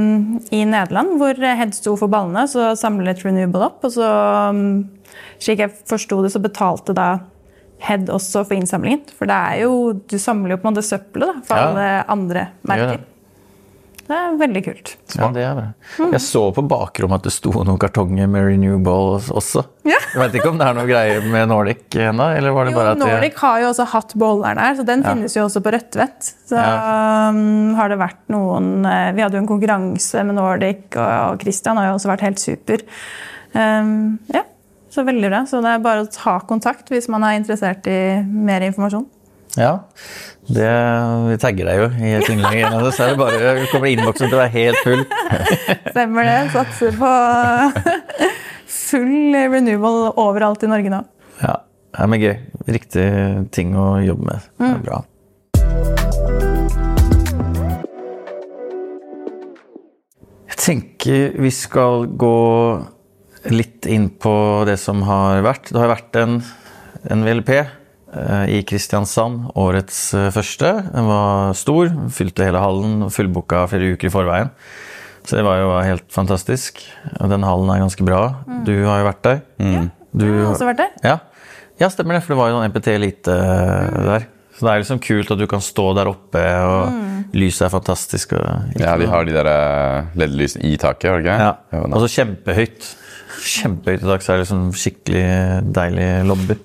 i 0.59 0.65
Nederland 0.67 1.15
hvor 1.21 1.39
Head 1.39 1.77
sto 1.79 1.95
for 2.01 2.11
ballene. 2.11 2.47
Så 2.51 2.73
samlet 2.81 3.23
Renewable 3.25 3.69
opp, 3.71 3.85
og 3.87 3.95
så 3.95 4.09
em, 4.51 4.63
Slik 5.39 5.63
jeg 5.63 5.71
forsto 5.89 6.19
det, 6.25 6.33
så 6.35 6.41
betalte 6.43 6.95
da 6.95 7.07
Head 7.87 8.11
også 8.11 8.43
for 8.49 8.57
innsamlingen. 8.59 9.05
For 9.15 9.31
det 9.31 9.37
er 9.39 9.61
jo 9.63 9.77
Du 10.11 10.17
samler 10.19 10.57
jo 10.57 10.59
på 10.65 10.67
en 10.69 10.75
måte 10.75 10.83
søppelet 10.87 11.31
da, 11.31 11.45
for 11.47 11.57
Ja. 11.63 11.69
alle 11.71 11.87
andre 12.11 12.49
merker. 12.67 13.05
Det. 14.09 14.19
Er 14.19 14.37
veldig 14.41 14.63
kult. 14.65 14.93
ja, 15.15 15.29
det 15.35 15.45
er 15.45 15.59
bra. 15.59 15.67
Jeg 16.15 16.23
så 16.25 16.43
på 16.57 16.65
bakrommet 16.71 17.21
at 17.21 17.29
det 17.29 17.33
sto 17.35 17.53
noen 17.57 17.79
kartonger 17.81 18.31
med 18.31 18.47
Renewable 18.49 19.21
også. 19.37 19.65
Ja. 19.89 19.99
Jeg 20.15 20.23
vet 20.23 20.39
ikke 20.41 20.53
om 20.53 20.61
det 20.61 20.67
er 20.69 20.77
noe 20.79 20.89
greier 20.89 21.25
med 21.29 21.49
Nordic 21.53 21.97
ennå, 22.01 22.29
eller 22.37 22.57
var 22.57 22.69
det 22.69 22.75
Jo, 22.75 22.79
bare 22.81 22.95
at 22.97 23.03
Nordic 23.03 23.41
har 23.43 23.63
jo 23.63 23.71
også 23.71 23.89
hatt 23.93 24.15
boller 24.21 24.59
der, 24.59 24.77
så 24.79 24.87
den 24.89 25.05
finnes 25.07 25.37
jo 25.37 25.47
også 25.47 25.63
på 25.65 25.73
Rødtvet. 25.75 26.31
Så 26.49 26.59
um, 26.59 27.75
har 27.79 27.93
det 27.93 27.99
vært 28.01 28.23
noen 28.33 28.87
eh, 28.89 29.11
Vi 29.17 29.25
hadde 29.25 29.37
jo 29.37 29.43
en 29.45 29.51
konkurranse 29.51 30.25
med 30.25 30.39
Nordic, 30.41 30.87
og 30.97 31.43
Christian 31.45 31.81
har 31.81 31.91
jo 31.91 31.99
også 31.99 32.13
vært 32.13 32.25
helt 32.29 32.43
super. 32.43 32.85
Um, 33.53 34.19
ja, 34.33 34.45
så 34.93 35.05
veldig 35.07 35.31
bra. 35.31 35.45
Så 35.49 35.61
det 35.65 35.75
er 35.77 35.85
bare 35.85 36.05
å 36.05 36.11
ta 36.13 36.39
kontakt 36.49 36.91
hvis 36.93 37.11
man 37.13 37.27
er 37.27 37.39
interessert 37.41 37.87
i 37.91 38.01
mer 38.25 38.65
informasjon. 38.67 39.07
Ja. 39.59 39.73
Det, 40.49 40.69
vi 41.29 41.37
tagger 41.43 41.67
deg 41.69 41.81
jo 41.81 41.87
i 41.99 42.13
et 42.17 42.29
innlegg. 42.31 42.63
Så 42.95 43.05
er 43.05 43.13
det 43.13 43.21
bare, 43.21 43.55
kommer 43.73 43.91
innboksen 43.91 44.31
til 44.31 44.39
å 44.39 44.43
være 44.45 44.55
helt 44.55 44.83
full. 44.87 45.03
Stemmer 45.93 46.29
det. 46.29 46.39
Satser 46.55 46.95
på 46.99 47.13
full 48.89 49.37
renewal 49.53 50.13
overalt 50.15 50.65
i 50.65 50.71
Norge 50.71 50.93
nå. 50.95 51.03
Ja, 51.43 51.59
det 51.59 52.05
er 52.05 52.13
men 52.13 52.23
gøy. 52.23 52.35
Riktig 52.79 53.09
ting 53.55 53.75
å 53.79 53.91
jobbe 54.05 54.31
med. 54.31 54.47
Det 54.61 54.71
er 54.71 54.85
bra. 54.87 55.03
Jeg 60.49 60.63
tenker 60.63 61.37
vi 61.41 61.51
skal 61.55 62.07
gå 62.21 62.39
litt 63.53 63.87
inn 63.89 64.09
på 64.21 64.35
det 64.69 64.79
som 64.81 65.03
har 65.07 65.43
vært. 65.47 65.71
Det 65.73 65.81
har 65.81 65.93
vært 65.93 66.19
en, 66.21 66.41
NVLP 67.09 67.53
VLP 67.53 67.78
i 68.49 68.63
Kristiansand, 68.65 69.51
årets 69.59 69.99
eh, 70.17 70.31
første. 70.33 70.71
Den 70.95 71.09
var 71.11 71.53
stor, 71.59 71.91
fylte 72.15 72.47
hele 72.49 72.63
hallen, 72.63 73.09
fullbooka 73.13 73.67
flere 73.69 73.93
uker 73.95 74.09
i 74.09 74.13
forveien. 74.13 74.53
Så 75.29 75.37
det 75.37 75.45
var 75.45 75.59
jo 75.61 75.75
helt 75.85 76.07
fantastisk. 76.15 76.81
Og 77.21 77.29
den 77.29 77.45
hallen 77.45 77.69
er 77.75 77.83
ganske 77.83 78.05
bra. 78.07 78.23
Du 78.65 78.73
har 78.87 79.03
jo 79.03 79.09
vært 79.11 79.25
der. 79.27 79.43
Du, 80.17 80.25
Jeg 80.25 80.41
har 80.41 80.55
også 80.55 80.69
vært 80.71 80.81
der. 80.81 80.95
ja. 81.05 81.19
ja, 81.83 81.91
stemmer 81.93 82.17
det, 82.17 82.23
for 82.25 82.33
det 82.33 82.39
var 82.41 82.49
jo 82.49 82.57
noen 82.57 82.73
MPT 82.73 82.95
Elite 82.95 83.35
mm. 83.35 83.99
der. 84.09 84.25
Så 84.57 84.65
det 84.65 84.71
er 84.73 84.81
liksom 84.83 85.03
kult 85.05 85.29
at 85.31 85.39
du 85.39 85.45
kan 85.47 85.61
stå 85.63 85.85
der 85.95 86.09
oppe, 86.11 86.41
og 86.67 87.37
lyset 87.37 87.67
er 87.69 87.75
fantastisk. 87.77 88.33
Og 88.41 88.81
Ja, 88.81 88.97
de 88.99 89.07
har 89.07 89.29
de 89.29 89.37
der 89.37 89.51
eh, 89.53 90.09
LED-lysene 90.19 90.65
i 90.67 90.79
taket, 90.81 91.11
har 91.13 91.21
de 91.21 91.29
ikke? 91.29 91.37
ja. 91.45 91.85
Og 91.93 92.01
så 92.07 92.09
kjempehøyt. 92.17 92.89
Kjempehøyt 93.39 94.03
i 94.03 94.09
dag, 94.09 94.25
så 94.25 94.33
er 94.33 94.41
det 94.41 94.47
liksom 94.49 94.65
skikkelig 94.81 95.29
deilig 95.77 96.09
lobby. 96.33 96.57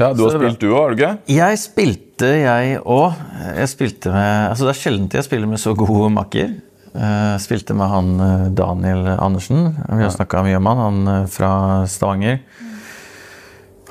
Ja, 0.00 0.10
du 0.16 0.24
har 0.24 0.34
spilt 0.34 0.60
du 0.62 0.70
òg, 0.70 0.78
har 0.80 0.94
du 0.94 0.98
ikke? 0.98 1.12
Jeg 1.34 1.60
spilte, 1.60 2.30
jeg 2.40 2.80
òg. 2.80 3.20
Jeg 3.58 3.70
spilte 3.70 4.12
med 4.14 4.48
Altså, 4.50 4.66
det 4.66 4.72
er 4.72 4.80
sjelden 4.80 5.08
jeg 5.12 5.26
spiller 5.26 5.50
med 5.50 5.60
så 5.62 5.74
god 5.76 6.08
makker. 6.16 6.56
Jeg 6.90 7.42
spilte 7.44 7.76
med 7.78 7.86
han 7.92 8.08
eh, 8.24 8.46
Daniel 8.58 9.12
Andersen. 9.14 9.68
Vi 9.76 10.02
har 10.02 10.10
snakka 10.10 10.42
mye 10.46 10.58
om 10.58 10.70
han. 10.70 10.80
Han 10.86 11.12
eh, 11.12 11.28
fra 11.30 11.52
Stavanger. 11.86 12.40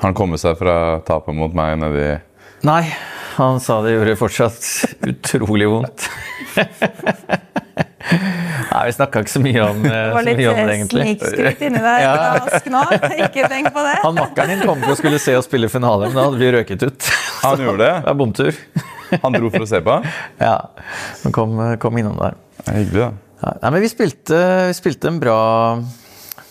Han 0.02 0.16
kommet 0.16 0.42
seg 0.42 0.58
fra 0.60 0.98
tapet 1.04 1.36
mot 1.36 1.52
meg 1.56 1.76
nedi 1.80 2.06
Nei, 2.64 2.82
han 3.36 3.60
sa 3.60 3.78
det 3.84 3.94
gjorde 3.94 4.18
fortsatt 4.20 4.66
utrolig 5.12 5.68
vondt. 5.70 6.08
Nei, 8.70 8.82
vi 8.86 8.92
snakka 8.94 9.22
ikke 9.24 9.32
så 9.32 9.40
mye 9.42 9.62
om, 9.66 9.80
eh, 9.84 9.90
Det 9.90 10.14
var 10.14 10.26
litt 10.26 10.38
mye 10.38 10.50
om 10.50 10.58
det, 10.58 10.64
eh, 10.64 10.74
egentlig. 10.76 11.04
snikskryt 11.06 11.62
inni 11.66 11.80
der. 11.82 12.00
Ja. 12.06 12.60
Nå. 12.70 12.82
Ikke 13.26 13.48
tenk 13.50 13.72
på 13.74 13.82
det. 13.86 13.96
Han 14.04 14.14
makkeren 14.20 14.52
din 14.54 14.62
kom 14.68 14.82
for 14.84 14.94
å 14.94 14.98
skulle 15.00 15.18
se 15.22 15.34
oss 15.38 15.48
spille 15.50 15.70
finale, 15.72 16.06
men 16.10 16.14
da 16.18 16.26
hadde 16.28 16.38
vi 16.38 16.50
røket 16.54 16.84
ut. 16.86 17.08
Han 17.42 17.64
gjorde 17.64 17.82
det? 17.82 17.94
Det 18.04 18.12
er 18.12 18.18
bomtur. 18.20 18.60
Han 19.24 19.34
dro 19.34 19.50
for 19.50 19.64
å 19.64 19.66
se 19.66 19.80
på? 19.82 19.94
Ja, 20.38 20.54
han 21.24 21.32
kom, 21.34 21.56
kom 21.82 21.96
innom 21.98 22.14
der. 22.20 22.36
Det 22.60 22.68
er 22.70 22.76
hyggelig, 22.78 23.00
da. 23.02 23.10
Ja, 23.42 23.52
nei, 23.64 23.70
men 23.74 23.82
vi 23.82 23.88
spilte, 23.90 24.38
vi 24.68 24.76
spilte 24.76 25.10
en 25.10 25.18
bra, 25.18 25.38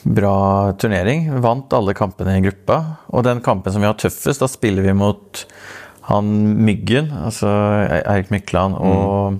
bra 0.03 0.34
turnering. 0.82 1.29
Vant 1.39 1.71
alle 1.77 1.95
kampene 1.95 2.36
i 2.36 2.41
gruppa. 2.43 2.82
Og 3.13 3.23
den 3.23 3.39
kampen 3.45 3.71
som 3.71 3.79
vi 3.86 3.88
har 3.88 3.95
tøffest, 4.01 4.43
da 4.43 4.49
spiller 4.51 4.84
vi 4.89 4.97
mot 4.97 5.45
han 6.10 6.34
Myggen, 6.65 7.13
altså 7.29 7.47
Eirik 8.01 8.34
Mykland, 8.34 8.75
og 8.82 9.39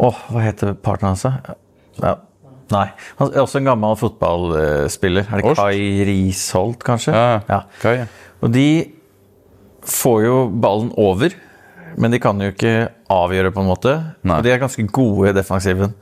Åh, 0.00 0.16
hva 0.32 0.40
heter 0.40 0.72
partneren 0.80 1.12
hans? 1.18 1.26
Ja. 2.02 2.16
Nei. 2.70 2.86
Han 3.18 3.32
er 3.32 3.42
også 3.42 3.58
en 3.58 3.66
gammel 3.66 3.96
fotballspiller. 3.98 5.26
Er 5.26 5.40
det 5.40 5.50
Orst? 5.50 5.60
Kai 5.60 6.04
Risholt, 6.06 6.82
kanskje? 6.86 7.14
Ja. 7.16 7.40
ja. 7.48 7.60
Kai, 7.82 7.94
ja. 8.04 8.06
Og 8.40 8.52
de 8.54 8.68
får 9.90 10.20
jo 10.24 10.36
ballen 10.62 10.92
over, 11.00 11.34
men 12.00 12.14
de 12.14 12.20
kan 12.22 12.38
jo 12.40 12.52
ikke 12.52 12.74
avgjøre, 13.10 13.50
på 13.54 13.64
en 13.64 13.70
måte. 13.72 13.96
Nei. 14.22 14.38
Og 14.38 14.46
de 14.46 14.54
er 14.54 14.62
ganske 14.62 14.86
gode 14.94 15.32
i 15.32 15.36
defensiven. 15.36 15.96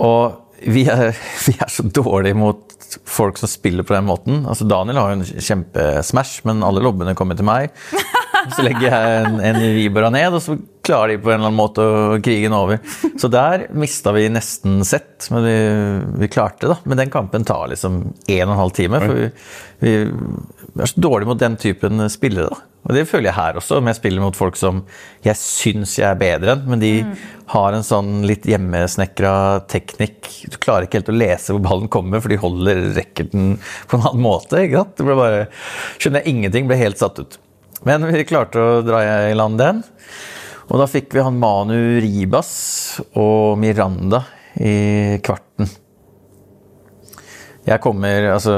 Og 0.00 0.40
vi 0.64 0.86
er, 0.88 1.12
vi 1.46 1.56
er 1.58 1.70
så 1.72 1.84
dårlige 1.84 2.38
mot 2.38 2.64
folk 3.04 3.38
som 3.40 3.50
spiller 3.50 3.84
på 3.86 3.96
den 3.96 4.08
måten. 4.08 4.44
Altså 4.48 4.66
Daniel 4.68 5.00
har 5.02 5.12
jo 5.12 5.20
en 5.20 5.26
kjempesmash, 5.48 6.44
men 6.48 6.64
alle 6.64 6.82
lobbene 6.84 7.16
kommer 7.18 7.36
til 7.38 7.48
meg. 7.48 7.74
Så 8.52 8.64
legger 8.64 8.88
jeg 8.88 9.24
en, 9.24 9.40
en 9.40 9.60
Vibora 9.76 10.10
ned, 10.12 10.36
og 10.36 10.42
så 10.44 10.56
klarer 10.84 11.14
de 11.14 11.22
på 11.22 11.30
en 11.32 11.38
eller 11.38 11.48
annen 11.48 11.58
måte 11.58 11.84
å 11.84 12.18
krige 12.24 12.48
den 12.48 12.56
over. 12.56 12.80
Så 13.20 13.30
der 13.32 13.66
mista 13.76 14.12
vi 14.14 14.26
nesten 14.32 14.82
sett, 14.86 15.30
men 15.32 15.46
vi, 15.46 15.56
vi 16.24 16.30
klarte 16.32 16.68
det. 16.70 16.78
Men 16.84 17.00
den 17.00 17.12
kampen 17.14 17.46
tar 17.48 17.70
liksom 17.72 18.02
en 18.04 18.44
og 18.48 18.52
en 18.52 18.60
halv 18.60 18.76
time. 18.76 19.00
For 19.00 19.16
vi, 19.16 19.30
vi, 19.84 19.96
er 20.74 20.92
så 20.92 21.04
dårlige 21.06 21.32
mot 21.32 21.40
den 21.40 21.56
typen 21.60 22.04
spillere. 22.12 22.52
da. 22.52 22.70
Og 22.84 22.92
det 22.92 23.06
føler 23.08 23.30
jeg 23.30 23.38
her 23.38 23.56
også, 23.56 23.78
om 23.80 23.88
jeg 23.88 23.96
spiller 23.96 24.20
mot 24.20 24.36
folk 24.36 24.58
som 24.60 24.82
jeg 25.24 25.40
syns 25.40 25.94
jeg 25.96 26.04
er 26.10 26.20
bedre 26.20 26.52
enn, 26.52 26.66
men 26.68 26.82
de 26.82 26.90
har 27.54 27.76
en 27.76 27.86
sånn 27.86 28.26
litt 28.28 28.44
hjemmesnekra 28.48 29.64
teknikk. 29.72 30.28
Du 30.52 30.58
klarer 30.60 30.84
ikke 30.84 31.00
helt 31.00 31.12
å 31.12 31.16
lese 31.16 31.56
hvor 31.56 31.64
ballen 31.64 31.88
kommer, 31.92 32.20
for 32.20 32.32
de 32.32 32.40
holder 32.42 32.82
racketen 32.98 33.54
på 33.88 33.96
en 33.96 34.04
annen 34.10 34.24
måte. 34.26 34.66
ikke 34.66 34.82
sant? 34.82 34.98
Det 35.00 35.08
ble 35.08 35.16
bare, 35.16 35.46
skjønner 35.96 36.20
jeg 36.20 36.36
ingenting, 36.36 36.68
ble 36.68 36.80
helt 36.82 37.00
satt 37.00 37.22
ut. 37.24 37.38
Men 37.84 38.06
vi 38.08 38.24
klarte 38.24 38.60
å 38.60 38.82
dra 38.84 39.02
i 39.28 39.36
land 39.36 39.60
den. 39.60 39.82
Og 40.72 40.80
da 40.80 40.88
fikk 40.88 41.12
vi 41.12 41.24
han 41.24 41.36
Manu 41.40 42.00
Ribas 42.00 42.52
og 43.12 43.58
Miranda 43.60 44.22
i 44.56 45.20
kvarten. 45.24 45.68
Jeg 47.64 47.80
kommer 47.84 48.30
Altså, 48.34 48.54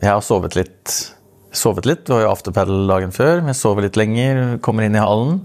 jeg 0.00 0.10
har 0.10 0.24
sovet 0.24 0.56
litt. 0.58 0.96
Sovet 1.56 1.88
litt. 1.88 2.04
Det 2.04 2.14
har 2.14 2.26
jo 2.26 2.34
afterpaddle 2.34 2.84
dagen 2.88 3.16
før, 3.16 3.40
men 3.40 3.52
jeg 3.54 3.60
sover 3.62 3.86
litt 3.86 3.96
lenger. 3.96 4.58
Kommer 4.64 4.84
inn 4.84 4.96
i 4.96 5.02
hallen. 5.04 5.40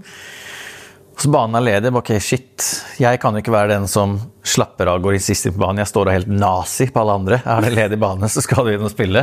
Så 1.22 1.28
banen 1.30 1.54
er 1.54 1.62
ledig. 1.62 1.90
Ok, 1.94 2.08
shit. 2.18 2.64
Jeg 2.98 3.20
kan 3.22 3.36
jo 3.36 3.38
ikke 3.44 3.52
være 3.54 3.76
den 3.76 3.84
som 3.86 4.16
slapper 4.42 4.88
av 4.90 4.98
og 4.98 5.04
går 5.06 5.20
i 5.20 5.22
sist 5.22 5.46
inn 5.46 5.52
på 5.54 5.60
banen. 5.62 5.78
Jeg 5.84 5.90
står 5.92 6.08
da 6.08 6.14
helt 6.16 6.30
nazi 6.34 6.88
på 6.90 6.98
alle 6.98 7.14
andre. 7.20 7.36
Er 7.46 7.62
det 7.62 7.68
ledig 7.76 7.98
bane, 8.02 8.26
så 8.26 8.42
skal 8.42 8.66
du 8.66 8.72
inn 8.72 8.82
og 8.82 8.90
spille. 8.90 9.22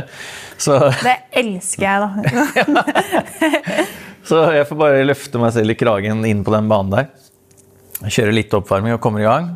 Så 0.56 0.78
Det 0.94 1.12
elsker 1.36 1.84
jeg, 1.84 2.00
da. 2.00 2.84
Så 4.30 4.38
jeg 4.54 4.64
får 4.68 4.78
bare 4.80 5.02
løfte 5.04 5.42
meg 5.42 5.52
selv 5.52 5.74
i 5.74 5.76
kragen 5.76 6.24
inn 6.28 6.40
på 6.46 6.54
den 6.54 6.70
banen 6.70 6.94
der. 6.94 7.10
Kjøre 8.06 8.32
litt 8.32 8.56
oppvarming 8.56 8.96
og 8.96 9.02
kommer 9.04 9.20
i 9.20 9.26
gang. 9.28 9.50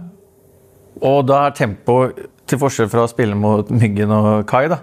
Og 1.00 1.22
da 1.28 1.46
er 1.46 1.56
tempoet, 1.56 2.26
til 2.44 2.60
forskjell 2.60 2.90
fra 2.92 3.06
å 3.06 3.08
spille 3.08 3.38
mot 3.38 3.72
Myggen 3.72 4.12
og 4.12 4.44
Kai, 4.50 4.66
da, 4.68 4.82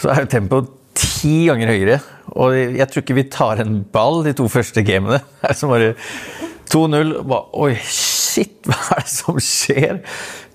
så 0.00 0.10
er 0.16 0.26
tempoet 0.30 0.72
ti 0.98 1.44
ganger 1.46 1.70
høyere. 1.70 2.00
Og 2.34 2.58
jeg 2.58 2.90
tror 2.90 3.06
ikke 3.06 3.18
vi 3.20 3.26
tar 3.30 3.62
en 3.62 3.78
ball 3.94 4.24
de 4.26 4.34
to 4.34 4.48
første 4.50 4.82
gamene. 4.86 5.22
Det 5.44 5.52
er 5.52 5.58
som 5.60 5.70
bare 5.70 5.94
2-0. 6.72 7.14
og 7.20 7.26
bare, 7.30 7.46
Oi, 7.66 7.72
shit, 7.86 8.58
hva 8.68 8.98
er 8.98 9.04
det 9.06 9.12
som 9.12 9.38
skjer? 9.42 10.00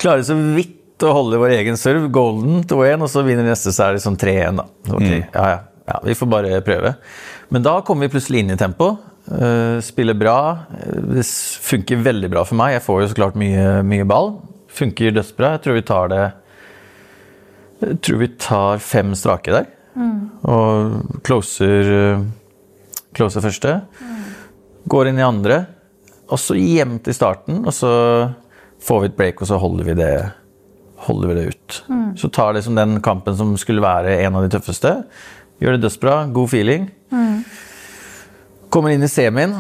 Klarer 0.02 0.26
så 0.28 0.36
vidt 0.56 0.78
å 1.08 1.14
holde 1.18 1.40
vår 1.42 1.56
egen 1.60 1.78
serve. 1.82 2.10
Golden 2.14 2.64
2-1, 2.70 3.02
og 3.06 3.10
så 3.10 3.24
vinner 3.26 3.48
neste, 3.48 3.74
så 3.74 3.88
er 3.90 3.98
det 3.98 4.04
sånn 4.04 4.20
3-1, 4.22 4.60
da. 4.62 4.68
Ok, 4.94 5.08
ja, 5.10 5.46
ja, 5.56 5.60
ja, 5.90 5.96
vi 6.06 6.14
får 6.18 6.30
bare 6.30 6.60
prøve. 6.66 6.94
Men 7.52 7.64
da 7.66 7.80
kommer 7.88 8.06
vi 8.08 8.14
plutselig 8.18 8.44
inn 8.44 8.54
i 8.54 8.60
tempo. 8.60 8.92
eh, 9.32 9.80
spiller 9.84 10.14
bra. 10.18 10.36
Eh, 10.78 11.02
Det 11.18 11.26
funker 11.66 12.04
veldig 12.06 12.30
bra 12.32 12.44
for 12.48 12.56
meg. 12.60 12.76
Jeg 12.78 12.84
får 12.86 13.02
jo 13.02 13.08
så 13.12 13.18
klart 13.18 13.36
mye, 13.40 13.82
mye 13.84 14.06
ball. 14.08 14.32
Funker 14.72 15.12
dødsbra. 15.18 15.56
Jeg 15.58 15.64
tror 15.66 15.76
vi 15.80 15.82
tar 15.90 16.08
det 16.14 16.22
Jeg 17.82 17.98
tror 18.06 18.18
vi 18.22 18.28
tar 18.38 18.78
fem 18.80 19.14
strake 19.18 19.52
der. 19.52 19.68
Og 20.48 21.20
closer, 21.26 21.92
eh, 21.98 22.24
closer 23.18 23.42
første. 23.44 23.74
Går 24.88 25.10
inn 25.10 25.20
i 25.20 25.26
andre. 25.26 25.64
Og 26.32 26.40
så 26.40 26.56
jevnt 26.56 27.10
i 27.12 27.16
starten, 27.16 27.66
og 27.68 27.76
så 27.76 27.92
får 28.82 29.02
vi 29.02 29.10
et 29.12 29.18
break, 29.18 29.42
og 29.44 29.50
så 29.50 29.60
holder 29.62 29.90
vi 29.90 29.98
det, 30.00 30.14
holder 31.08 31.32
vi 31.32 31.38
det 31.38 31.46
ut. 31.52 31.78
Så 32.20 32.32
tar 32.34 32.56
liksom 32.56 32.78
den 32.80 33.02
kampen 33.04 33.36
som 33.38 33.52
skulle 33.60 33.84
være 33.84 34.22
en 34.24 34.40
av 34.40 34.46
de 34.46 34.52
tøffeste. 34.54 34.96
Gjør 35.62 35.76
det 35.76 35.84
dødsbra, 35.84 36.16
god 36.34 36.50
feeling. 36.50 36.88
Kommer 38.72 38.94
inn 38.96 39.04
i 39.04 39.12
semien, 39.12 39.54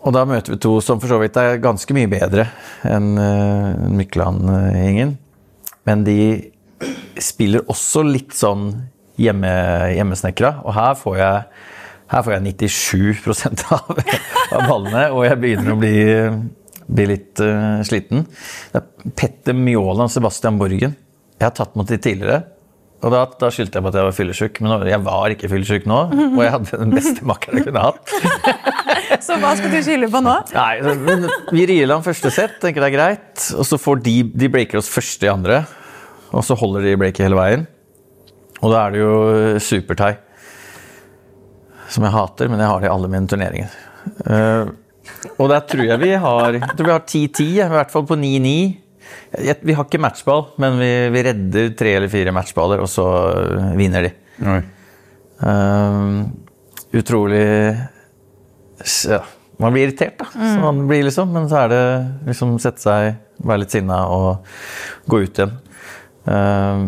og 0.00 0.14
da 0.16 0.24
møter 0.24 0.54
vi 0.54 0.62
to 0.64 0.78
som 0.80 1.00
for 1.02 1.12
så 1.12 1.18
vidt 1.20 1.36
er 1.36 1.60
ganske 1.60 1.92
mye 1.92 2.08
bedre 2.08 2.46
enn 2.88 3.12
uh, 3.20 3.90
Mykland-gjengen. 3.92 5.18
Men 5.84 6.06
de 6.06 6.16
spiller 7.20 7.68
også 7.68 8.06
litt 8.08 8.32
sånn 8.36 8.70
hjemme, 9.20 9.50
hjemmesnekra, 9.92 10.54
og 10.64 10.72
her 10.76 10.96
får 10.96 11.20
jeg, 11.20 11.44
her 12.10 12.24
får 12.26 12.36
jeg 12.36 12.54
97% 12.60 13.66
av, 13.76 13.90
av 14.56 14.64
ballene, 14.66 15.04
og 15.14 15.26
jeg 15.28 15.40
begynner 15.42 15.74
å 15.74 15.78
bli, 15.78 15.98
bli 16.90 17.10
litt 17.12 17.42
uh, 17.44 17.82
sliten. 17.86 18.24
Det 18.72 18.80
er 18.80 19.12
Petter 19.18 19.54
Mjåland 19.54 20.08
og 20.08 20.14
Sebastian 20.14 20.58
Borgen. 20.58 20.96
Jeg 21.38 21.46
har 21.46 21.54
tatt 21.56 21.78
mot 21.78 21.88
de 21.88 22.00
tidligere. 22.02 22.42
Og 23.00 23.14
da, 23.14 23.22
da 23.40 23.48
skyldte 23.48 23.78
jeg 23.78 23.84
på 23.84 23.88
at 23.88 23.96
jeg 23.96 24.04
var 24.04 24.16
fyllesyk, 24.16 24.58
men 24.60 24.88
jeg 24.90 25.00
var 25.06 25.32
ikke 25.32 25.48
fyllesyk 25.48 25.86
nå. 25.88 26.00
Og 26.34 26.40
jeg 26.44 26.52
hadde 26.52 26.80
den 26.82 26.90
beste 26.92 27.24
makkeren 27.24 27.60
jeg 27.60 27.70
kunne 27.70 27.84
hatt. 27.86 28.12
Så 29.24 29.38
hva 29.40 29.54
skal 29.56 29.72
du 29.72 29.78
skylde 29.84 30.10
på 30.12 30.20
nå? 30.24 30.34
Nei, 30.52 30.96
men 31.00 31.24
Vi 31.54 31.64
rir 31.70 31.88
land 31.88 32.04
første 32.04 32.32
sett, 32.34 32.58
tenker 32.60 32.84
det 32.84 32.90
er 32.90 32.96
greit. 32.98 33.46
Og 33.56 33.64
så 33.66 33.78
får 33.80 34.02
de, 34.04 34.16
de 34.36 34.50
breaker 34.52 34.82
oss 34.82 34.90
første 34.92 35.26
i 35.26 35.32
andre. 35.32 35.62
Og 36.36 36.44
så 36.46 36.56
holder 36.58 36.84
de 36.84 36.98
breaket 37.00 37.24
hele 37.24 37.38
veien. 37.38 37.64
Og 38.60 38.74
da 38.74 38.84
er 38.84 38.94
det 38.94 39.00
jo 39.00 39.14
supertie. 39.64 40.20
Som 41.90 42.06
jeg 42.06 42.14
hater, 42.14 42.50
men 42.50 42.62
jeg 42.62 42.70
har 42.70 42.82
det 42.82 42.88
i 42.88 42.92
alle 42.92 43.10
mine 43.10 43.30
turneringer. 43.30 43.74
Eh, 44.26 44.70
og 45.36 45.50
der 45.50 45.64
tror 45.68 45.84
jeg 45.84 46.00
vi 46.00 46.12
har 46.22 46.54
jeg 46.56 46.76
tror 46.76 46.86
vi 46.86 46.94
har 46.94 47.02
10-10, 47.04 47.48
i 47.50 47.72
hvert 47.74 47.92
fall 47.92 48.06
på 48.08 48.16
9-9. 48.16 48.52
Vi 49.66 49.74
har 49.74 49.86
ikke 49.86 50.00
matchball, 50.02 50.44
men 50.62 50.78
vi, 50.80 50.90
vi 51.14 51.24
redder 51.26 51.72
tre 51.78 51.96
eller 51.98 52.12
fire 52.12 52.34
matchballer, 52.34 52.82
og 52.82 52.90
så 52.90 53.06
vinner 53.78 54.06
de. 54.06 54.12
Oi. 54.50 54.60
Eh, 55.40 55.98
utrolig 57.00 57.44
ja, 59.08 59.20
Man 59.60 59.74
blir 59.74 59.88
irritert, 59.88 60.18
da. 60.20 60.28
Så 60.32 60.60
man 60.62 60.86
blir 60.88 61.04
liksom, 61.04 61.32
men 61.34 61.48
så 61.50 61.64
er 61.64 61.72
det 61.72 61.82
liksom 62.30 62.56
sette 62.62 62.80
seg, 62.80 63.18
være 63.44 63.64
litt 63.64 63.74
sinna 63.74 64.02
og 64.12 64.46
gå 65.10 65.20
ut 65.26 65.40
igjen. 65.40 65.52
Eh, 66.30 66.84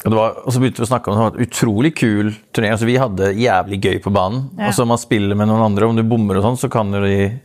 og, 0.00 0.08
det 0.08 0.16
var, 0.16 0.36
og 0.46 0.54
så 0.54 0.60
begynte 0.62 0.80
vi 0.80 0.86
å 0.86 0.88
snakke 0.88 1.10
om 1.10 1.16
det 1.16 1.24
var 1.26 1.34
et 1.34 1.48
utrolig 1.50 1.90
kul 1.98 2.30
turnering. 2.56 2.72
Altså, 2.72 2.86
vi 2.88 3.00
hadde 3.00 3.32
jævlig 3.36 3.78
gøy 3.84 3.98
på 4.00 4.12
banen. 4.14 4.46
Ja. 4.56 4.70
Og 4.70 4.76
så 4.78 4.86
man 4.88 5.00
spiller 5.00 5.36
med 5.36 5.50
noen 5.50 5.64
andre, 5.66 5.90
om 5.90 5.98
du 5.98 6.04
bommer 6.08 6.38
og 6.40 6.46
sånn, 6.46 6.60
så 6.62 6.70
kan 6.72 6.94
du 6.94 7.00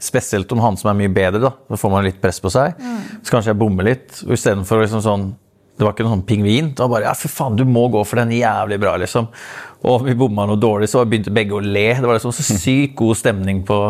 Spesielt 0.05 0.51
om 0.55 0.61
han 0.63 0.77
som 0.79 0.91
er 0.91 0.99
mye 1.01 1.11
bedre, 1.11 1.41
da. 1.43 1.51
Så 1.73 1.79
får 1.81 1.91
man 1.91 2.05
litt 2.07 2.21
press 2.23 2.39
på 2.39 2.51
seg. 2.53 2.77
Så 3.19 3.33
kanskje 3.33 3.51
jeg 3.51 3.59
bommer 3.59 3.87
litt. 3.89 4.21
Og 4.23 4.37
istedenfor 4.37 4.79
liksom 4.83 5.03
sånn 5.03 5.33
Det 5.75 5.83
var 5.83 5.91
ikke 5.91 6.05
noen 6.05 6.21
sånn 6.21 6.29
pingvin. 6.29 6.71
Det 6.71 6.85
var 6.85 6.93
bare 6.93 7.09
ja, 7.09 7.15
fy 7.19 7.27
faen, 7.27 7.57
du 7.59 7.65
må 7.67 7.89
gå 7.91 8.05
for 8.07 8.21
den 8.21 8.31
jævlig 8.37 8.79
bra, 8.79 8.95
liksom. 9.03 9.27
Og 9.83 9.91
om 9.97 10.07
vi 10.07 10.15
bomma 10.15 10.47
noe 10.47 10.61
dårlig, 10.61 10.87
så 10.87 11.03
begynte 11.03 11.35
begge 11.35 11.57
å 11.57 11.59
le. 11.59 11.89
Det 11.99 12.07
var 12.07 12.15
liksom 12.15 12.31
så 12.35 12.47
sykt 12.47 12.95
god 13.01 13.19
stemning 13.19 13.65
på, 13.67 13.81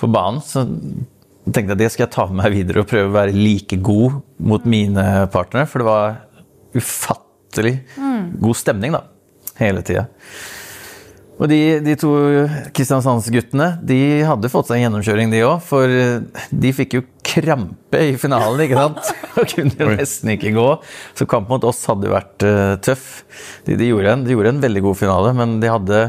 på 0.00 0.12
banen. 0.16 0.40
Så 0.40 0.64
tenkte 1.44 1.74
jeg 1.74 1.82
det 1.84 1.92
skal 1.92 2.06
jeg 2.06 2.14
ta 2.16 2.28
med 2.30 2.40
meg 2.40 2.56
videre 2.56 2.80
og 2.80 2.88
prøve 2.88 3.12
å 3.12 3.16
være 3.20 3.36
like 3.36 3.76
god 3.84 4.22
mot 4.40 4.64
mine 4.64 5.08
partnere. 5.36 5.68
For 5.68 5.84
det 5.84 5.90
var 5.92 6.20
ufattelig 6.72 7.27
god 8.42 8.58
stemning 8.58 8.94
da, 8.94 9.04
hele 9.60 9.84
tida. 9.86 10.08
Og 11.38 11.46
de, 11.46 11.78
de 11.86 11.94
to 11.98 12.10
Kristiansandsguttene 12.74 13.76
de 13.86 13.98
hadde 14.26 14.50
fått 14.50 14.70
seg 14.70 14.80
en 14.80 14.88
gjennomkjøring, 14.88 15.30
de 15.30 15.44
òg. 15.46 15.60
For 15.62 15.92
de 16.50 16.72
fikk 16.74 16.98
jo 16.98 17.04
krampe 17.28 18.00
i 18.10 18.16
finalen, 18.18 18.64
ikke 18.64 18.78
sant? 18.78 19.10
Og 19.38 19.52
kunne 19.52 19.90
nesten 19.94 20.34
ikke 20.34 20.54
gå. 20.56 20.68
Så 21.18 21.28
kampen 21.30 21.54
mot 21.54 21.68
oss 21.68 21.84
hadde 21.86 22.08
jo 22.08 22.16
vært 22.16 22.46
uh, 22.46 22.74
tøff. 22.82 23.10
De, 23.68 23.76
de, 23.76 23.92
gjorde 23.92 24.16
en, 24.16 24.24
de 24.26 24.34
gjorde 24.34 24.56
en 24.56 24.64
veldig 24.64 24.82
god 24.88 24.98
finale, 24.98 25.34
men 25.38 25.58
de 25.62 25.70
hadde 25.70 26.00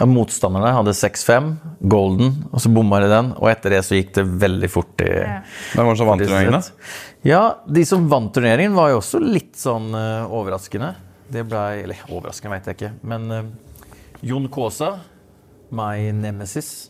ja, 0.00 0.06
Motstanderne 0.08 0.70
hadde 0.72 0.94
6-5, 0.96 1.50
golden, 1.92 2.36
og 2.54 2.62
så 2.62 2.70
bomma 2.72 3.02
de 3.02 3.10
den. 3.10 3.34
Og 3.40 3.50
etter 3.50 3.74
det 3.74 3.82
så 3.84 3.98
gikk 3.98 4.14
det 4.16 4.28
veldig 4.46 4.70
fort 4.72 5.02
i 5.04 5.10
Hvem 5.10 5.88
var 5.88 5.90
det 5.90 6.00
som 6.00 6.12
vant 6.12 6.22
turneringen, 6.24 6.60
da? 6.60 6.94
Ja, 7.22 7.60
de 7.68 7.84
som 7.84 8.06
vant 8.08 8.32
turneringen, 8.34 8.74
var 8.74 8.94
jo 8.94 9.00
også 9.02 9.20
litt 9.20 9.58
sånn 9.60 9.90
uh, 9.92 10.30
overraskende. 10.32 10.94
Det 11.30 11.42
ble 11.46 11.64
Eller 11.82 12.00
overraskende, 12.08 12.56
veit 12.56 12.70
jeg 12.70 12.78
ikke. 12.78 12.92
Men 13.06 13.26
uh, 13.28 13.42
Jon 14.24 14.48
Kaasa, 14.52 14.94
my 15.70 16.10
nemesis 16.16 16.88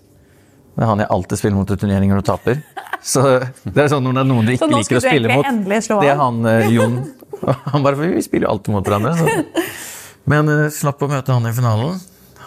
Det 0.77 0.81
er 0.83 0.89
han 0.89 1.03
jeg 1.03 1.11
alltid 1.13 1.41
spiller 1.43 1.59
mot 1.59 1.73
i 1.75 1.77
turneringer 1.83 2.21
og 2.23 2.25
taper. 2.31 2.63
Så 3.13 3.25
det 3.65 3.81
er 3.81 3.91
sånn 3.91 4.05
når 4.05 4.19
det 4.19 4.23
er 4.23 4.29
noen 4.29 4.49
du 4.49 4.53
ikke 4.55 4.71
liker 4.71 5.01
å 5.01 5.03
spille 5.03 5.37
mot. 5.41 5.51
Det 5.67 6.11
er 6.13 6.19
han? 6.21 6.41
eh, 6.47 6.71
Jon. 6.77 6.99
Han 7.73 7.85
bare, 7.85 7.97
for 7.97 8.05
Vi 8.13 8.23
spiller 8.23 8.47
jo 8.47 8.55
alltid 8.55 8.75
mot 8.75 8.85
hverandre. 8.85 9.15
Så. 9.17 9.69
Men 10.31 10.51
uh, 10.53 10.67
slapp 10.75 11.01
å 11.03 11.09
møte 11.11 11.33
han 11.33 11.49
i 11.49 11.55
finalen. 11.57 11.97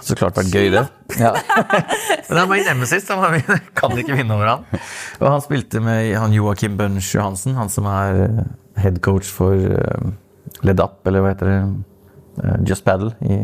Så 0.04 0.18
klart 0.20 0.36
vært 0.39 0.52
gøy, 0.52 0.68
det. 0.74 0.84
Ja. 1.20 1.32
Men 2.28 2.38
han 2.42 2.50
var 2.50 2.60
i 2.60 2.66
nemesis. 2.68 3.08
Han 3.08 3.39
kan 3.78 3.96
ikke 4.00 4.18
vinne 4.20 4.36
over 4.36 4.50
han. 4.52 4.66
Og 5.22 5.28
han 5.30 5.44
spilte 5.46 5.80
med 5.84 6.12
han 6.20 6.36
Joakim 6.36 6.76
Bønch 6.80 7.13
Johansen, 7.16 7.56
han 7.60 7.72
som 7.72 7.88
er 7.92 8.24
eh, 8.26 8.44
head 8.84 9.00
coach 9.06 9.30
for 9.32 9.56
Led 10.63 10.80
Up, 10.84 11.00
eller 11.08 11.24
hva 11.24 11.32
heter 11.34 11.50
det? 11.52 11.60
Eh, 12.44 12.58
Just 12.68 12.84
Paddle 12.88 13.13
i, 13.24 13.38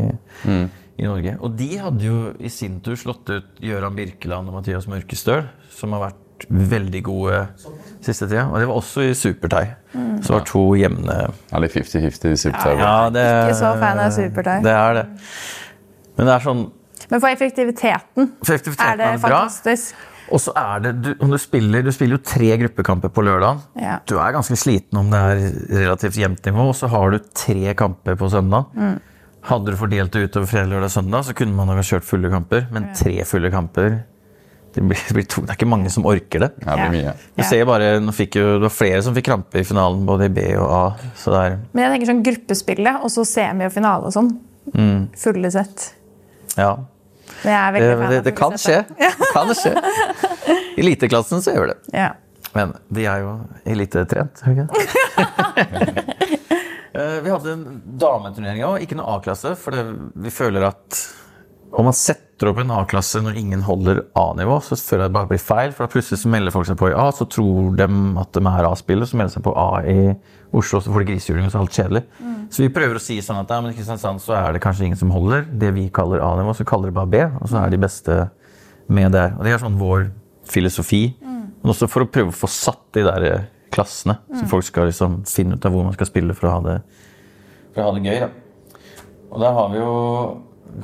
i 1.00 1.06
Norge. 1.08 1.36
Og 1.40 1.54
de 1.56 1.70
hadde 1.80 2.04
jo 2.10 2.18
i 2.40 2.50
sin 2.52 2.80
tur 2.84 2.98
slått 3.00 3.30
ut 3.32 3.62
Gøran 3.64 3.96
Birkeland 3.96 4.50
og 4.50 4.58
Mathias 4.60 4.88
Mørkestøl, 4.90 5.46
som 5.72 5.96
har 5.96 6.10
vært 6.10 6.26
veldig 6.48 7.00
gode 7.04 7.38
siste 8.00 8.24
tida. 8.30 8.46
Og 8.48 8.60
det 8.62 8.68
var 8.70 8.78
også 8.80 9.04
i 9.04 9.14
superthai. 9.16 9.66
Så 9.92 10.30
det 10.30 10.36
var 10.38 10.44
to 10.48 10.62
jevne 10.80 11.16
Ja, 11.50 11.60
litt 11.60 11.74
50-50 11.76 12.32
i 12.32 12.38
supertøy. 12.40 12.78
ja, 12.80 12.94
det, 13.12 13.24
Ikke 13.44 13.58
så 13.60 13.72
fan 13.80 14.00
av 14.00 14.14
Supertai. 14.16 14.54
Det 14.64 14.72
er 14.72 14.96
det. 15.02 15.04
Men 16.20 16.28
det 16.28 16.36
er 16.36 16.44
sånn 16.44 16.62
Men 17.08 17.22
for 17.22 17.32
effektiviteten 17.32 18.32
For 18.44 18.52
effektiviteten 18.52 18.92
er 18.92 18.98
det 19.00 19.06
er 19.08 19.16
det 19.16 19.22
bra. 19.24 19.42
fantastisk. 19.48 20.06
Og 20.30 20.42
så 20.44 20.52
er 20.54 20.82
det 20.84 20.92
du, 21.02 21.08
du 21.16 21.38
spiller 21.40 21.86
Du 21.86 21.90
spiller 21.94 22.18
jo 22.18 22.22
tre 22.22 22.50
gruppekamper 22.60 23.10
på 23.10 23.24
lørdag. 23.26 23.62
Ja. 23.80 23.96
Du 24.06 24.18
er 24.20 24.36
ganske 24.36 24.58
sliten 24.60 25.00
om 25.00 25.08
det 25.10 25.18
er 25.18 25.40
relativt 25.80 26.20
jevnt 26.20 26.44
nivå, 26.46 26.68
og 26.70 26.76
så 26.78 26.90
har 26.92 27.16
du 27.16 27.18
tre 27.34 27.72
kamper 27.78 28.20
på 28.20 28.28
søndag. 28.30 28.68
Hadde 29.48 29.72
du 29.72 29.80
fordelt 29.80 30.12
det 30.14 30.28
utover 30.28 30.46
fredag, 30.46 30.70
lørdag, 30.74 30.92
søndag, 30.92 31.24
så 31.26 31.34
kunne 31.34 31.56
man 31.56 31.72
ha 31.72 31.82
kjørt 31.82 32.06
fulle 32.06 32.30
kamper. 32.30 32.68
Men 32.70 32.90
tre 32.94 33.16
fulle 33.26 33.50
kamper 33.50 34.02
det, 34.70 34.84
blir, 34.86 35.00
det, 35.08 35.14
blir 35.16 35.26
to, 35.26 35.42
det 35.42 35.50
er 35.50 35.58
ikke 35.58 35.66
mange 35.66 35.90
som 35.90 36.06
orker 36.06 36.44
det. 36.44 36.50
Ja, 36.62 36.76
det 36.78 36.90
blir 36.92 37.00
mye. 37.00 37.14
Du 37.34 37.42
ser 37.48 37.64
bare, 37.66 37.88
nå 38.04 38.14
fikk 38.14 38.38
jo, 38.38 38.44
Det 38.60 38.68
var 38.68 38.74
flere 38.76 39.00
som 39.02 39.16
fikk 39.16 39.26
krampe 39.32 39.58
i 39.58 39.66
finalen, 39.66 40.04
både 40.06 40.28
i 40.28 40.34
B 40.36 40.44
og 40.60 40.68
A. 40.70 40.84
Så 41.18 41.34
det 41.34 41.40
er 41.42 41.56
Men 41.72 41.86
jeg 41.88 41.96
tenker 41.96 42.12
sånn 42.12 42.22
gruppespillet, 42.28 43.00
og 43.02 43.10
så 43.10 43.26
semi 43.26 43.66
og 43.66 43.74
finale 43.74 44.12
og 44.12 44.14
sånn. 44.14 44.30
Fulle 45.18 45.50
sett. 45.50 45.88
Ja. 46.58 46.72
Det 47.42 47.52
er 47.54 47.72
Det, 47.72 47.80
veldig 47.80 47.98
fan 48.00 48.10
det, 48.10 48.18
av 48.18 48.24
det 48.24 48.34
kan 48.36 48.56
skje. 48.58 48.78
Det 48.98 49.30
kan 49.32 49.52
skje. 49.54 49.72
I 50.76 50.80
eliteklassen 50.82 51.42
så 51.44 51.54
gjør 51.54 51.70
det. 51.72 51.78
Ja. 51.94 52.10
Men 52.56 52.72
de 52.90 53.04
er 53.06 53.20
jo 53.22 53.36
elitetrent, 53.70 54.40
er 54.42 54.54
de 54.54 54.64
ikke 54.64 54.68
det? 54.74 56.06
Eh, 56.90 57.20
Vi 57.22 57.30
hadde 57.30 57.52
en 57.54 57.60
dameturnering 58.02 58.64
òg, 58.66 58.80
ikke 58.82 58.96
noe 58.98 59.12
A-klasse. 59.14 59.52
For 59.54 59.76
vi 60.24 60.30
føler 60.34 60.64
at 60.66 60.96
om 61.70 61.86
man 61.86 61.94
setter 61.94 62.50
opp 62.50 62.58
en 62.62 62.72
A-klasse 62.74 63.20
når 63.22 63.36
ingen 63.38 63.62
holder 63.62 64.02
A-nivå, 64.18 64.56
så 64.64 64.74
føler 64.74 65.04
jeg 65.04 65.12
det 65.12 65.16
bare 65.16 65.30
blir 65.30 65.42
feil. 65.42 65.74
For 65.76 65.86
da 65.86 65.92
plutselig 65.92 66.18
så 66.22 66.30
melder 66.32 66.54
folk 66.54 66.66
seg 66.66 66.78
på 66.80 66.88
i 66.90 66.96
A, 66.98 67.06
så 67.14 67.26
tror 67.30 67.76
de 67.78 67.86
at 68.22 68.32
de 68.34 68.42
er 68.50 68.68
A-spillere. 68.68 69.06
Så 69.10 69.18
melder 69.20 69.30
de 69.30 69.36
seg 69.38 69.44
på 69.46 69.54
A 69.60 69.68
i 69.86 69.98
Oslo, 70.56 70.80
så 70.82 70.90
får 70.90 71.04
de 71.04 71.08
grisehjuling, 71.12 71.46
og 71.46 71.52
så 71.52 71.60
er 71.60 71.66
alt 71.66 71.78
kjedelig. 71.78 72.02
Så 72.50 72.64
vi 72.64 72.72
prøver 72.74 72.98
å 72.98 73.02
si 73.04 73.20
sånn 73.22 73.38
at 73.38 73.52
ja, 73.54 73.60
men 73.62 73.70
i 73.70 73.76
Kristiansand 73.78 74.22
så 74.24 74.34
er 74.34 74.56
det 74.56 74.62
kanskje 74.64 74.88
ingen 74.88 74.98
som 74.98 75.12
holder 75.14 75.46
det 75.62 75.70
vi 75.76 75.86
kaller 75.94 76.24
A-nivå, 76.26 76.56
så 76.58 76.66
kaller 76.66 76.90
de 76.90 76.96
bare 76.96 77.12
B, 77.12 77.22
og 77.38 77.46
så 77.52 77.60
er 77.62 77.70
de 77.70 77.82
beste 77.84 78.18
med 78.90 79.14
der. 79.14 79.36
Og 79.38 79.46
det 79.46 79.54
er 79.54 79.62
sånn 79.62 79.78
vår 79.78 80.08
filosofi. 80.50 81.04
Men 81.22 81.74
også 81.74 81.86
for 81.92 82.02
å 82.02 82.10
prøve 82.10 82.32
å 82.32 82.40
få 82.40 82.50
satt 82.50 82.82
de 82.96 83.06
der 83.06 83.26
klassene, 83.70 84.16
klassene, 84.18 84.40
så 84.40 84.50
folk 84.50 84.66
skal 84.66 84.88
liksom 84.88 85.20
finne 85.30 85.54
ut 85.54 85.66
av 85.68 85.70
hvor 85.70 85.84
man 85.86 85.94
skal 85.94 86.08
spille 86.08 86.34
for 86.34 86.48
å 86.48 86.54
ha 86.56 86.62
det, 86.64 86.72
for 87.70 87.84
å 87.84 87.84
ha 87.86 87.92
det 87.94 88.02
gøy. 88.02 88.24
Da. 88.24 88.80
Og 89.30 89.44
der 89.44 89.52
har 89.54 89.68
vi 89.70 89.78
jo 89.78 89.92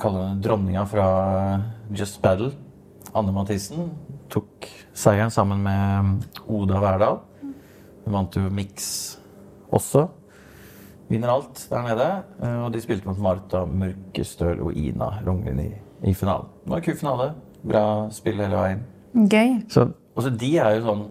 kaller 0.00 0.26
henne 0.28 0.42
dronninga 0.44 0.84
fra 0.90 1.06
Just 1.96 2.20
Battle. 2.24 2.52
Anne 3.16 3.32
Mathisen 3.32 3.90
tok 4.32 4.66
seieren 4.96 5.30
sammen 5.32 5.62
med 5.64 6.26
Oda 6.50 6.80
Verdal. 6.82 7.20
Hun 8.04 8.14
vant 8.14 8.36
jo 8.38 8.46
Mix 8.52 9.16
også. 9.74 10.06
Vinner 11.10 11.30
alt 11.36 11.60
der 11.70 11.84
nede. 11.86 12.08
Eh, 12.42 12.58
Og 12.66 12.72
de 12.74 12.80
spilte 12.82 13.06
mot 13.08 13.18
Marta 13.22 13.64
Mørkestøl 13.66 14.60
og 14.66 14.74
Ina 14.76 15.12
Rognlien 15.26 15.60
i, 15.62 15.70
i 16.10 16.14
finalen. 16.14 16.48
Det 16.64 16.70
var 16.72 16.82
en 16.82 16.86
kul 16.88 16.98
finale. 16.98 17.28
Bra 17.66 17.84
spill 18.14 18.40
hele 18.42 18.58
veien. 18.58 18.82
Gøy. 19.30 19.52
Så, 19.72 19.86
også 20.18 20.30
de 20.38 20.50
er 20.60 20.74
jo 20.76 20.82
sånn 20.90 21.06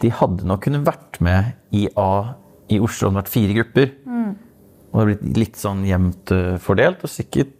De 0.00 0.08
hadde 0.12 0.44
nok 0.48 0.62
kunnet 0.64 0.84
vært 0.86 1.18
med 1.24 1.52
i 1.76 1.86
A 1.96 2.34
i 2.72 2.78
Oslo 2.82 3.08
om 3.08 3.14
det 3.16 3.22
hadde 3.22 3.26
vært 3.26 3.34
fire 3.34 3.56
grupper. 3.60 3.92
Og 4.06 4.92
det 4.92 5.02
har 5.02 5.08
blitt 5.10 5.36
litt 5.38 5.56
sånn 5.60 5.82
jevnt 5.88 6.32
eh, 6.32 6.56
fordelt, 6.62 7.02
og 7.04 7.10
sikkert 7.12 7.52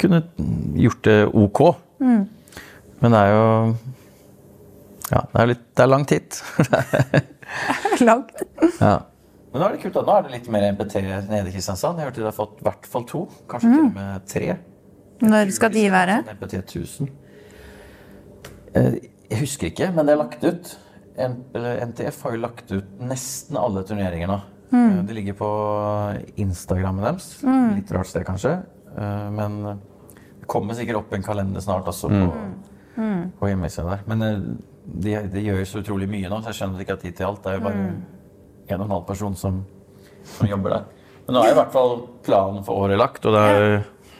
kunne 0.00 0.22
gjort 0.78 1.02
det 1.08 1.18
ok. 1.32 1.60
Men 1.98 3.14
det 3.14 3.20
er 3.20 3.30
jo 3.34 3.44
Ja, 5.08 5.20
det 5.32 5.40
er, 5.42 5.46
litt, 5.52 5.62
det 5.78 5.84
er 5.84 5.88
langt 5.92 6.10
hit. 6.12 6.40
Langt. 8.08 8.32
ja. 8.80 8.96
Men 9.48 9.62
nå 9.62 9.68
er 9.70 9.76
det 9.76 9.80
kult, 9.80 9.94
da. 9.96 10.02
Nå 10.04 10.16
er 10.18 10.26
det 10.26 10.34
litt 10.34 10.48
mer 10.52 10.66
MPT 10.74 10.98
nede 11.30 11.48
i 11.48 11.52
Kristiansand. 11.54 11.96
Jeg 12.02 12.10
hørte 12.10 12.20
de 12.20 12.26
har 12.28 12.36
fått 12.36 12.58
i 12.60 12.66
hvert 12.66 12.88
fall 12.92 13.06
to, 13.08 13.22
kanskje 13.48 13.70
til 13.72 13.86
og 13.86 13.94
med 13.96 14.26
tre. 14.28 14.50
Når 15.24 15.54
skal 15.56 15.72
de 15.74 15.86
være? 15.94 16.18
Sånn 16.26 16.36
MPT 16.36 16.58
1000. 16.60 17.08
Eh, 18.76 18.98
Jeg 19.32 19.40
husker 19.42 19.68
ikke, 19.72 19.88
men 19.96 20.06
det 20.08 20.12
er 20.14 20.20
lagt 20.20 20.44
ut. 20.44 20.74
NTF 21.18 22.20
har 22.26 22.36
jo 22.36 22.42
lagt 22.44 22.70
ut 22.72 23.00
nesten 23.02 23.56
alle 23.60 23.82
turneringer 23.88 24.30
nå. 24.30 24.36
Mm. 24.70 25.00
Det 25.08 25.16
ligger 25.16 25.34
på 25.40 25.48
Instagrammen 26.44 27.04
deres. 27.08 27.30
Litt 27.74 27.90
rart 27.96 28.08
sted, 28.12 28.24
kanskje. 28.28 28.52
Eh, 28.92 29.30
Men 29.32 29.58
kommer 30.48 30.76
sikkert 30.78 31.02
opp 31.02 31.12
en 31.16 31.24
kalender 31.26 31.60
snart 31.64 31.88
også 31.90 32.08
på, 32.12 32.28
på 33.38 33.50
hjemmesida 33.50 33.88
der. 33.92 34.04
Men 34.08 34.24
det 34.88 35.16
de, 35.34 35.42
gjør 35.44 35.60
jo 35.60 35.66
så 35.68 35.82
utrolig 35.82 36.08
mye 36.10 36.30
nå, 36.32 36.40
så 36.40 36.52
jeg 36.52 36.60
skjønner 36.62 36.84
ikke 36.84 36.96
at 36.96 37.02
de 37.02 37.10
har 37.10 37.12
tid 37.12 37.18
til 37.18 37.28
alt. 37.28 37.42
Det 37.44 37.52
er 37.52 37.58
jo 37.58 37.66
bare 37.66 37.82
en 38.68 38.80
og 38.80 38.86
en 38.86 38.94
halv 38.96 39.04
person 39.08 39.36
som, 39.36 39.60
som 40.36 40.48
jobber 40.48 40.74
der. 40.78 40.86
Men 41.26 41.36
nå 41.36 41.42
er 41.44 41.52
i 41.52 41.58
hvert 41.58 41.74
fall 41.74 41.94
planen 42.24 42.64
for 42.64 42.86
året 42.86 43.00
lagt, 43.00 43.26
og 43.28 43.36
det 43.36 43.42
er 43.52 43.66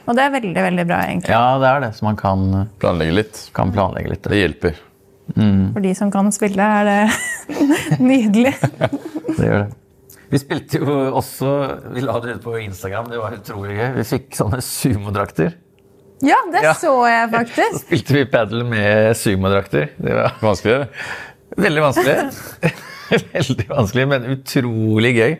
Og 0.09 0.15
det 0.17 0.23
er 0.25 0.31
veldig, 0.33 0.61
veldig 0.65 0.85
bra, 0.89 0.99
egentlig. 1.05 1.33
Ja, 1.33 1.57
det 1.61 1.69
er 1.69 1.81
det, 1.87 1.89
så 1.97 2.05
man 2.05 2.17
kan, 2.17 2.45
Planlegge 2.81 3.15
litt. 3.17 3.41
kan 3.53 3.73
planlegge 3.73 4.13
litt. 4.13 4.23
Det 4.29 4.39
hjelper. 4.39 4.77
For 5.35 5.81
de 5.85 5.91
som 5.97 6.09
kan 6.13 6.31
spille, 6.33 6.65
er 6.65 6.87
det 6.89 7.57
nydelig. 8.11 8.53
Det 8.61 9.45
gjør 9.45 9.63
det. 9.65 9.69
Vi 10.29 10.37
spilte 10.37 10.77
jo 10.81 10.95
også 11.17 11.51
Vi 11.95 12.01
la 12.05 12.13
det 12.21 12.35
ut 12.37 12.43
på 12.43 12.51
Instagram, 12.61 13.07
det 13.09 13.17
var 13.21 13.33
utrolig 13.37 13.77
gøy. 13.77 13.87
Vi 13.97 14.05
fikk 14.11 14.37
sånne 14.37 14.61
sumodrakter. 14.65 15.55
Ja, 16.25 16.35
det 16.51 16.61
Ja. 16.65 16.73
så 16.75 16.91
jeg 17.07 17.29
faktisk. 17.31 17.73
Så 17.79 17.85
spilte 17.85 18.13
vi 18.17 18.25
padel 18.27 18.63
med 18.67 19.15
sumodrakter. 19.17 19.89
Det 19.97 20.13
var 20.17 20.33
vanskelig. 20.43 20.87
veldig 21.57 21.81
vanskelig. 21.85 22.15
veldig 23.33 23.67
vanskelig, 23.69 24.07
men 24.11 24.25
utrolig 24.35 25.13
gøy. 25.15 25.37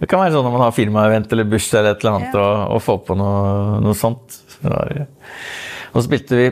Det 0.00 0.08
kan 0.08 0.22
være 0.22 0.32
sånn 0.36 0.46
når 0.46 0.54
man 0.54 0.62
har 0.68 0.76
firmaevent 0.76 1.32
eller 1.34 1.48
bursdag 1.50 1.80
eller 1.82 1.96
et 1.96 2.04
eller 2.04 2.18
annet, 2.20 2.34
Ja. 2.38 2.44
og, 2.46 2.76
og 2.76 2.82
få 2.86 2.96
på 3.10 3.16
noe, 3.18 3.80
noe 3.84 3.96
sånt. 3.98 4.38
Og 4.64 5.98
så 5.98 6.04
spilte 6.06 6.38
vi 6.38 6.46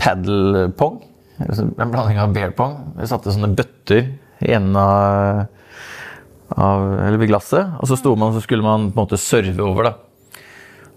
padelpong. 0.00 0.96
En 1.38 1.92
blanding 1.92 2.18
av 2.22 2.32
bear 2.32 2.54
pong. 2.56 2.78
Vi 2.96 3.06
satte 3.10 3.32
sånne 3.34 3.52
bøtter 3.56 4.06
i 4.46 4.52
enden 4.56 4.76
av, 4.80 5.44
av 6.56 6.86
eller 7.06 7.20
ved 7.20 7.28
glasset, 7.30 7.76
og 7.80 7.88
så 7.90 7.96
sto 8.00 8.14
man, 8.18 8.32
så 8.36 8.42
skulle 8.44 8.64
man 8.64 8.88
på 8.90 8.96
en 8.96 9.04
måte 9.06 9.20
serve 9.20 9.60
over. 9.64 9.90
da. 9.90 10.40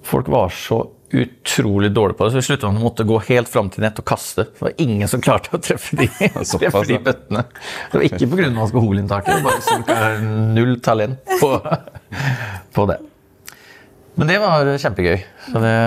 Folk 0.09 0.27
var 0.31 0.49
så 0.55 0.81
utrolig 1.11 1.91
dårlig 1.91 2.17
på 2.17 2.25
det, 2.25 2.31
så 2.31 2.37
vi 2.37 2.41
slutta 2.45 2.69
med 2.69 2.81
å 2.81 2.85
måtte 2.85 3.03
gå 3.07 3.17
helt 3.29 3.49
fram 3.49 3.69
til 3.73 3.83
nett 3.83 3.99
og 4.01 4.05
kaste. 4.07 4.45
Det 4.53 4.61
var 4.61 4.73
ingen 4.77 5.09
som 5.09 5.21
klarte 5.21 5.55
å 5.57 5.61
treffe 5.63 5.97
de, 5.97 6.07
treffe 6.33 6.83
de 6.85 6.95
ja. 6.97 7.03
bøttene. 7.05 7.43
Det 7.91 7.97
var 7.97 8.05
ikke 8.07 8.29
pga. 8.29 8.49
alkoholinntaket, 8.65 9.29
det 9.29 9.43
var 9.43 9.49
bare 9.49 9.65
folk 9.65 9.93
har 9.93 10.19
null 10.57 10.75
talent 10.85 11.35
på, 11.41 11.51
på 12.77 12.87
det. 12.91 12.99
Men 14.19 14.33
det 14.33 14.39
var 14.43 14.73
kjempegøy, 14.83 15.21
så 15.47 15.63
det 15.63 15.77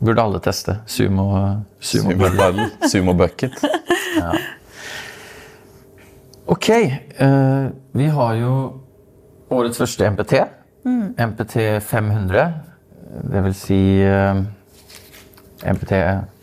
burde 0.00 0.24
alle 0.24 0.40
teste. 0.42 0.78
Sumo, 0.88 1.26
sumo. 1.78 2.14
Sumo 2.14 2.30
battle. 2.38 2.70
sumo 2.88 3.18
bucket. 3.18 3.60
Ok, 6.50 6.66
Uh, 7.20 7.68
vi 7.92 8.06
har 8.10 8.34
jo 8.40 8.52
årets 9.54 9.78
første 9.78 10.08
MPT. 10.10 10.32
MPT 11.20 11.54
500. 11.84 12.69
Det 13.30 13.40
vil 13.44 13.54
si 13.58 13.78
eh, 14.06 14.42
MPT 15.66 15.92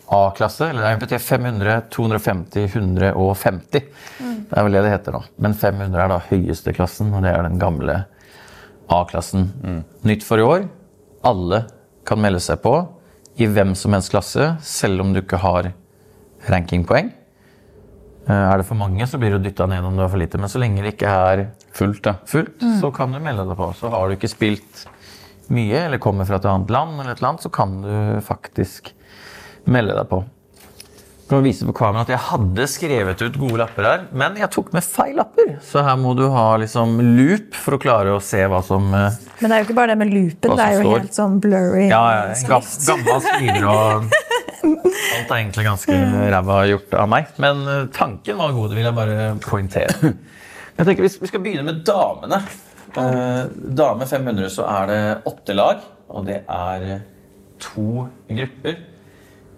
A-klasse. 0.07 0.69
Eller 0.71 0.87
er 0.87 0.97
MPT 0.97 1.15
500, 1.19 1.81
250, 1.93 2.67
150. 2.73 3.87
Mm. 4.19 4.35
Det 4.49 4.57
er 4.59 4.67
vel 4.67 4.77
det 4.77 4.83
det 4.87 4.93
heter 4.95 5.17
nå. 5.17 5.21
Men 5.43 5.55
500 5.57 6.03
er 6.05 6.11
da 6.13 6.19
høyeste 6.29 6.73
klassen, 6.77 7.13
og 7.15 7.23
det 7.25 7.33
er 7.35 7.43
den 7.47 7.59
gamle 7.61 8.01
A-klassen. 8.93 9.49
Nytt 10.07 10.23
for 10.23 10.39
i 10.39 10.45
år. 10.47 10.67
Alle 11.27 11.65
kan 12.07 12.21
melde 12.23 12.39
seg 12.43 12.61
på 12.63 12.75
i 13.37 13.47
hvem 13.51 13.73
som 13.77 13.93
helst 13.93 14.13
klasse, 14.13 14.53
selv 14.65 15.03
om 15.03 15.11
du 15.13 15.19
ikke 15.21 15.39
har 15.43 15.71
rankingpoeng. 16.49 17.11
Eh, 18.27 18.33
Er 18.33 18.57
det 18.61 18.65
for 18.67 18.79
mange, 18.79 19.03
så 19.07 19.19
blir 19.19 19.35
du 19.35 19.43
dytta 19.43 19.67
ned 19.69 19.83
om 19.85 19.95
du 19.95 20.01
har 20.05 20.09
for 20.13 20.19
lite. 20.21 20.39
Men 20.39 20.49
så 20.51 20.59
lenge 20.63 20.81
det 20.83 20.95
ikke 20.95 21.11
er 21.11 21.47
Fullt, 21.77 22.07
ja. 22.09 22.15
fullt, 22.25 22.63
så 22.81 22.89
kan 22.95 23.11
du 23.13 23.19
melde 23.21 23.43
deg 23.45 23.57
på. 23.59 23.67
Så 23.77 23.91
har 23.93 24.07
du 24.09 24.15
ikke 24.15 24.31
spilt 24.31 24.87
mye, 25.53 25.85
eller 25.87 26.01
kommer 26.01 26.27
fra 26.27 26.39
et 26.39 26.47
annet 26.49 26.71
land, 26.73 26.97
eller 26.99 27.13
et 27.13 27.21
eller 27.21 27.33
annet, 27.33 27.45
så 27.45 27.53
kan 27.53 27.77
du 27.83 27.93
faktisk 28.25 28.93
melde 29.67 29.95
deg 29.97 30.09
på. 30.11 30.23
Jeg 31.27 31.33
kan 31.33 31.43
vise 31.43 31.65
på 31.67 31.73
kamera 31.75 32.05
at 32.05 32.11
jeg 32.13 32.23
hadde 32.23 32.65
skrevet 32.71 33.19
ut 33.19 33.35
gode 33.35 33.57
lapper 33.59 33.83
her, 33.83 34.03
men 34.15 34.37
jeg 34.39 34.47
tok 34.53 34.69
med 34.71 34.85
feil 34.85 35.17
lapper. 35.19 35.57
Så 35.59 35.81
her 35.83 35.97
må 35.99 36.13
du 36.15 36.23
ha 36.31 36.45
liksom 36.61 36.93
loop 37.17 37.57
for 37.65 37.75
å 37.75 37.79
klare 37.83 38.13
å 38.15 38.21
se 38.23 38.45
hva 38.47 38.61
som 38.63 38.87
eh, 38.95 39.17
Men 39.41 39.51
det 39.51 39.57
er 39.57 39.59
jo 39.59 39.67
ikke 39.67 39.75
bare 39.81 39.91
det 39.91 39.97
med 39.99 40.13
loopen. 40.13 40.55
Det 40.55 40.67
er 40.69 40.77
jo 40.77 40.85
står. 40.85 40.95
helt 40.95 41.17
sånn 41.19 41.35
blurry. 41.43 41.83
Ja, 41.91 41.99
ja, 42.15 42.21
en 42.31 42.47
gam, 42.47 42.71
gammel 42.87 43.19
skriver 43.27 43.67
og 43.67 44.07
Alt 44.67 45.29
er 45.31 45.35
egentlig 45.41 45.67
ganske 45.67 45.97
ræva 46.37 46.61
gjort 46.71 46.95
av 47.03 47.11
meg. 47.11 47.35
Men 47.43 47.67
eh, 47.73 47.83
tanken 47.99 48.39
var 48.39 48.55
god, 48.55 48.71
det 48.71 48.79
vil 48.79 48.87
jeg 48.87 48.97
bare 49.01 49.27
poengtere. 49.43 50.13
Jeg 50.77 50.85
tenker 50.85 51.07
vi 51.09 51.27
skal 51.31 51.41
begynne 51.41 51.65
med 51.65 51.79
damene. 51.87 52.37
Eh, 52.97 53.43
dame 53.77 54.05
500 54.09 54.49
så 54.49 54.65
er 54.71 54.89
det 54.91 55.01
åtte 55.29 55.55
lag, 55.55 55.81
og 56.09 56.25
det 56.25 56.41
er 56.49 57.01
to 57.61 58.07
grupper. 58.29 58.77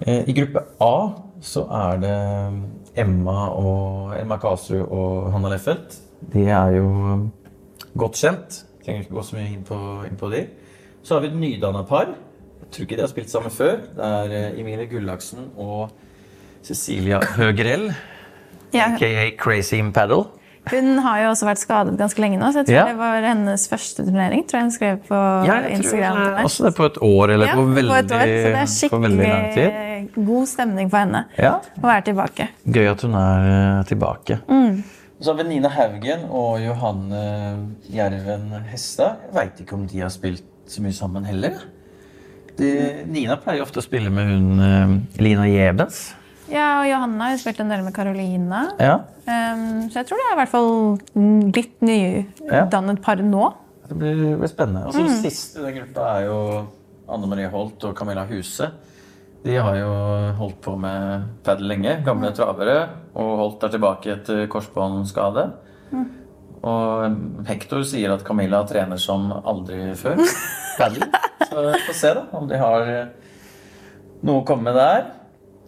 Eh, 0.06 0.24
I 0.30 0.36
gruppe 0.36 0.64
A 0.84 0.94
så 1.42 1.66
er 1.72 2.00
det 2.04 2.16
Emma 3.00 3.50
og 3.56 4.16
Emma 4.20 4.38
Kasrud 4.42 4.86
og 4.88 5.30
Hanna 5.34 5.54
Leffelt. 5.54 5.96
De 6.34 6.48
er 6.52 6.76
jo 6.76 6.90
godt 8.00 8.20
kjent. 8.20 8.64
Trenger 8.84 9.06
ikke 9.06 9.16
gå 9.16 9.24
så 9.24 9.38
mye 9.38 9.54
inn 9.54 9.64
på, 9.68 9.78
inn 10.08 10.20
på 10.20 10.32
de. 10.34 10.44
Så 11.04 11.16
har 11.16 11.24
vi 11.24 11.32
et 11.32 11.40
nydanna 11.40 11.86
par. 11.88 12.12
Jeg 12.60 12.72
tror 12.74 12.86
ikke 12.86 12.98
de 13.00 13.06
har 13.06 13.12
spilt 13.12 13.32
sammen 13.32 13.54
før. 13.56 13.80
Det 13.96 14.10
er 14.10 14.36
eh, 14.36 14.60
Emilie 14.60 14.90
Gullaksen 14.92 15.52
og 15.58 15.90
Cecilia 16.64 17.22
Høgrell, 17.38 17.94
Ja, 18.74 18.92
aka 18.94 19.30
Crazy 19.40 19.80
in 19.80 19.94
Paddle. 19.96 20.28
Hun 20.72 20.98
har 21.06 21.20
jo 21.24 21.30
også 21.32 21.46
vært 21.50 21.62
skadet 21.62 21.98
ganske 22.00 22.20
lenge 22.24 22.40
nå, 22.40 22.50
så 22.54 22.62
jeg 22.62 22.68
tror 22.70 22.76
Ja. 22.80 22.86
det 22.86 22.98
var 22.98 23.22
hennes 23.28 23.68
første 23.70 24.06
turnering. 24.06 24.44
tror 24.48 24.58
jeg 24.60 24.62
hun 24.68 24.72
skrev 24.72 24.98
på 25.08 25.20
Ja, 25.46 25.56
jeg 25.62 25.72
Instagram. 25.80 26.18
til 26.18 26.46
også 26.46 26.64
det 26.66 26.76
på 26.76 26.86
et 26.86 26.98
år, 27.02 27.30
eller 27.30 27.46
Ja, 27.48 27.56
på, 27.56 27.66
veldig, 27.66 27.98
et 27.98 28.12
år, 28.12 28.20
så 28.20 28.20
det 28.20 28.90
er 28.90 28.90
på 28.90 29.02
veldig 29.02 29.28
lang 29.28 29.54
tid. 29.54 29.72
skikkelig 29.72 30.26
god 30.26 30.48
stemning 30.48 30.90
for 30.90 30.98
henne 30.98 31.26
Ja. 31.38 31.54
å 31.82 31.82
være 31.84 32.04
tilbake. 32.06 32.48
Gøy 32.68 32.92
at 32.92 33.02
hun 33.02 33.14
er 33.16 33.84
tilbake. 33.84 34.40
tilbake. 34.50 34.84
Så 35.22 35.36
har 35.36 35.44
vi 35.44 35.50
Nina 35.50 35.68
Haugen 35.68 36.30
og 36.32 36.62
Johanne 36.62 37.68
Jerven 37.92 38.54
Hestad. 38.72 39.18
Jeg 39.28 39.34
veit 39.36 39.60
ikke 39.60 39.74
om 39.74 39.86
de 39.86 40.00
har 40.00 40.10
spilt 40.10 40.44
så 40.66 40.82
mye 40.82 40.94
sammen 40.94 41.26
heller. 41.26 41.52
De, 42.58 43.04
Nina 43.08 43.36
pleier 43.36 43.62
ofte 43.64 43.80
å 43.80 43.84
spille 43.84 44.10
med 44.10 44.28
hun 44.28 44.60
eh, 44.60 45.22
Lina 45.22 45.46
Jebens. 45.48 46.14
Ja, 46.50 46.82
og 46.82 46.90
Johanna 46.90 47.28
har 47.28 47.36
jo 47.36 47.42
spilt 47.44 47.62
en 47.62 47.72
del 47.72 47.86
med 47.86 47.94
Carolina. 47.96 48.64
Ja. 48.82 48.96
Um, 49.30 49.88
så 49.92 50.02
jeg 50.02 50.10
tror 50.10 50.20
det 50.20 50.28
er 50.28 50.36
i 50.36 50.40
hvert 50.40 50.54
fall 50.54 50.72
litt 51.54 51.76
nydannet 51.86 53.02
par 53.06 53.22
nå. 53.22 53.50
Det 53.90 53.98
blir, 53.98 54.18
det 54.18 54.36
blir 54.42 54.52
spennende. 54.52 54.88
Og 54.90 54.94
så 54.94 55.06
Sist 55.22 55.58
i 55.58 55.66
den 55.66 55.80
gruppa 55.80 56.08
er 56.18 56.28
jo 56.28 56.40
Anne 57.10 57.30
Marie 57.30 57.50
Holt 57.54 57.86
og 57.90 57.96
Camilla 57.98 58.26
Huse. 58.30 58.70
De 59.46 59.56
har 59.56 59.78
jo 59.80 59.92
holdt 60.42 60.60
på 60.66 60.76
med 60.78 61.30
padel 61.46 61.70
lenge. 61.72 62.00
Gamle 62.06 62.34
travere. 62.36 62.80
Og 63.18 63.30
Holt 63.44 63.64
er 63.66 63.74
tilbake 63.74 64.14
etter 64.18 64.50
korsbåndskade. 64.52 65.46
Og 66.60 67.46
Hector 67.48 67.86
sier 67.88 68.12
at 68.14 68.26
Camilla 68.28 68.60
trener 68.68 69.00
som 69.00 69.30
aldri 69.40 69.94
før. 70.00 70.20
Padel. 70.80 71.06
Så 71.48 71.64
vi 71.64 71.80
får 71.88 71.98
se 72.02 72.12
da 72.18 72.26
om 72.36 72.50
de 72.50 72.60
har 72.60 72.92
noe 74.28 74.42
å 74.42 74.46
komme 74.48 74.68
med 74.70 74.78
der. 74.80 75.08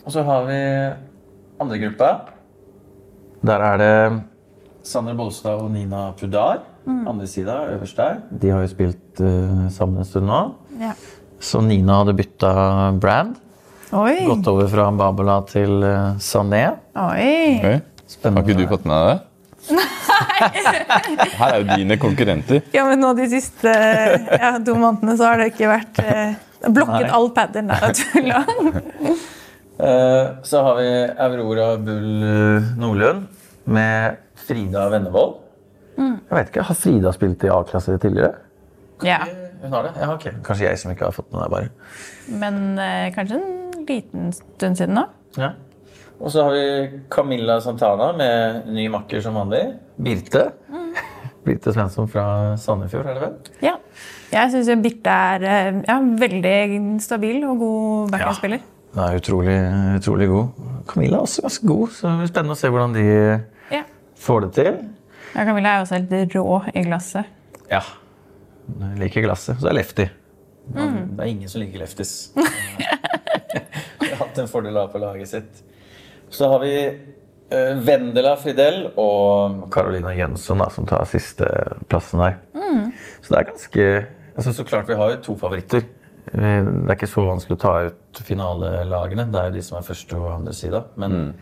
Og 0.05 0.13
så 0.13 0.23
har 0.25 0.45
vi 0.47 0.59
andre 1.61 1.79
gruppa. 1.83 2.09
Der 3.45 3.63
er 3.65 3.77
det 3.81 3.95
Sander 4.83 5.13
Bolstad 5.17 5.61
og 5.61 5.71
Nina 5.71 6.11
Pudar. 6.17 6.63
Andre 6.87 7.27
sida, 7.27 7.59
øverst 7.75 7.97
der. 7.97 8.21
De 8.41 8.49
har 8.49 8.61
jo 8.61 8.69
spilt 8.71 9.21
uh, 9.21 9.69
sammen 9.69 10.01
en 10.01 10.05
stund 10.05 10.25
nå. 10.25 10.41
Ja. 10.81 10.95
Så 11.41 11.61
Nina 11.61 11.99
hadde 12.01 12.15
bytta 12.17 12.53
brand. 13.01 13.35
Oi! 13.93 14.23
Gått 14.25 14.47
over 14.47 14.69
fra 14.71 14.87
Babala 14.95 15.41
til 15.49 15.83
uh, 15.83 16.17
Sané. 16.17 16.63
Oi! 16.97 17.59
Oi. 17.61 17.75
Har 18.23 18.41
ikke 18.41 18.57
du 18.57 18.65
fått 18.69 18.87
med 18.89 18.97
deg 18.97 19.11
det? 19.11 19.19
Her 21.37 21.53
er 21.53 21.59
jo 21.61 21.75
dine 21.77 21.97
konkurrenter. 22.01 22.63
Ja, 22.73 22.87
men 22.89 23.01
nå 23.03 23.13
de 23.17 23.27
siste 23.31 23.71
ja, 23.71 24.55
to 24.65 24.73
månedene 24.73 25.15
så 25.19 25.29
har 25.29 25.41
det 25.41 25.51
ikke 25.53 25.69
vært 25.69 26.01
eh, 26.01 26.33
Blokket 26.65 27.07
Nei. 27.07 27.13
all 27.13 27.29
jeg 27.37 27.95
tuller. 28.01 28.49
Eh, 28.49 29.21
så 30.46 30.62
har 30.65 30.76
vi 30.78 30.89
Aurora 31.26 31.78
Bull 31.78 32.24
eh, 32.24 32.72
Nordlund 32.78 33.26
med 33.63 34.20
Frida 34.48 34.89
Vennevold. 34.89 35.39
Jeg 35.98 36.38
vet 36.38 36.52
ikke, 36.52 36.65
Har 36.70 36.78
Frida 36.78 37.12
spilt 37.15 37.44
i 37.44 37.50
A-klasse 37.52 37.98
tidligere? 38.02 38.36
Ja. 39.06 39.20
Hun 39.62 39.74
har 39.74 39.84
det? 39.84 39.91
Ja, 40.00 40.13
ok. 40.13 40.28
Kanskje 40.46 40.67
jeg 40.67 40.80
som 40.82 40.94
ikke 40.94 41.10
har 41.10 41.15
fått 41.15 41.30
med 41.34 41.44
det, 41.44 41.50
bare. 41.52 41.67
Men 42.41 42.80
eh, 42.80 43.10
kanskje 43.15 43.38
en 43.41 43.86
liten 43.89 44.32
stund 44.36 44.80
siden 44.80 44.98
nå. 44.98 45.06
Ja. 45.38 45.52
Og 46.22 46.32
så 46.34 46.46
har 46.46 46.54
vi 46.54 47.02
Camilla 47.12 47.58
Santana 47.62 48.12
med 48.17 48.67
ny 48.70 48.88
makker 48.94 49.22
som 49.26 49.38
vanlig. 49.38 49.63
Birte. 49.98 50.48
Birte 51.46 51.74
Svensson 51.74 52.10
fra 52.10 52.26
Sandefjord, 52.62 53.10
er 53.10 53.17
det 53.17 53.24
vel? 53.26 53.56
Ja. 53.65 53.76
Jeg 54.32 54.54
syns 54.54 54.70
Birte 54.84 55.15
er 55.34 55.48
eh, 55.50 55.82
ja, 55.88 55.98
veldig 56.22 57.02
stabil 57.04 57.41
og 57.50 57.65
god 57.65 58.13
backhandspiller. 58.15 58.62
Hun 58.91 59.04
er 59.06 59.15
utrolig, 59.21 59.58
utrolig 60.01 60.27
god. 60.27 60.47
Camilla 60.89 61.17
er 61.17 61.21
også 61.25 61.41
ganske 61.45 61.67
god, 61.69 61.91
så 61.95 62.10
det 62.10 62.17
blir 62.21 62.32
spennende 62.34 62.56
å 62.58 62.60
se 62.60 62.71
hvordan 62.73 62.95
de 62.97 63.06
Ja. 63.71 63.84
får 64.19 64.41
det 64.41 64.51
til. 64.58 64.71
ja. 65.36 65.45
Camilla 65.47 65.69
er 65.77 65.82
også 65.86 65.99
helt 65.99 66.36
rå 66.36 66.58
i 66.75 66.84
glasset. 66.84 67.25
Ja. 67.71 67.82
Hun 68.67 68.96
liker 69.00 69.21
glasset. 69.23 69.60
Så 69.62 69.69
er 69.71 69.73
lefty. 69.79 70.10
Det 70.71 71.19
er 71.19 71.25
ingen 71.31 71.50
som 71.50 71.62
liker 71.62 71.79
lefties. 71.79 72.31
Vi 74.02 74.10
har 74.10 74.17
hatt 74.25 74.37
en 74.37 74.48
fordel 74.48 74.77
av 74.77 74.92
på 74.94 75.00
laget 75.02 75.27
sitt. 75.29 75.63
Så 76.31 76.48
har 76.48 76.60
vi 76.63 76.75
uh, 77.52 77.73
Vendela 77.83 78.35
Fridel 78.39 78.85
og 79.00 79.65
Carolina 79.73 80.13
Jønsson 80.15 80.62
da, 80.63 80.69
som 80.71 80.85
tar 80.87 81.04
sisteplassen 81.10 82.21
der. 82.23 82.37
Så 83.21 83.33
det 83.33 83.39
er 83.42 83.50
ganske 83.50 83.87
altså, 84.37 84.54
Så 84.56 84.63
klart 84.67 84.87
vi 84.89 84.96
har 84.96 85.12
jo 85.12 85.17
to 85.25 85.35
favoritter. 85.39 85.83
Eh, 86.34 86.63
Det 86.63 86.90
er 86.90 86.96
ikke 86.96 87.10
så 87.10 87.26
vanskelig 87.28 87.58
å 87.58 87.62
ta 87.62 87.74
ut 87.88 88.22
finalelagene. 88.28 89.26
Det 89.32 89.40
er 89.42 89.50
jo 89.50 89.56
de 89.58 89.63
som 89.65 89.78
er 89.80 89.88
første 89.88 90.19
og 90.19 90.30
andre 90.36 90.54
sida. 90.54 90.84
Men 91.02 91.34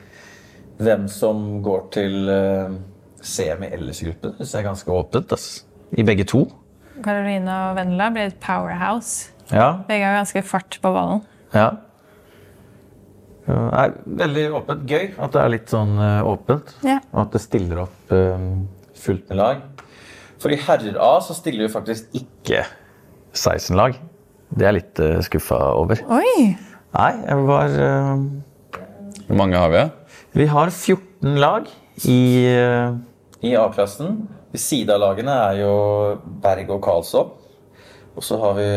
hvem 0.80 1.08
som 1.12 1.62
går 1.66 1.82
til 1.92 2.30
uh, 2.32 2.78
semi 3.22 3.68
ellers 3.68 4.00
i 4.02 4.08
gruppen, 4.08 4.38
syns 4.38 4.54
jeg 4.56 4.62
er 4.64 4.70
ganske 4.70 4.96
åpent. 4.96 5.34
ass. 5.36 5.66
I 5.98 6.06
begge 6.08 6.24
to. 6.30 6.46
Carolina 7.04 7.70
og 7.72 7.76
Vendela 7.80 8.10
blir 8.16 8.30
et 8.30 8.40
powerhouse. 8.40 9.32
Ja, 9.52 9.82
Begge 9.88 10.06
har 10.06 10.20
ganske 10.22 10.44
fart 10.46 10.80
på 10.82 10.92
ballen. 10.94 11.22
ja. 11.54 11.70
Det 13.50 13.56
er 13.82 13.94
veldig 14.06 14.42
åpent. 14.60 14.84
Gøy 14.86 15.08
at 15.18 15.32
det 15.34 15.40
er 15.42 15.50
litt 15.50 15.72
sånn 15.74 15.96
uh, 15.98 16.22
åpent. 16.30 16.76
Ja. 16.86 17.00
Og 17.16 17.24
at 17.24 17.32
det 17.34 17.42
stiller 17.42 17.80
opp 17.88 18.12
uh, 18.14 18.44
fullt 18.94 19.26
med 19.32 19.40
lag. 19.40 19.64
For 20.40 20.54
i 20.54 20.60
herrer 20.62 21.00
A 21.02 21.16
så 21.26 21.34
stiller 21.34 21.66
vi 21.66 21.72
faktisk 21.74 22.14
ikke 22.14 22.62
16 23.34 23.74
lag. 23.80 23.98
Det 24.50 24.66
er 24.66 24.72
jeg 24.72 24.78
litt 24.80 25.02
uh, 25.04 25.20
skuffa 25.26 25.60
over. 25.78 26.02
Oi! 26.10 26.56
Nei, 26.90 27.12
jeg 27.22 27.46
var 27.46 27.76
uh, 27.78 28.22
Hvor 29.28 29.38
mange 29.38 29.62
har 29.62 29.70
vi? 29.74 29.84
Vi 30.42 30.48
har 30.50 30.72
14 30.72 31.38
lag 31.38 31.70
i, 32.10 32.20
uh, 32.50 32.98
i 33.46 33.54
A-klassen. 33.60 34.24
Ved 34.50 34.64
siden 34.64 34.96
av 34.96 35.04
lagene 35.04 35.36
er 35.52 35.62
jo 35.62 35.74
Berg 36.42 36.74
og 36.74 36.82
Karlsson. 36.86 37.30
Og 38.18 38.26
så 38.26 38.40
har 38.42 38.58
vi 38.58 38.70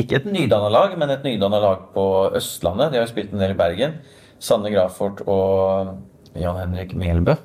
ikke 0.00 0.22
et 0.22 0.30
nydanna 0.32 0.70
lag, 0.72 0.96
men 0.98 1.12
et 1.12 1.26
nydanna 1.26 1.60
lag 1.60 1.84
på 1.94 2.04
Østlandet. 2.38 2.90
De 2.90 2.98
har 3.00 3.04
jo 3.04 3.12
spilt 3.12 3.34
en 3.34 3.42
del 3.42 3.52
i 3.52 3.58
Bergen. 3.58 3.98
Sanne 4.40 4.72
Grafort 4.72 5.20
og 5.28 5.92
Jan 6.40 6.56
Henrik 6.56 6.96
Melbø. 6.96 7.36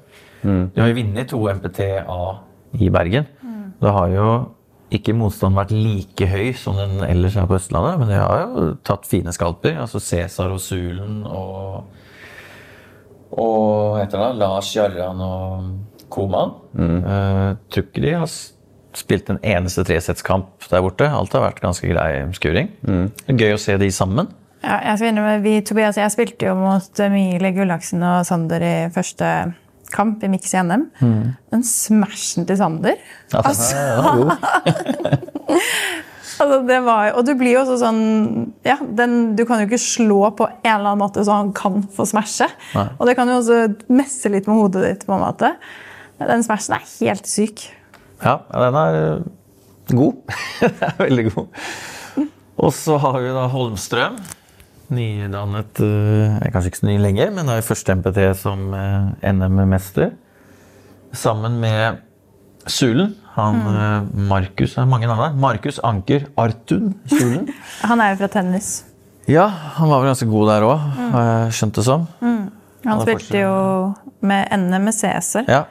De 0.45 0.79
har 0.79 0.91
jo 0.91 0.97
vunnet 1.01 1.27
to 1.27 1.41
MPT-A 1.51 2.19
i 2.79 2.89
Bergen. 2.93 3.27
Da 3.81 3.91
har 3.91 4.13
jo 4.13 4.27
ikke 4.97 5.15
motstanden 5.17 5.59
vært 5.59 5.73
like 5.75 6.27
høy 6.29 6.49
som 6.57 6.79
den 6.79 7.03
ellers 7.07 7.37
er 7.37 7.47
på 7.49 7.57
Østlandet, 7.57 7.99
men 8.01 8.11
de 8.11 8.19
har 8.19 8.41
jo 8.45 8.65
tatt 8.87 9.07
fine 9.09 9.33
skalper. 9.35 9.77
Altså 9.83 10.01
Cæsar 10.03 10.53
og 10.55 10.61
Sulen 10.63 11.23
og 11.29 11.85
og 13.35 13.95
hva 13.95 14.03
heter 14.03 14.21
det. 14.21 14.29
Lars 14.39 14.69
Jarran 14.75 15.21
og 15.23 16.05
Koman. 16.13 16.53
Uh, 16.77 17.57
tror 17.67 17.87
ikke 17.87 18.03
de 18.05 18.13
har 18.15 18.31
spilt 18.95 19.29
en 19.31 19.41
eneste 19.43 19.83
tresettskamp 19.87 20.69
der 20.71 20.83
borte. 20.85 21.09
Alt 21.09 21.35
har 21.35 21.43
vært 21.43 21.61
ganske 21.63 21.89
grei 21.89 22.23
skuring. 22.37 22.71
Er 22.87 23.39
Gøy 23.39 23.57
å 23.57 23.61
se 23.61 23.75
de 23.81 23.91
sammen. 23.91 24.31
Ja, 24.65 24.79
jeg 24.79 24.97
skal 24.97 25.11
innrømme, 25.11 25.43
vi, 25.43 25.59
Tobias, 25.61 25.97
jeg 25.99 26.13
spilte 26.13 26.47
jo 26.47 26.55
mot 26.57 27.01
Mile 27.13 27.51
Gullaksen 27.53 28.01
og 28.01 28.23
Sander 28.25 28.63
i 28.65 28.75
første 28.95 29.27
kamp 29.95 30.23
i 30.23 30.29
Mix 30.31 30.53
i 30.53 30.61
NM. 30.63 30.83
Den 31.53 31.63
smashen 31.65 32.45
til 32.47 32.59
Sander 32.59 32.97
Altså, 33.35 33.79
altså 36.43 36.59
det 36.67 36.77
var, 36.85 37.13
Og 37.15 37.25
du 37.27 37.33
blir 37.39 37.55
jo 37.55 37.63
også 37.63 37.77
sånn 37.81 38.01
ja, 38.65 38.77
den, 38.81 39.35
Du 39.37 39.45
kan 39.47 39.61
jo 39.61 39.69
ikke 39.69 39.81
slå 39.81 40.19
på 40.37 40.47
en 40.51 40.71
eller 40.73 40.91
annen 40.91 41.03
måte 41.03 41.23
så 41.25 41.39
han 41.39 41.51
kan 41.55 41.81
få 41.95 42.07
smashe. 42.09 42.47
Nei. 42.75 42.87
Og 42.99 43.09
det 43.09 43.17
kan 43.17 43.31
jo 43.31 43.39
også 43.41 43.59
messe 43.95 44.31
litt 44.31 44.49
med 44.51 44.59
hodet 44.61 44.85
ditt. 44.85 45.07
på 45.07 45.15
en 45.15 45.25
måte. 45.25 45.55
Den 46.21 46.45
smashen 46.45 46.77
er 46.77 46.85
helt 46.99 47.27
syk. 47.27 47.67
Ja, 48.23 48.39
den 48.51 48.79
er 48.79 49.01
eh, 49.01 49.27
god. 49.91 50.35
den 50.61 50.81
er 50.87 50.97
veldig 51.01 51.29
god. 51.33 51.69
Og 52.55 52.71
så 52.73 52.97
har 53.01 53.19
vi 53.19 53.33
da 53.35 53.47
Holmstrøm. 53.51 54.19
Nydannet 54.93 55.79
eh, 55.81 56.49
Kanskje 56.53 56.69
ikke 56.69 56.79
så 56.81 56.87
ny 56.89 56.95
lenger, 57.01 57.31
men 57.33 57.49
er 57.49 57.65
første 57.65 57.95
MPT 57.97 58.19
som 58.37 58.67
eh, 58.77 59.31
NM-mester. 59.33 60.11
Sammen 61.15 61.57
med 61.61 62.01
Sulen. 62.69 63.15
Han 63.35 63.61
eh, 63.71 64.09
Markus 64.29 64.75
er 64.77 64.89
mange 64.89 65.09
navn 65.09 65.23
der. 65.23 65.39
Markus 65.41 65.79
Anker 65.83 66.27
Artun 66.37 66.93
Sulen. 67.09 67.49
Han 67.89 68.03
er 68.03 68.13
jo 68.13 68.21
fra 68.23 68.31
tennis. 68.37 68.75
Ja, 69.25 69.47
han 69.49 69.89
var 69.89 70.03
vel 70.03 70.11
ganske 70.11 70.27
god 70.29 70.49
der 70.51 70.63
òg, 70.67 70.81
har 71.09 71.23
jeg 71.25 71.53
skjønt 71.57 71.77
det 71.79 71.83
som. 71.87 72.03
Han 72.21 72.43
han 72.85 72.99
spilte 73.01 73.39
jo 73.39 73.53
med 74.21 74.51
NM 74.53 74.83
med 74.85 74.93
Cæsar. 74.93 75.47
Ja. 75.49 75.63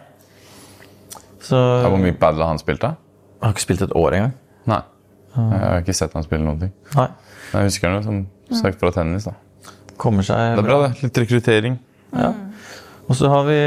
Så 1.38 1.54
Ja, 1.54 1.86
hvor 1.86 2.02
mye 2.02 2.16
padel 2.18 2.42
har 2.42 2.50
han 2.50 2.58
spilt, 2.58 2.82
da? 2.82 2.96
Jeg 3.38 3.46
har 3.46 3.54
ikke 3.54 3.62
spilt 3.62 3.84
et 3.86 3.94
år 3.94 4.16
engang. 4.18 4.34
Nei. 4.66 4.80
Jeg 5.36 5.60
har 5.62 5.84
ikke 5.84 5.94
sett 5.94 6.18
han 6.18 6.26
spille 6.26 6.42
noen 6.42 6.64
ting. 6.64 6.72
Nei. 6.98 7.06
Jeg 7.52 7.70
husker 7.70 7.94
noe 7.94 8.02
jo 8.02 8.16
sagt 8.58 8.80
fra 8.80 8.90
tennis. 8.94 9.24
da. 9.28 9.34
Kommer 10.00 10.26
seg 10.26 10.56
Det 10.56 10.62
er 10.64 10.66
bra, 10.68 10.78
det. 10.88 11.02
Litt 11.06 11.18
rekruttering. 11.24 11.78
Ja. 12.14 12.32
Og 13.04 13.16
så 13.18 13.28
har 13.28 13.44
vi 13.44 13.58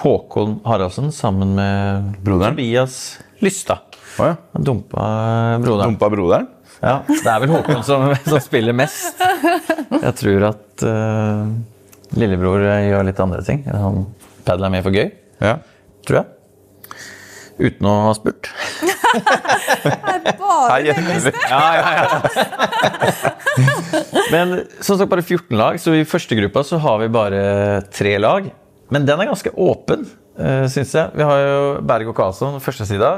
Håkon 0.00 0.58
Haraldsen 0.64 1.10
sammen 1.12 1.52
med 1.58 2.14
Broderen? 2.24 2.54
Tobias 2.56 3.18
Lystad. 3.44 3.86
Oh, 4.18 4.26
ja. 4.30 4.36
Dumpa 4.56 5.04
broderen. 5.62 5.92
Dumpa 5.92 6.08
broderen? 6.12 6.48
Ja, 6.80 7.02
det 7.08 7.28
er 7.28 7.42
vel 7.44 7.52
Håkon 7.54 7.82
som, 7.84 8.08
som 8.30 8.40
spiller 8.42 8.72
mest. 8.76 9.20
Jeg 9.20 10.14
tror 10.16 10.46
at 10.50 10.84
uh, 10.88 11.44
lillebror 12.16 12.64
gjør 12.64 13.04
litt 13.06 13.20
andre 13.22 13.42
ting. 13.46 13.62
Han 13.68 14.06
padler 14.48 14.72
mer 14.72 14.84
for 14.86 14.96
gøy, 14.96 15.10
Ja. 15.44 15.58
tror 16.08 16.22
jeg. 16.22 16.26
Uten 17.60 17.86
å 17.86 17.94
ha 18.06 18.12
spurt. 18.16 18.48
bare 20.40 20.94
det 20.96 21.04
beste! 21.04 21.32
Ja, 21.50 21.66
ja, 21.76 21.90
ja. 21.98 22.06
Men 24.32 24.54
som 24.80 24.96
sagt 24.96 25.10
bare 25.10 25.24
14 25.24 25.58
lag, 25.58 25.80
så 25.82 25.92
i 25.98 26.06
første 26.08 26.38
gruppa 26.38 26.62
så 26.66 26.78
har 26.80 27.00
vi 27.02 27.08
bare 27.12 27.40
tre 27.92 28.14
lag. 28.22 28.50
Men 28.90 29.06
den 29.06 29.20
er 29.22 29.30
ganske 29.30 29.52
åpen, 29.60 30.06
uh, 30.40 30.66
syns 30.70 30.94
jeg. 30.96 31.10
Vi 31.14 31.26
har 31.26 31.42
jo 31.44 31.58
Berg 31.86 32.10
og 32.10 32.16
Karlsson 32.18 32.60
første 32.62 32.86
sida 32.88 33.10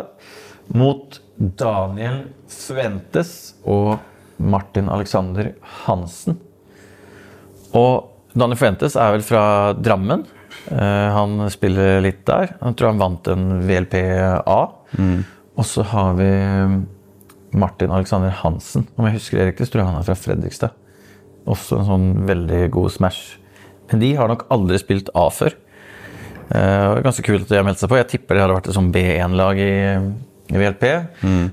mot 0.72 1.20
Daniel 1.36 2.24
Sventes 2.50 3.54
og 3.68 3.98
Martin 4.42 4.88
Alexander 4.92 5.52
Hansen. 5.84 6.38
Og 7.76 8.08
Daniel 8.36 8.58
Fuentes 8.60 8.96
er 8.96 9.12
vel 9.14 9.24
fra 9.26 9.42
Drammen. 9.76 10.24
Eh, 10.70 11.08
han 11.16 11.50
spiller 11.50 12.02
litt 12.04 12.22
der. 12.28 12.54
Jeg 12.60 12.78
tror 12.78 12.92
han 12.92 13.02
vant 13.02 13.30
en 13.32 13.46
VLP-A. 13.66 14.60
Og 15.52 15.68
så 15.68 15.84
har 15.90 16.14
vi 16.16 16.30
Martin 17.52 17.92
Alexander 17.92 18.32
Hansen. 18.42 18.86
Om 18.96 19.08
jeg 19.08 19.18
husker 19.18 19.44
riktig, 19.44 19.66
så 19.68 19.74
tror 19.74 19.82
jeg 19.82 19.90
han 19.90 20.00
er 20.00 20.08
fra 20.08 20.18
Fredrikstad. 20.18 20.78
Også 21.50 21.80
en 21.80 21.88
sånn 21.88 22.08
veldig 22.28 22.64
god 22.72 22.94
smash. 22.94 23.36
Men 23.90 24.02
de 24.02 24.12
har 24.16 24.30
nok 24.30 24.46
aldri 24.54 24.78
spilt 24.80 25.10
A 25.18 25.26
før. 25.34 25.56
Uh, 26.52 26.96
det 26.96 27.04
ganske 27.06 27.24
kult 27.24 27.46
at 27.46 27.52
de 27.52 27.58
har 27.58 27.66
meldt 27.66 27.80
seg 27.82 27.90
på. 27.90 27.98
Jeg 28.00 28.10
tipper 28.12 28.36
det 28.36 28.44
hadde 28.44 28.58
vært 28.58 28.70
et 28.70 28.76
sånn 28.76 28.92
B1-lag 28.94 29.60
i, 29.60 29.74
i 30.52 30.60
VLP. 30.60 30.86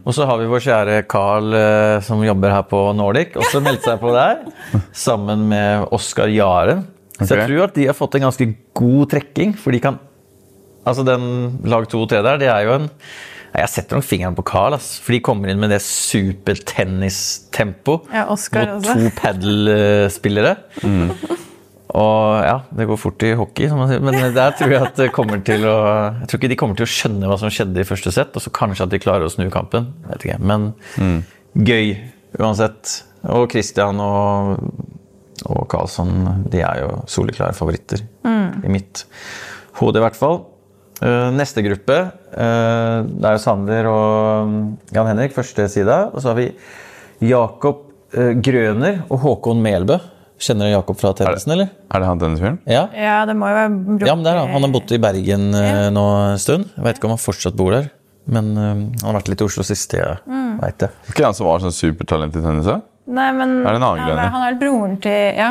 Og 0.04 0.16
så 0.16 0.28
har 0.30 0.40
vi 0.40 0.48
vår 0.52 0.64
kjære 0.66 1.02
Carl 1.12 1.52
uh, 1.56 1.98
som 2.06 2.24
jobber 2.24 2.56
her 2.56 2.66
på 2.70 2.82
Nordic, 2.96 3.36
også 3.40 3.64
meldt 3.66 3.88
seg 3.88 4.00
på 4.02 4.14
der. 4.16 4.46
Sammen 5.08 5.48
med 5.52 5.90
Oskar 5.96 6.32
Jaren. 6.32 6.86
Så 7.20 7.36
jeg 7.36 7.50
tror 7.50 7.66
at 7.68 7.76
de 7.76 7.84
har 7.90 7.96
fått 7.98 8.16
en 8.16 8.24
ganske 8.30 8.46
god 8.80 9.10
trekking, 9.12 9.52
for 9.60 9.72
de 9.76 9.80
kan 9.84 9.98
Altså 10.88 11.04
den 11.06 11.24
lag 11.68 11.84
2 11.92 12.00
og 12.06 12.10
3 12.10 12.22
der, 12.24 12.38
det 12.40 12.48
er 12.50 12.62
jo 12.66 12.72
en 12.78 12.86
Nei, 13.50 13.64
Jeg 13.64 13.70
setter 13.74 13.98
nok 13.98 14.06
fingeren 14.06 14.36
på 14.38 14.44
Carl, 14.46 14.74
ass, 14.78 15.00
for 15.02 15.12
de 15.16 15.20
kommer 15.26 15.50
inn 15.52 15.58
med 15.60 15.70
det 15.74 15.82
supertennistempo 15.82 17.96
Ja, 18.14 18.28
Oscar 18.30 18.66
mot 18.76 18.86
også. 18.86 18.94
to 18.94 19.10
padelspillere. 19.18 20.54
Og 21.90 22.44
ja, 22.46 22.60
det 22.78 22.86
går 22.86 22.98
fort 23.02 23.18
i 23.26 23.32
hockey, 23.34 23.66
som 23.72 23.80
man 23.82 23.90
sier. 23.90 23.98
men 24.06 24.14
der 24.36 24.52
tror 24.54 24.70
jeg 24.76 24.84
at 24.86 24.94
det 25.02 25.08
kommer 25.16 25.42
til 25.42 25.66
å 25.66 25.74
Jeg 26.22 26.28
tror 26.30 26.38
ikke 26.40 26.52
de 26.54 26.60
kommer 26.62 26.76
til 26.78 26.86
å 26.86 26.94
skjønne 26.94 27.26
hva 27.32 27.38
som 27.42 27.50
skjedde 27.50 27.82
i 27.82 27.88
første 27.90 28.12
sett, 28.14 28.30
og 28.38 28.42
så 28.46 28.54
kanskje 28.54 28.86
at 28.86 28.94
de 28.94 29.00
klarer 29.02 29.26
å 29.26 29.34
snu 29.34 29.50
kampen. 29.50 29.90
Vet 30.12 30.22
ikke, 30.30 30.38
Men 30.40 30.70
gøy 31.58 31.98
uansett. 32.38 33.02
Og 33.26 33.50
Christian 33.52 33.98
og, 34.00 34.62
og 35.48 35.68
Karlsson 35.72 36.46
de 36.52 36.64
er 36.66 36.84
jo 36.84 36.94
soleklare 37.10 37.56
favoritter. 37.58 38.04
I 38.26 38.72
mitt 38.72 39.06
hode, 39.80 40.00
i 40.00 40.04
hvert 40.04 40.18
fall. 40.18 40.42
Eh, 41.00 41.30
neste 41.32 41.64
gruppe, 41.64 41.98
eh, 42.36 42.96
det 43.08 43.28
er 43.28 43.36
jo 43.38 43.42
Sander 43.42 43.88
og 43.88 44.56
Jan 44.92 45.08
Henrik, 45.08 45.36
første 45.36 45.68
side. 45.72 45.98
Og 46.12 46.20
så 46.20 46.34
har 46.34 46.40
vi 46.40 46.50
Jakob 47.30 47.86
eh, 48.12 48.34
Grøner 48.36 49.06
og 49.08 49.22
Håkon 49.24 49.62
Melbø. 49.64 50.00
Kjenner 50.40 50.70
du 50.70 50.74
Jakob 50.74 51.00
fra 51.00 51.12
tennisen, 51.16 51.52
eller? 51.56 51.72
Er 51.92 52.00
det 52.00 52.08
han 52.08 52.20
tennisfyren? 52.20 52.60
Ja. 52.68 52.86
Ja, 52.96 53.22
det 53.28 53.36
må 53.36 53.50
jo 53.50 53.58
være 53.58 53.72
bror 53.76 54.08
ja, 54.08 54.14
men 54.16 54.24
det 54.24 54.32
er 54.32 54.40
han. 54.40 54.54
Han 54.56 54.68
har 54.68 54.72
bodd 54.72 54.94
i 54.96 55.00
Bergen 55.04 55.50
ja. 55.52 55.90
nå 55.92 56.04
en 56.30 56.40
stund. 56.40 56.70
Jeg 56.78 56.86
vet 56.86 57.00
ikke 57.00 57.10
om 57.10 57.16
han 57.16 57.24
fortsatt 57.24 57.58
bor 57.60 57.76
der. 57.76 57.90
Men 58.30 58.54
han 58.56 59.02
har 59.02 59.18
vært 59.18 59.32
litt 59.34 59.42
i 59.42 59.48
Oslo 59.48 59.66
sist, 59.68 59.96
jeg 59.98 60.20
vet 60.62 60.80
det. 60.84 60.92
Ikke 61.12 61.26
han 61.26 61.36
som 61.36 61.48
var 61.50 61.64
sånn 61.64 61.76
supertalent 61.76 62.38
i 62.40 62.44
tennis? 62.44 62.70
Nei, 63.10 63.30
men 63.34 63.56
Er 63.64 63.74
det 63.74 63.80
en 63.80 63.88
annen 63.88 64.12
ja? 64.12 64.30
Han 64.36 64.46
er 64.46 64.58
broren 64.60 64.96
til 65.02 65.40
ja, 65.40 65.50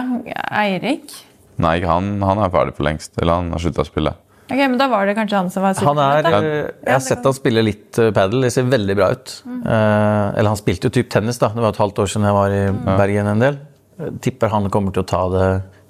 Eirik. 0.60 1.10
Nei, 1.58 1.80
han. 1.82 2.16
Han 2.22 2.40
er 2.44 2.52
ferdig 2.54 2.76
for 2.76 2.86
lengst. 2.86 3.16
Eller 3.18 3.40
han 3.40 3.50
har 3.54 3.62
slutta 3.62 3.82
å 3.82 3.88
spille. 3.88 4.14
Ok, 4.48 4.56
men 4.56 4.78
Da 4.80 4.86
var 4.88 5.04
det 5.06 5.14
kanskje 5.18 5.36
han 5.36 5.50
som 5.52 5.64
var 5.66 5.74
Han 5.84 5.98
er, 6.00 6.26
eh, 6.26 6.44
jeg 6.86 6.94
har 6.94 7.02
sett 7.04 7.24
han 7.26 7.34
spille 7.36 7.64
litt 7.64 7.98
eh, 8.00 8.12
padel. 8.16 8.46
Det 8.46 8.52
ser 8.54 8.68
veldig 8.70 8.96
bra 8.96 9.10
ut. 9.12 9.34
Eh, 9.44 10.38
eller 10.38 10.48
han 10.48 10.60
spilte 10.60 10.88
jo 10.88 10.94
typ 10.94 11.10
tennis, 11.12 11.40
da. 11.42 11.50
Det 11.52 11.64
var 11.64 11.74
et 11.74 11.82
halvt 11.82 11.98
år 12.04 12.12
siden 12.14 12.28
jeg 12.30 12.36
var 12.38 12.54
i 12.54 12.62
Bergen 12.86 13.32
en 13.34 13.44
del. 13.44 13.58
Jeg 13.98 14.20
tipper 14.24 14.54
han 14.54 14.70
kommer 14.70 14.94
til 14.94 15.02
å 15.02 15.10
ta 15.10 15.24
det 15.34 15.48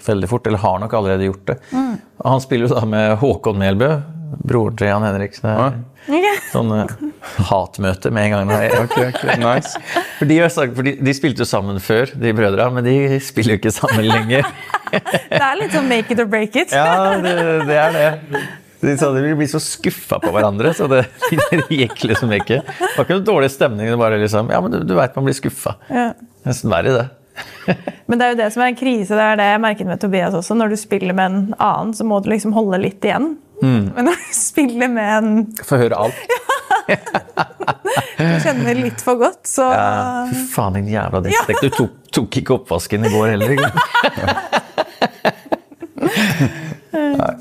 veldig 0.08 0.30
fort, 0.30 0.46
eller 0.48 0.62
har 0.62 0.78
nok 0.80 0.94
allerede 0.94 1.28
gjort 1.28 1.46
det. 1.50 1.58
Mm. 1.74 1.98
han 2.24 2.40
spiller 2.40 2.68
jo 2.68 2.74
da 2.74 2.84
med 2.88 3.18
Håkon 3.20 3.58
Melbø, 3.60 3.90
broren 4.48 4.76
til 4.78 4.90
Jan 4.90 5.06
Henrik. 5.06 5.36
Så 5.36 5.46
det 5.46 5.54
er 5.54 5.78
Ok. 6.08 6.28
sånn 6.54 6.70
eh, 6.72 6.92
hatmøte 7.50 8.10
med 8.14 8.28
en 8.28 8.32
gang. 8.32 8.48
Nei, 8.48 8.68
Nice. 9.42 9.74
For 10.18 10.30
de, 10.30 10.38
for 10.48 10.86
de, 10.86 10.94
de 11.04 11.14
spilte 11.16 11.44
jo 11.44 11.48
sammen 11.48 11.80
før, 11.84 12.14
de 12.16 12.32
brødra, 12.36 12.70
men 12.72 12.86
de 12.86 13.18
spiller 13.24 13.56
jo 13.56 13.60
ikke 13.62 13.74
sammen 13.76 14.08
lenger. 14.08 14.48
Det 14.88 15.36
er 15.42 15.58
litt 15.60 15.74
sånn 15.76 15.84
make 15.90 16.14
it 16.14 16.22
or 16.22 16.28
break 16.32 16.54
it. 16.56 16.72
Ja, 16.72 17.18
det, 17.20 17.34
det 17.68 17.76
er 17.76 17.92
det. 17.92 18.40
De 18.80 18.94
sa 18.96 19.10
de 19.12 19.20
ville 19.20 19.36
bli 19.36 19.48
så 19.50 19.58
skuffa 19.60 20.16
på 20.22 20.30
hverandre, 20.32 20.70
så 20.72 20.86
det, 20.88 21.02
det 21.50 21.66
gikk 21.74 22.06
liksom 22.08 22.32
ikke. 22.38 22.62
Det 22.64 22.88
var 22.94 23.04
ikke 23.04 23.18
noe 23.18 23.26
dårlig 23.26 23.50
stemning. 23.52 23.90
det 23.90 23.98
bare 24.00 24.20
liksom, 24.22 24.48
Ja, 24.54 24.62
men 24.64 24.72
du, 24.72 24.78
du 24.88 24.94
veit 24.96 25.16
man 25.18 25.26
blir 25.28 25.36
skuffa. 25.36 25.74
Ja. 25.92 26.12
Nesten 26.48 26.72
verre, 26.72 26.94
det. 26.94 27.76
Men 28.08 28.16
det 28.16 28.24
er 28.24 28.32
jo 28.32 28.38
det 28.40 28.48
som 28.54 28.64
er 28.64 28.72
en 28.72 28.78
krise. 28.78 29.12
Det 29.18 29.26
er 29.26 29.36
det 29.42 29.50
jeg 29.50 29.62
merket 29.66 29.90
med 29.90 30.00
Tobias 30.02 30.36
også. 30.38 30.56
Når 30.56 30.72
du 30.72 30.78
spiller 30.80 31.12
med 31.18 31.28
en 31.28 31.42
annen, 31.58 31.92
så 31.94 32.06
må 32.08 32.22
du 32.24 32.30
liksom 32.32 32.54
holde 32.56 32.80
litt 32.86 33.04
igjen. 33.04 33.34
Mm. 33.62 33.88
Men 33.96 34.06
du 34.06 34.12
spiller 34.36 34.88
med 34.92 35.08
en 35.18 35.30
Få 35.66 35.76
høre 35.80 35.96
alt. 35.98 36.14
du 38.18 38.36
kjenner 38.44 38.78
litt 38.78 39.02
for 39.04 39.18
godt, 39.20 39.42
så 39.50 39.66
Ja, 39.72 39.88
fy 40.30 40.44
faen, 40.52 40.76
din 40.78 40.90
jævla 40.92 41.20
drittsekk. 41.24 41.60
Du 41.64 41.70
tok, 41.74 41.96
tok 42.20 42.38
ikke 42.40 42.54
oppvasken 42.60 43.04
i 43.08 43.12
går 43.12 43.32
heller. 43.34 43.50
Nei. 47.18 47.34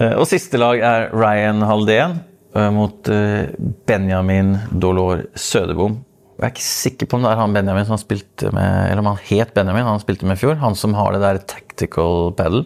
Eh, 0.00 0.14
Og 0.18 0.26
siste 0.30 0.58
lag 0.60 0.80
er 0.84 1.10
Ryan 1.14 1.62
Haldén 1.68 2.18
eh, 2.56 2.70
mot 2.74 3.08
eh, 3.12 3.52
Benjamin 3.88 4.56
Dolor 4.72 5.26
Sødebom. 5.38 6.00
Jeg 6.40 6.48
er 6.48 6.54
ikke 6.56 6.66
sikker 6.66 7.06
på 7.08 7.18
om 7.18 7.24
det 7.26 7.30
er 7.30 7.38
han 7.38 7.52
Benjamin 7.54 7.84
som 7.86 7.94
han 7.94 8.00
spilte 8.02 8.48
med 8.56 8.88
Eller 8.88 9.02
om 9.04 9.10
han 9.12 9.20
het 9.28 9.52
Benjamin, 9.54 9.84
han 9.86 10.00
spilte 10.02 10.26
med 10.26 10.40
i 10.40 10.42
fjor. 10.42 10.56
Han 10.62 10.74
som 10.78 10.96
har 10.98 11.14
det 11.14 11.20
der 11.22 11.38
tactical 11.46 12.32
pedal. 12.38 12.64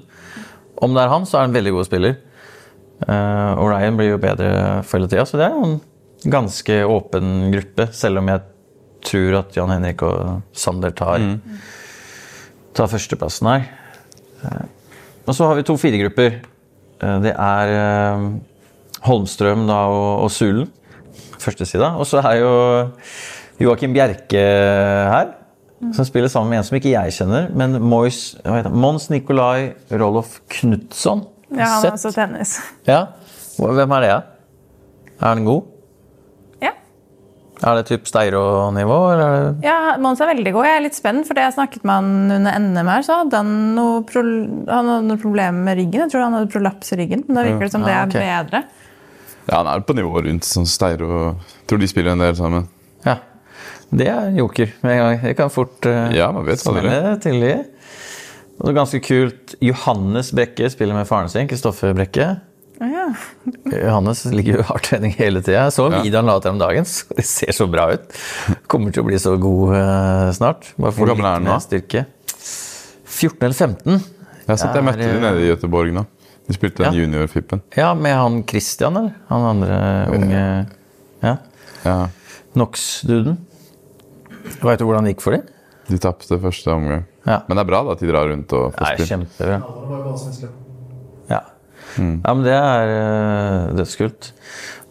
Om 0.80 0.94
det 0.96 1.02
er 1.02 1.12
han, 1.12 1.26
så 1.28 1.36
er 1.36 1.44
han 1.44 1.50
en 1.52 1.58
veldig 1.58 1.74
god 1.76 1.88
spiller. 1.88 2.16
Eh, 3.04 3.52
og 3.60 3.68
Ryan 3.68 3.98
blir 3.98 4.14
jo 4.14 4.20
bedre 4.20 4.50
for 4.86 4.98
hele 4.98 5.10
tida, 5.10 5.26
så 5.28 5.40
det 5.40 5.48
er 5.48 5.56
jo 5.56 5.66
en 5.68 6.30
ganske 6.32 6.78
åpen 6.88 7.50
gruppe. 7.52 7.88
Selv 7.92 8.22
om 8.22 8.30
jeg 8.32 8.44
tror 9.06 9.40
at 9.42 9.56
Jan 9.58 9.74
Henrik 9.74 10.02
og 10.06 10.40
Sander 10.56 10.94
tar, 10.96 11.22
tar 12.76 12.90
førsteplassen 12.90 13.52
her. 13.52 13.68
Eh, 14.42 14.66
og 15.26 15.34
så 15.36 15.50
har 15.50 15.58
vi 15.58 15.66
to 15.66 15.76
firegrupper. 15.80 16.40
Eh, 17.02 17.16
det 17.26 17.34
er 17.36 17.76
Holmstrøm 19.06 19.66
da, 19.68 19.82
og, 19.92 20.26
og 20.26 20.32
Sulen. 20.32 20.70
Første 21.36 21.66
sida. 21.68 21.92
Og 22.00 22.08
så 22.08 22.22
er 22.24 22.40
jo 22.40 22.52
Joakim 23.60 23.92
Bjerke 23.94 24.40
her. 24.40 25.34
Som 25.92 26.06
spiller 26.08 26.30
sammen 26.32 26.54
med 26.54 26.62
en 26.62 26.64
som 26.64 26.76
ikke 26.78 26.94
jeg 26.94 27.12
kjenner, 27.12 27.50
men 27.52 27.76
Mois? 27.84 28.30
Mons 28.72 29.10
Nikolai 29.12 29.74
Rolof 29.92 30.38
Knutson. 30.48 31.26
Ja, 31.54 31.66
han 31.76 31.84
er 31.86 31.94
også 31.94 32.10
tennis. 32.16 32.56
Ja. 32.88 33.00
Hvem 33.56 33.92
er 33.96 34.00
det? 34.04 34.08
da? 34.10 34.22
Er 35.20 35.28
han 35.30 35.44
god? 35.46 35.68
Ja. 36.60 36.72
Er 37.64 37.78
det 37.78 37.86
typ 37.88 38.08
Steiro-nivå, 38.10 38.96
eller 39.14 39.54
Ja, 39.64 39.94
Mons 40.02 40.20
er 40.20 40.28
veldig 40.34 40.52
god. 40.52 40.66
Jeg 40.68 40.76
er 40.80 40.84
litt 40.84 40.98
spent, 40.98 41.24
for 41.28 41.38
det 41.38 41.46
jeg 41.46 41.54
snakket 41.56 41.86
med 41.88 41.94
han 41.94 42.34
under 42.40 42.58
NM 42.66 42.90
her, 42.92 43.06
så 43.06 43.20
hadde 43.22 43.40
han 43.40 43.54
noe, 43.78 44.02
pro 44.08 44.24
han 44.24 44.90
hadde 44.92 45.06
noe 45.08 45.22
problemer 45.22 45.62
med 45.70 45.78
ryggen. 45.80 46.02
Jeg 46.04 46.12
tror 46.12 46.26
han 46.26 46.36
hadde 46.36 46.50
prolaps 46.52 46.92
i 46.92 46.98
ryggen, 47.00 47.24
men 47.28 47.38
da 47.38 47.46
virker 47.46 47.68
det 47.68 47.72
som 47.76 47.86
det 47.86 47.94
er 47.94 48.10
ok. 48.10 48.18
bedre. 48.18 48.64
Ja, 49.46 49.60
han 49.62 49.70
er 49.70 49.86
på 49.86 49.94
nivå 49.96 50.20
rundt 50.26 50.44
sånn 50.44 50.66
Steir 50.66 51.04
og 51.06 51.46
Tror 51.70 51.78
de 51.78 51.86
spiller 51.88 52.12
en 52.16 52.22
del 52.26 52.34
sammen. 52.38 52.66
Ja. 53.06 53.16
Det 53.94 54.08
er 54.10 54.32
joker 54.34 54.72
med 54.82 54.92
en 54.92 54.98
gang. 55.04 55.20
Det 55.22 55.36
kan 55.38 55.50
fort 55.54 55.86
uh, 55.86 56.10
Ja, 56.14 56.32
man 56.34 56.44
vet 56.44 56.60
aldri. 56.66 56.82
smelle 56.90 57.16
til 57.22 57.40
de. 57.40 57.52
Det 58.56 58.68
er 58.70 58.76
ganske 58.76 59.00
kult. 59.04 59.54
Johannes 59.60 60.30
Brekke 60.32 60.68
spiller 60.72 60.96
med 60.96 61.06
faren 61.08 61.28
sin, 61.32 61.48
Kristoffer 61.50 61.92
Brekke. 61.96 62.28
Oh, 62.80 62.88
Ja. 62.92 63.06
Johannes 63.86 64.24
ligger 64.32 64.58
jo 64.58 64.60
i 64.64 64.66
hardtrening 64.68 65.12
hele 65.16 65.40
tida. 65.44 65.66
Så 65.72 65.86
Ja. 65.92 66.02
videoen 66.02 66.24
han 66.24 66.30
la 66.32 66.36
ut 66.40 66.44
her 66.44 66.54
om 66.56 66.58
dagen. 66.60 66.84
så 66.88 67.04
Det 67.16 67.24
ser 67.24 67.52
så 67.56 67.66
bra 67.70 67.90
ut. 67.94 68.04
Kommer 68.68 68.92
til 68.92 69.04
å 69.04 69.06
bli 69.06 69.18
så 69.20 69.36
god 69.40 69.72
uh, 69.76 70.32
snart. 70.36 70.72
Bare 70.76 70.92
Hvor 70.96 71.08
gammel 71.12 71.26
er 71.28 71.38
han 71.38 71.44
nå? 71.48 71.56
Styrke. 71.64 72.04
14 73.06 73.46
eller 73.46 73.54
15. 73.56 74.02
Jeg 74.46 74.60
sett 74.60 74.76
jeg 74.78 74.84
møtte 74.86 75.06
de 75.08 75.20
nede 75.22 75.40
i 75.44 75.48
Göteborg 75.50 75.92
nå. 75.96 76.04
De 76.46 76.54
spilte 76.54 76.84
den 76.84 76.94
Ja. 76.94 77.00
juniorfippen. 77.02 77.62
Ja, 77.76 77.88
med 77.98 78.14
han 78.14 78.42
Christian, 78.46 78.96
eller? 79.00 79.14
Han 79.28 79.46
andre 79.56 79.78
unge 80.14 80.42
Ja. 81.24 81.36
Ja, 81.84 81.96
Nox-duden. 82.54 83.36
Veit 84.62 84.78
du 84.78 84.84
hvordan 84.86 85.04
det 85.08 85.14
gikk 85.16 85.24
for 85.24 85.32
dem? 85.36 85.42
de 85.88 85.98
tapte 86.02 86.38
første 86.42 86.70
omgang. 86.72 87.04
Ja. 87.26 87.40
Men 87.48 87.58
det 87.58 87.64
er 87.64 87.68
bra 87.72 87.82
da 87.86 87.96
at 87.96 88.02
de 88.02 88.08
drar 88.10 88.30
rundt 88.30 88.54
og 88.56 88.72
får 88.76 88.86
Nei, 88.86 89.08
kjempebra. 89.10 89.58
Ja, 89.58 90.16
svensker. 90.22 90.56
Ja. 91.26 91.40
ja, 91.98 92.32
men 92.32 92.42
det 92.46 92.56
er 92.56 92.92
uh, 92.94 93.76
dødskult. 93.80 94.32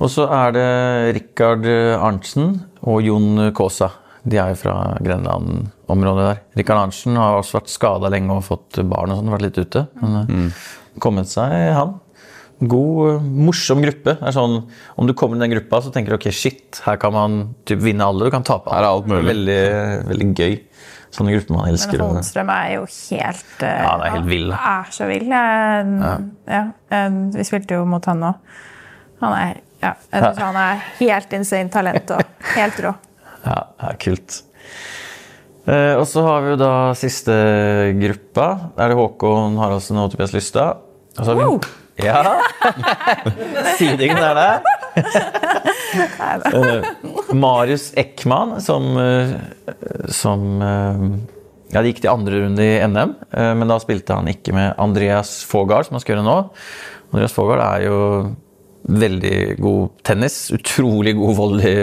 Og 0.03 0.11
så 0.11 0.25
er 0.36 0.55
det 0.55 0.69
Rikard 1.15 1.67
Arntzen 1.95 2.57
og 2.83 3.05
Jon 3.05 3.47
Kaasa. 3.55 3.93
De 4.25 4.39
er 4.41 4.51
jo 4.51 4.57
fra 4.59 4.75
Grenland-området 5.05 6.25
der. 6.25 6.41
Rikard 6.59 6.81
Arntzen 6.81 7.19
har 7.19 7.38
også 7.39 7.59
vært 7.59 7.71
skada 7.71 8.09
lenge 8.11 8.33
og 8.36 8.43
fått 8.47 8.81
barn 8.89 9.13
og 9.13 9.21
sånn, 9.21 9.31
vært 9.36 9.45
litt 9.47 9.61
ute. 9.61 9.86
Men 10.01 10.25
mm. 10.25 10.49
kommet 11.03 11.31
seg, 11.31 11.53
han. 11.77 11.99
God, 12.59 13.23
morsom 13.23 13.81
gruppe. 13.83 14.15
Det 14.15 14.29
er 14.29 14.36
sånn, 14.36 14.61
om 14.95 15.07
du 15.07 15.13
kommer 15.17 15.38
i 15.38 15.43
den 15.43 15.53
gruppa, 15.57 15.81
så 15.83 15.91
tenker 15.93 16.13
du 16.13 16.17
ok, 16.17 16.29
shit, 16.33 16.79
her 16.86 16.97
kan 17.01 17.13
man 17.15 17.41
typ 17.67 17.83
vinne 17.83 18.05
alle, 18.07 18.27
du 18.27 18.33
kan 18.33 18.45
tape 18.47 18.71
alle. 18.71 18.79
Her 18.79 18.88
er 18.88 18.95
alt 18.95 19.09
mulig. 19.11 19.25
Veldig, 19.27 19.63
veldig 20.11 20.29
gøy. 20.31 20.55
Sånne 21.16 21.36
grupper 21.36 21.55
man 21.55 21.70
elsker. 21.72 21.99
Men 21.99 22.16
Holmstrøm 22.16 22.49
er 22.51 22.72
jo 22.74 22.88
helt 22.89 23.61
uh, 23.61 23.68
Ja, 23.70 23.91
han 23.91 24.03
er 24.03 24.16
helt 24.18 24.28
vill. 24.28 24.49
Han 24.51 24.82
er 24.82 24.95
så 24.95 25.07
vill. 25.09 25.30
Ja. 25.32 26.63
eh, 26.91 27.20
vi 27.38 27.45
spilte 27.47 27.78
jo 27.80 27.86
mot 27.88 28.09
han 28.11 28.20
nå. 28.24 28.34
Han 29.22 29.36
er, 29.38 29.61
ja, 29.84 29.93
han 30.11 30.59
er 30.59 30.84
helt 30.99 31.36
insane 31.38 31.72
talent 31.72 32.11
og 32.18 32.43
helt 32.55 32.84
rå. 32.84 32.95
Ja, 33.45 33.59
det 33.78 33.89
er 33.91 33.97
kult. 34.01 34.39
Eh, 35.70 35.93
og 35.99 36.07
så 36.09 36.24
har 36.26 36.41
vi 36.41 36.53
jo 36.55 36.57
da 36.57 36.72
siste 36.97 37.36
gruppa. 37.99 38.47
Der 38.74 38.88
er 38.88 38.93
det 38.93 38.97
Håkon 38.97 39.59
Haraldsen 39.61 40.01
og 40.01 40.09
Tobias 40.13 40.34
Lystad. 40.34 40.82
Og 41.13 41.22
så 41.22 41.30
har 41.30 41.38
vi... 41.38 41.45
Wow! 41.45 41.61
Ja! 42.01 42.24
Sidingen 43.78 44.18
er 44.18 44.34
der. 44.34 44.66
Eh, 45.95 46.83
Marius 47.33 47.93
Ekman, 47.97 48.61
som, 48.61 48.97
eh, 48.97 49.29
som 50.07 50.61
eh, 50.61 51.01
Ja, 51.73 51.81
det 51.81 51.87
gikk 51.91 52.01
til 52.03 52.11
andre 52.13 52.39
runde 52.43 52.63
i 52.63 52.87
NM, 52.87 53.15
men 53.59 53.67
da 53.67 53.75
spilte 53.81 54.15
han 54.15 54.27
ikke 54.31 54.53
med 54.55 54.77
Andreas 54.79 55.31
Fogard, 55.49 55.87
som 55.87 55.95
han 55.97 56.03
skal 56.03 56.13
gjøre 56.13 56.27
nå. 56.27 56.35
Andreas 57.09 57.33
Fogard 57.35 57.63
er 57.65 57.79
jo 57.87 57.97
veldig 58.85 59.39
god 59.59 59.89
tennis. 60.05 60.35
Utrolig 60.55 61.15
god 61.17 61.33
volley. 61.35 61.75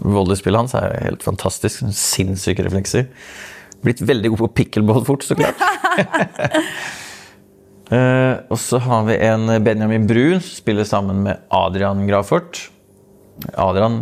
Volleyspillet 0.00 0.60
hans 0.64 0.74
er 0.80 0.96
helt 1.04 1.22
fantastisk. 1.22 1.84
Sinnssyke 1.94 2.64
reflekser. 2.66 3.04
Blitt 3.84 4.02
veldig 4.08 4.32
god 4.32 4.40
på 4.46 4.50
pickleball 4.62 5.04
fort, 5.06 5.22
så 5.28 5.34
klart. 5.38 5.60
Og 8.50 8.58
så 8.58 8.80
har 8.82 9.02
vi 9.06 9.20
en 9.28 9.46
Benjamin 9.62 10.08
Brun 10.10 10.40
som 10.40 10.54
spiller 10.64 10.88
sammen 10.88 11.22
med 11.28 11.34
Adrian 11.54 12.02
Grafort. 12.08 12.70
Adrian 13.56 13.96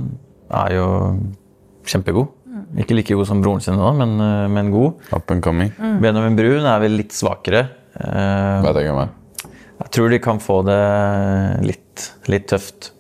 er 0.51 0.75
jo 0.77 0.89
kjempegod. 1.89 2.29
Ikke 2.79 2.97
like 2.99 3.15
god 3.17 3.27
som 3.29 3.41
broren 3.43 3.63
sin, 3.65 3.77
nå, 3.79 3.93
men, 3.97 4.17
eh, 4.21 4.49
men 4.53 4.71
god. 4.75 4.99
Up 5.15 5.31
and 5.31 5.43
coming. 5.43 5.71
Benjamin 6.03 6.37
Brun 6.37 6.67
er 6.67 6.81
vel 6.83 6.97
litt 6.99 7.15
svakere. 7.17 7.69
Hva 7.99 8.63
Vet 8.67 8.77
jeg 8.83 8.89
ikke 8.91 9.03
er. 9.05 9.09
jeg 9.83 9.91
tror 9.95 10.11
de 10.11 10.19
kan 10.19 10.39
få 10.43 10.61
det 10.67 10.81
litt, 11.67 12.09
litt 12.29 12.47
tøft. 12.51 12.91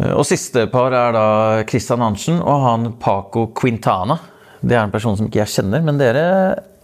Eh, 0.00 0.12
Og 0.12 0.24
siste 0.26 0.66
par 0.70 0.92
er 0.92 1.12
da 1.14 1.26
Christian 1.68 2.00
Hansen 2.02 2.40
og 2.42 2.62
han 2.66 2.92
Paco 2.98 3.46
Quintana. 3.54 4.18
Det 4.64 4.72
er 4.76 4.82
en 4.84 4.90
person 4.94 5.16
som 5.16 5.26
ikke 5.28 5.42
jeg 5.44 5.52
kjenner, 5.58 5.82
men 5.84 5.98
dere 5.98 6.22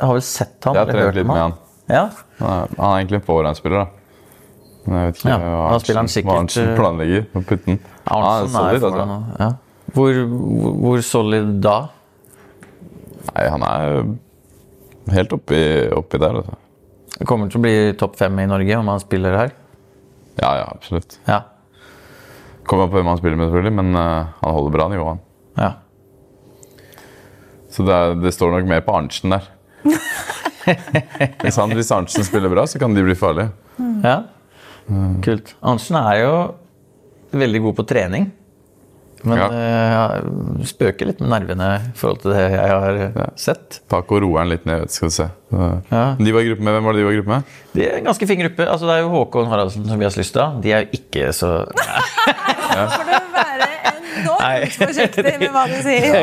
har 0.01 0.13
vel 0.13 0.23
sett 0.23 0.63
han? 0.65 0.75
Jeg 0.77 0.87
har 0.87 0.93
trent 0.93 1.15
litt 1.17 1.27
med 1.27 1.37
han. 1.37 1.55
Ja, 1.91 2.11
Han 2.39 2.69
er, 2.79 3.01
egentlig 3.01 3.19
en 3.19 3.27
forhåndsspiller, 3.27 3.81
da. 3.85 3.87
Men 4.87 4.97
jeg 5.01 5.07
vet 5.11 5.17
ikke 5.19 5.29
Ja, 5.31 5.39
hva 5.39 5.41
da 5.41 5.79
planlegger 5.81 5.95
han 5.97 6.05
Arntzen- 6.05 6.13
sikkert, 6.15 6.77
hva 6.77 8.00
Arntzen. 8.11 8.57
Han 8.57 8.75
er 8.75 8.79
solid, 8.79 8.83
er 8.83 9.03
altså. 9.05 9.21
ja. 9.39 9.51
Hvor, 9.95 10.19
hvor, 10.31 10.75
hvor 10.85 11.05
solid 11.07 11.55
da? 11.65 11.77
Nei, 13.31 13.47
han 13.51 13.65
er 13.67 15.15
helt 15.15 15.33
oppi, 15.35 15.61
oppi 15.97 16.21
der, 16.23 16.43
altså. 16.43 16.59
Det 17.21 17.27
kommer 17.29 17.51
til 17.51 17.61
å 17.61 17.65
bli 17.65 17.75
topp 18.01 18.17
fem 18.17 18.39
i 18.41 18.49
Norge 18.49 18.77
om 18.81 18.89
han 18.89 19.03
spiller 19.03 19.37
her. 19.37 19.55
Ja, 20.41 20.55
ja, 20.57 20.67
absolutt. 20.71 21.19
Ja. 21.27 21.43
Kommer 22.69 22.87
an 22.87 22.93
på 22.93 23.01
hvem 23.01 23.11
han 23.11 23.21
spiller 23.21 23.37
med, 23.37 23.51
selvfølgelig, 23.51 23.75
men 23.77 23.99
uh, 23.99 24.31
han 24.41 24.57
holder 24.57 24.77
bra 24.77 24.89
nivå, 24.93 25.15
han. 25.15 25.23
ja. 25.61 25.71
Så 27.71 27.85
det, 27.87 27.95
er, 27.95 28.17
det 28.19 28.33
står 28.35 28.51
nok 28.57 28.67
mer 28.67 28.81
på 28.83 28.95
Arntzen 28.99 29.31
der. 29.31 29.45
hvis, 31.45 31.55
han, 31.55 31.71
hvis 31.77 31.93
Arntzen 31.95 32.27
spiller 32.27 32.51
bra, 32.51 32.65
så 32.67 32.81
kan 32.83 32.97
de 32.97 33.05
bli 33.07 33.15
farlige. 33.19 33.53
ja. 34.03 34.21
Kult. 35.23 35.53
Arntzen 35.63 36.01
er 36.01 36.17
jo 36.19 36.33
veldig 37.33 37.61
god 37.69 37.77
på 37.81 37.87
trening. 37.91 38.31
Men 39.23 39.37
Ja. 39.37 39.49
jeg 39.53 40.67
spøker 40.71 41.11
litt 41.11 41.19
med 41.21 41.29
nervene 41.29 41.67
i 41.91 41.91
forhold 41.99 42.23
til 42.23 42.33
det 42.33 42.45
jeg 42.55 42.71
har 42.73 42.99
ja. 43.03 43.27
sett. 43.37 43.81
Paco 43.93 44.17
roer 44.23 44.41
den 44.47 44.53
litt 44.55 44.65
ned, 44.69 44.87
skal 44.89 45.11
du 45.11 45.15
se. 45.15 45.27
Ja. 45.53 46.05
De 46.17 46.33
var 46.33 46.41
i 46.41 46.49
gruppe 46.49 46.65
med, 46.65 46.73
Hvem 46.79 46.85
var 46.89 46.97
det 46.97 47.03
de 47.03 47.05
var 47.05 47.13
i 47.13 47.19
gruppe 47.19 47.35
med? 47.35 47.51
De 47.75 47.85
er 47.85 47.99
en 47.99 48.07
ganske 48.09 48.29
fin 48.31 48.41
gruppe. 48.41 48.65
Altså, 48.65 48.87
det 48.89 48.95
er 48.97 49.03
jo 49.05 49.11
Håkon 49.13 49.51
Haraldsen 49.51 49.85
som 49.89 50.01
vi 50.01 50.07
har 50.09 50.17
lyst 50.17 50.33
til. 50.33 50.57
De 50.65 50.73
er 50.73 50.87
jo 50.87 51.01
ikke 51.01 51.33
så 51.37 51.51
For 52.71 53.05
du 53.05 53.13
være 53.35 53.59
Nei. 53.61 54.55
enormt 54.63 54.77
forsiktig 54.79 55.35
med 55.43 55.51
hva 55.53 55.65
du 55.69 55.77
sier. 55.85 56.17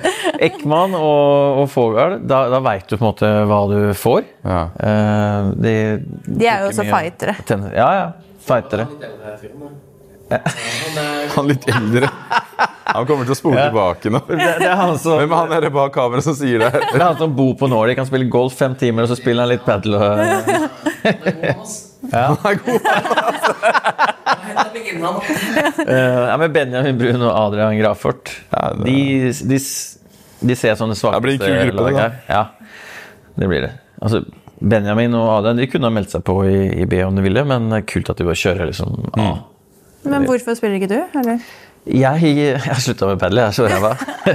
Ekman 0.48 0.96
og, 0.98 1.62
og 1.62 1.70
Fogal, 1.72 2.18
da, 2.28 2.42
da 2.52 2.60
veit 2.64 2.84
du 2.90 2.96
på 2.98 3.00
en 3.00 3.08
måte 3.08 3.30
hva 3.48 3.60
du 3.70 3.78
får. 3.96 4.26
Ja. 4.44 4.60
Eh, 4.76 5.48
de, 5.62 5.74
De 6.26 6.50
er 6.52 6.66
jo 6.66 6.72
også 6.72 6.84
fightere. 6.90 7.38
Ja, 7.72 7.88
ja. 7.96 8.06
Fightere. 8.42 8.88
Han 11.36 11.48
litt 11.48 11.66
eldre. 11.70 12.10
Han 12.92 13.06
kommer 13.08 13.24
til 13.24 13.32
å 13.32 13.38
spole 13.38 13.56
Ja. 13.60 13.68
tilbake 13.70 14.10
nå. 14.12 14.20
Det, 14.28 14.36
det 14.60 14.68
er 14.68 14.76
han 14.76 14.98
som, 15.00 15.16
Hvem 15.20 15.32
er 15.32 15.38
han 15.40 15.52
der 15.54 15.70
bak 15.72 15.94
kameraet 15.94 16.26
som 16.26 16.36
sier 16.36 16.60
det? 16.60 16.70
det 16.80 16.98
er 16.98 17.06
han 17.06 17.16
som 17.20 17.32
bor 17.36 17.54
på 17.60 17.68
Nordic. 17.72 18.00
Han 18.02 18.08
spiller 18.10 18.28
golf 18.32 18.58
fem 18.58 18.74
timer, 18.78 19.06
og 19.06 19.12
så 19.12 19.16
spiller 19.20 19.46
han 19.46 19.52
litt 19.54 19.64
padel. 19.64 19.96
Og... 19.96 20.02
Han 22.12 22.36
er 22.44 22.60
god. 22.66 22.90
altså. 23.30 23.50
Eh, 24.92 26.20
ja, 26.28 26.36
men 26.38 26.52
Benjamin 26.52 26.98
Brun 26.98 27.22
og 27.24 27.32
Adrian 27.32 27.76
Grafort 27.78 28.30
de, 28.84 28.94
de, 29.48 29.58
de 30.48 30.56
ser 30.58 30.76
sånne 30.78 30.96
svakeste 30.98 31.38
kul 31.40 31.54
gruppe, 31.70 31.70
det, 31.70 31.84
laget 31.86 32.00
her. 32.00 32.16
Ja, 32.28 32.42
det 33.40 33.48
blir 33.50 33.64
det. 33.66 33.70
Altså, 34.02 34.22
Benjamin 34.60 35.14
og 35.18 35.28
Adrian 35.38 35.60
de 35.62 35.68
kunne 35.70 35.88
ha 35.88 35.94
meldt 35.94 36.14
seg 36.14 36.24
på 36.26 36.36
i, 36.48 36.58
i 36.82 36.86
B 36.90 37.00
om 37.06 37.16
de 37.18 37.24
ville, 37.24 37.44
men 37.48 37.70
kult 37.88 38.12
at 38.12 38.20
de 38.20 38.28
bare 38.28 38.38
kjører 38.38 38.70
liksom 38.70 39.10
A. 39.18 39.28
Men 40.08 40.26
hvorfor 40.26 40.56
spiller 40.58 40.80
ikke 40.80 40.90
du? 40.90 40.98
Eller? 41.20 41.44
Jeg, 41.82 42.22
jeg 42.38 42.58
har 42.62 42.78
slutta 42.78 43.08
med 43.10 43.18
padel, 43.18 43.40
jeg 43.42 43.50
er 43.50 43.56
så 43.56 43.64
ræva. 43.66 43.92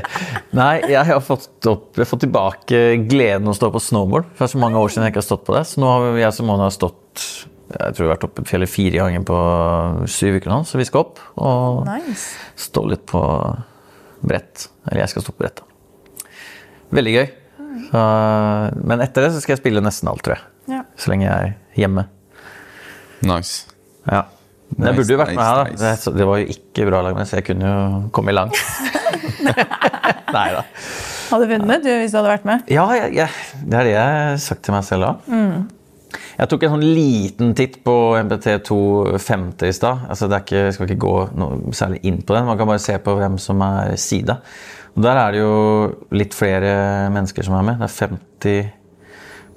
Nei, 0.60 0.74
jeg 0.92 1.04
har 1.08 1.22
fått, 1.24 1.48
opp, 1.72 1.94
jeg 1.96 2.04
har 2.04 2.10
fått 2.10 2.26
tilbake 2.26 2.82
gleden 3.08 3.48
å 3.48 3.56
stå 3.56 3.70
på 3.72 3.80
snowboard. 3.84 4.28
For 4.34 4.44
det 4.44 4.50
er 4.50 4.56
så 4.58 4.64
mange 4.64 4.82
år 4.82 4.92
siden 4.92 5.08
jeg 5.08 5.16
ikke 5.16 5.24
har 5.24 5.30
stått 5.30 5.46
på 5.48 5.56
det. 5.56 5.64
Så 5.70 5.80
nå 5.84 5.92
har 5.94 6.20
jeg 6.20 6.36
som 6.36 6.52
har 6.52 6.74
stått 6.76 7.28
jeg 7.68 7.96
tror 7.98 8.06
jeg 8.06 8.08
har 8.08 8.14
vært 8.14 8.26
oppe 8.30 8.44
på 8.46 8.48
fjellet 8.48 8.72
fire 8.72 9.02
ganger 9.02 9.24
på 9.28 9.38
syv 10.08 10.38
uker 10.40 10.52
nå, 10.54 10.62
så 10.64 10.80
vi 10.80 10.86
skal 10.88 11.02
opp 11.04 11.18
og 11.44 11.82
Nice. 11.90 12.30
stå 12.64 12.84
litt 12.88 13.04
på 13.12 13.20
brett. 14.24 14.70
Eller 14.88 15.04
jeg 15.04 15.12
skal 15.12 15.26
stå 15.26 15.34
på 15.36 15.44
brett, 15.44 15.60
da. 15.60 16.30
Veldig 16.96 17.16
gøy. 17.18 17.26
Så, 17.90 18.04
men 18.88 19.04
etter 19.04 19.26
det 19.28 19.34
så 19.36 19.42
skal 19.44 19.58
jeg 19.58 19.62
spille 19.62 19.84
nesten 19.84 20.08
alt, 20.10 20.24
tror 20.24 20.38
jeg. 20.38 20.48
Ja. 20.78 20.80
Så 21.00 21.12
lenge 21.12 21.28
jeg 21.28 21.52
er 21.52 21.82
hjemme. 21.84 22.08
Nice. 23.28 23.68
Ja. 24.08 24.24
Men 24.76 24.90
jeg 24.90 25.00
burde 25.00 25.16
jo 25.16 25.20
vært 25.22 25.36
med 25.38 25.46
her, 25.46 25.60
da. 25.60 25.72
nice. 25.72 26.10
Det, 26.12 26.16
det 26.20 26.28
var 26.28 26.42
jo 26.42 26.56
ikke 26.58 26.88
bra 26.90 27.02
lag, 27.06 27.16
men 27.18 27.30
så 27.30 27.40
jeg 27.40 27.48
kunne 27.48 27.72
jo 27.72 28.02
komme 28.16 28.36
langt. 28.36 28.60
Nei 30.38 30.48
da. 30.58 30.66
Hadde 31.28 31.44
du 31.44 31.54
vunnet 31.54 31.84
du, 31.84 31.90
hvis 32.02 32.14
du 32.14 32.20
hadde 32.20 32.34
vært 32.36 32.46
med? 32.48 32.70
Ja, 32.72 32.86
jeg, 32.96 33.16
jeg, 33.18 33.64
det 33.64 33.80
er 33.80 33.88
det 33.88 33.96
jeg 33.96 34.22
har 34.22 34.38
sagt 34.44 34.64
til 34.68 34.76
meg 34.76 34.86
selv 34.88 35.10
òg. 35.10 35.34
Jeg 36.38 36.50
tok 36.52 36.64
en 36.64 36.76
sånn 36.76 36.86
liten 36.86 37.54
titt 37.58 37.80
på 37.86 37.94
MPT 38.22 38.60
250 38.68 39.72
i 39.72 39.76
stad. 39.76 40.06
Altså, 40.08 40.30
det 40.30 40.38
er 40.38 40.46
ikke, 40.46 40.64
jeg 40.68 40.76
skal 40.76 40.88
ikke 40.88 41.04
gå 41.04 41.16
noe 41.42 41.76
særlig 41.76 42.02
inn 42.08 42.20
på 42.22 42.36
den. 42.36 42.48
Man 42.48 42.60
kan 42.60 42.70
bare 42.70 42.84
se 42.84 42.96
på 43.02 43.16
hvem 43.18 43.40
som 43.42 43.64
er 43.66 43.96
sida. 44.02 44.38
Og 44.94 45.04
der 45.06 45.20
er 45.22 45.34
det 45.34 45.42
jo 45.42 45.56
litt 46.18 46.38
flere 46.38 46.74
mennesker 47.14 47.46
som 47.46 47.58
er 47.58 47.66
med. 47.68 47.82
Det 47.82 47.90
er 47.90 47.98
50 48.08 48.28
det 48.38 48.58
er 48.62 48.70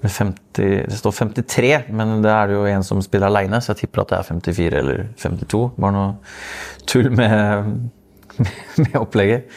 50, 0.08 0.86
det 0.88 0.96
står 0.96 1.12
53, 1.12 1.72
men 1.92 2.20
det 2.24 2.30
er 2.32 2.48
det 2.48 2.56
jo 2.56 2.66
en 2.70 2.84
som 2.86 3.02
spiller 3.04 3.28
aleine, 3.28 3.60
så 3.60 3.74
jeg 3.74 3.82
tipper 3.82 4.02
at 4.02 4.12
det 4.12 4.18
er 4.20 4.28
54 4.30 4.78
eller 4.80 5.02
52. 5.20 5.62
Bare 5.76 5.96
noe 5.96 6.86
tull 6.88 7.10
med, 7.12 7.74
med 8.84 8.96
opplegget. 9.00 9.50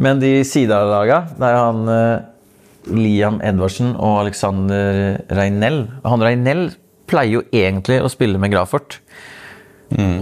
Men 0.00 0.22
de 0.22 0.36
sidelaga, 0.46 1.24
det 1.34 1.48
er 1.48 1.58
han 1.58 1.90
eh, 1.90 2.92
Liam 2.94 3.40
Edvardsen 3.44 3.96
og 3.96 4.22
Alexander 4.22 5.18
Reinell. 5.34 5.82
Han 6.06 6.22
Reinell 6.22 6.68
pleier 7.10 7.40
jo 7.40 7.46
egentlig 7.50 7.98
å 8.00 8.12
spille 8.12 8.38
med 8.40 8.54
Grafort. 8.54 9.00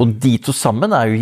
Og 0.00 0.14
de 0.22 0.38
to 0.40 0.54
sammen 0.56 0.94
er 0.96 1.10
jo 1.12 1.18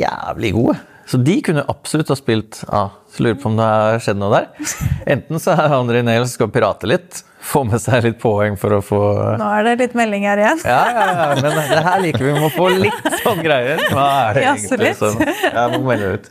jævlig 0.00 0.54
gode. 0.56 0.78
Så 1.10 1.18
de 1.20 1.36
kunne 1.44 1.66
absolutt 1.68 2.10
ha 2.12 2.16
spilt 2.18 2.62
A. 2.70 2.84
Så 3.10 3.24
lurer 3.24 3.38
på 3.40 3.50
om 3.50 3.58
det 3.58 3.66
har 3.66 4.02
skjedd 4.02 4.20
noe 4.20 4.30
der. 4.36 4.70
Enten 5.10 5.42
så 5.42 5.56
er 5.56 5.72
han 5.72 5.90
Reinell 5.90 6.24
som 6.24 6.36
skal 6.36 6.52
pirate 6.54 6.88
litt, 6.90 7.24
få 7.40 7.62
med 7.64 7.80
seg 7.82 8.04
litt 8.04 8.18
poeng 8.20 8.56
for 8.60 8.76
å 8.76 8.80
få 8.84 9.00
Nå 9.40 9.48
er 9.56 9.66
det 9.70 9.74
litt 9.80 9.96
melding 9.98 10.26
her 10.28 10.42
igjen. 10.42 10.60
ja, 10.68 10.80
ja, 10.92 11.06
ja, 11.08 11.28
men 11.40 11.58
det 11.72 11.82
her 11.86 12.02
liker 12.04 12.24
vi. 12.26 12.32
Vi 12.34 12.44
må 12.44 12.50
få 12.54 12.68
litt 12.74 13.10
sånn 13.24 13.42
greier. 13.44 13.80
Hva 13.90 14.06
er 14.28 14.38
det 14.38 14.46
Jasse 14.46 14.76
egentlig 14.76 14.90
litt. 14.90 15.00
som 15.00 15.20
Jeg 15.24 15.74
må 15.74 15.82
melde 15.88 16.14
ut. 16.14 16.30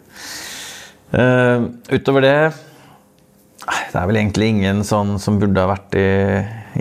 Uh, 1.10 1.66
utover 1.90 2.22
det 2.22 2.36
Det 3.90 3.98
er 3.98 4.10
vel 4.12 4.20
egentlig 4.22 4.52
ingen 4.54 4.84
sånn 4.86 5.16
som 5.22 5.40
burde 5.42 5.64
ha 5.64 5.72
vært 5.72 5.98
i, 5.98 6.10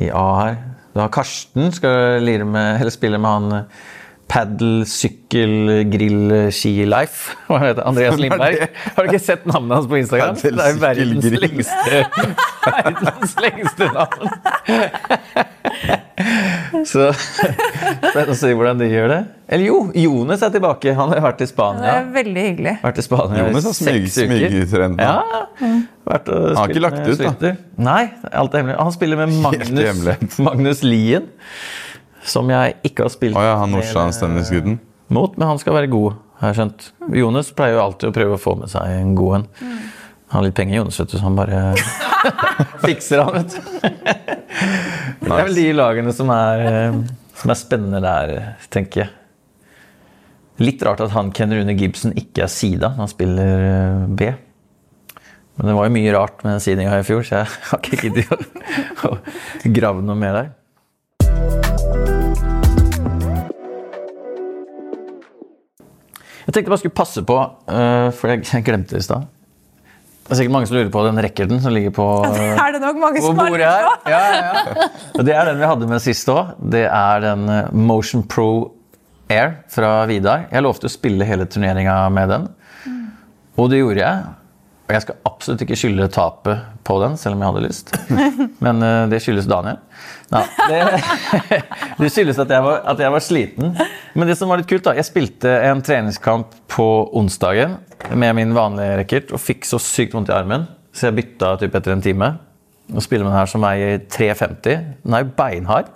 i 0.05 0.11
A 0.13 0.27
her. 0.43 0.59
Du 0.93 1.01
har 1.01 1.13
Karsten, 1.15 1.71
skal 1.73 2.21
lire 2.25 2.45
med, 2.49 2.83
eller 2.83 2.93
spille 2.93 3.21
med 3.23 3.31
han 3.31 3.65
Paddle, 4.29 4.83
sykkel, 4.85 5.87
grill, 5.89 6.51
ski 6.53 6.85
life. 6.85 7.33
Hva 7.49 7.59
heter 7.63 7.79
det? 7.81 7.85
Andreas 7.89 8.19
Lindberg. 8.21 8.67
Har 8.97 9.01
du 9.07 9.09
ikke 9.13 9.23
sett 9.25 9.47
navnet 9.49 9.73
hans 9.79 9.87
på 9.89 9.97
Instagram? 10.03 10.35
Paddle, 10.37 10.59
det 10.59 10.65
er 10.67 10.73
jo 10.75 10.79
verdens 10.83 11.25
lengste, 11.45 11.95
verdens 12.69 13.33
lengste 13.47 13.85
navn. 13.95 14.29
Så 16.89 17.05
Spennende 17.15 18.33
å 18.35 18.37
se 18.37 18.49
hvordan 18.57 18.81
de 18.83 18.87
gjør 18.91 19.09
det. 19.13 19.19
Eller 19.55 19.67
jo, 19.71 19.77
Jones 19.97 20.43
er 20.45 20.51
tilbake. 20.53 20.93
Han 20.99 21.09
har 21.15 21.21
vært 21.25 21.41
i 21.41 21.45
Det 21.47 21.51
Spania. 21.53 21.93
er 22.01 22.05
veldig 22.13 22.43
hyggelig. 22.49 22.75
Vært 22.83 22.99
i 23.01 23.03
Spania 23.07 23.39
Jones 23.41 23.53
Jonas 23.55 23.67
har 23.71 23.77
smyg- 23.79 24.11
seks 24.13 24.73
nå. 24.75 24.81
Ja. 24.99 25.19
Vært 26.09 26.27
og 26.35 26.41
har 26.59 26.67
ikke 26.75 26.85
lagt 26.85 27.01
ut, 27.09 27.21
da. 27.41 27.53
Nei, 27.89 28.03
alt 28.33 28.53
er 28.55 28.59
hemmelig. 28.65 28.79
Han 28.83 28.93
spiller 28.97 29.17
med 29.23 29.29
Magnus. 29.45 30.37
Magnus 30.43 30.81
Lien. 30.85 31.25
Som 32.29 32.51
jeg 32.53 32.77
ikke 32.87 33.07
har 33.07 33.13
spilt 33.15 33.37
oh, 33.39 33.45
ja, 33.47 33.57
han 33.63 33.71
med- 33.73 33.81
Nordstrand-tennisgutten. 33.81 34.79
mot, 35.15 35.37
men 35.41 35.49
han 35.49 35.59
skal 35.63 35.77
være 35.79 35.89
god, 35.93 36.19
har 36.43 36.51
jeg 36.53 36.59
skjønt. 36.61 36.89
Jonas 37.17 37.53
pleier 37.57 37.79
jo 37.79 37.85
alltid 37.87 38.11
å 38.11 38.17
prøve 38.19 38.37
å 38.37 38.43
få 38.43 38.53
med 38.61 38.69
seg 38.73 38.91
en 38.99 39.15
god 39.17 39.39
en. 39.39 39.47
Han 40.29 40.37
har 40.43 40.45
litt 40.45 40.59
penger, 40.59 40.77
Jonas, 40.83 40.99
vet 41.01 41.09
du, 41.15 41.17
så 41.17 41.25
han 41.25 41.39
bare 41.39 41.61
fikser 42.85 43.23
han, 43.25 43.39
vet 43.39 43.55
du. 43.55 43.61
Det 45.23 45.31
er 45.33 45.47
vel 45.49 45.57
de 45.57 45.65
lagene 45.73 46.13
som 46.13 46.29
er, 46.35 46.65
eh, 46.69 46.99
som 47.41 47.53
er 47.55 47.59
spennende 47.59 48.03
der, 48.05 48.35
tenker 48.75 49.07
jeg. 49.07 49.15
Litt 50.61 50.83
rart 50.85 51.01
at 51.05 51.13
han 51.15 51.31
Ken 51.33 51.53
Rune 51.55 51.73
Gibson 51.79 52.13
ikke 52.19 52.43
er 52.45 52.51
sida 52.53 52.91
når 52.93 53.05
han 53.07 53.11
spiller 53.13 53.65
eh, 53.71 54.07
B. 54.21 54.29
Men 55.59 55.71
det 55.71 55.75
var 55.79 55.89
jo 55.89 55.95
mye 55.97 56.13
rart 56.15 56.43
med 56.45 56.53
den 56.57 56.63
sidinga 56.63 56.99
i 57.01 57.07
fjor, 57.07 57.25
så 57.27 57.41
jeg 57.41 57.49
har 57.71 57.81
ikke 57.83 58.03
giddet 58.05 59.07
å 59.09 59.17
grave 59.79 60.05
noe 60.07 60.19
mer 60.19 60.37
der. 60.37 60.51
Jeg 66.49 66.55
tenkte 66.57 66.73
bare 66.73 66.81
skulle 66.81 66.97
passe 66.97 67.21
på, 67.29 67.35
uh, 67.69 68.09
for 68.17 68.33
jeg 68.33 68.65
glemte 68.65 68.97
det 68.97 69.03
i 69.03 69.05
stad. 69.05 69.27
Det 70.29 70.33
er 70.33 70.39
sikkert 70.43 70.55
mange 70.55 70.69
som 70.69 70.77
lurer 70.77 70.89
på 70.93 71.03
den 71.05 71.21
racketen 71.25 71.61
som 71.65 71.73
ligger 71.73 71.93
på, 71.97 72.07
Er 72.25 72.73
det 72.73 72.81
mange 73.01 73.21
på 73.21 73.33
bordet 73.37 73.65
her. 73.65 73.87
Ja, 74.09 74.19
ja, 74.33 74.41
ja. 74.45 74.89
Og 75.15 75.25
det 75.25 75.33
er 75.37 75.49
den 75.49 75.61
vi 75.61 75.69
hadde 75.69 75.89
med 75.89 76.03
sist 76.05 76.29
òg. 76.33 76.51
Det 76.73 76.83
er 76.85 77.23
den 77.25 77.47
øh, 77.49 77.71
Motion 77.73 78.25
Pro 78.29 78.49
Air 79.33 79.55
fra 79.73 79.93
Vidar. 80.09 80.45
Jeg 80.53 80.65
lovte 80.65 80.89
å 80.89 80.93
spille 80.93 81.25
hele 81.29 81.45
turneringa 81.49 81.97
med 82.13 82.33
den, 82.33 82.45
og 83.57 83.73
det 83.73 83.81
gjorde 83.81 84.05
jeg. 84.05 84.27
Og 84.89 84.95
jeg 84.97 85.05
skal 85.05 85.19
absolutt 85.29 85.63
ikke 85.67 85.77
skylde 85.77 86.07
tapet 86.09 86.63
på 86.89 86.95
den, 87.03 87.19
selv 87.21 87.37
om 87.37 87.43
jeg 87.43 87.51
hadde 87.51 87.65
lyst. 87.67 87.91
Men 88.65 88.81
uh, 88.81 89.03
det 89.13 89.21
skyldes 89.21 89.45
Daniel. 89.51 89.83
Ja, 90.33 90.41
det, 90.71 90.79
det 92.01 92.09
skyldes 92.15 92.41
at 92.41 92.55
jeg, 92.55 92.65
var, 92.65 92.81
at 92.89 93.03
jeg 93.05 93.13
var 93.13 93.25
sliten. 93.25 93.77
Men 94.17 94.31
det 94.31 94.39
som 94.41 94.49
var 94.49 94.61
litt 94.61 94.71
kult, 94.71 94.87
da 94.89 94.97
Jeg 94.97 95.11
spilte 95.11 95.53
en 95.69 95.85
treningskamp 95.85 96.57
på 96.73 96.89
onsdagen 97.21 97.77
med 98.17 98.37
min 98.41 98.57
vanlige 98.57 98.97
racket 99.03 99.37
og 99.37 99.45
fikk 99.45 99.69
så 99.69 99.81
sykt 99.83 100.17
vondt 100.17 100.33
i 100.33 100.37
armen, 100.39 100.65
så 100.97 101.11
jeg 101.11 101.19
bytta 101.21 101.55
typ 101.61 101.77
etter 101.77 101.93
en 101.93 102.05
time. 102.09 102.33
Og 102.89 103.05
spiller 103.05 103.29
med 103.29 103.35
den 103.35 103.43
her 103.43 103.53
som 103.53 103.69
veier 103.69 104.01
350. 104.09 104.85
Den 105.05 105.17
er 105.19 105.27
jo 105.27 105.33
beinhard. 105.37 105.93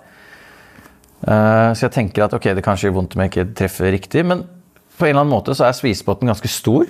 Uh, 1.25 1.73
så 1.73 1.87
jeg 1.87 1.95
tenker 1.97 2.27
at 2.27 2.37
ok, 2.37 2.51
det 2.53 2.65
kanskje 2.65 2.91
gjør 2.91 2.99
vondt 3.01 3.17
om 3.17 3.25
jeg 3.25 3.33
ikke 3.33 3.51
treffer 3.57 3.95
riktig, 3.95 4.21
men 4.27 4.45
på 4.99 5.07
en 5.07 5.15
eller 5.15 5.23
annen 5.23 5.33
måte 5.33 5.55
så 5.57 5.65
er 5.65 5.73
sweetspoten 5.73 6.29
ganske 6.29 6.51
stor. 6.51 6.85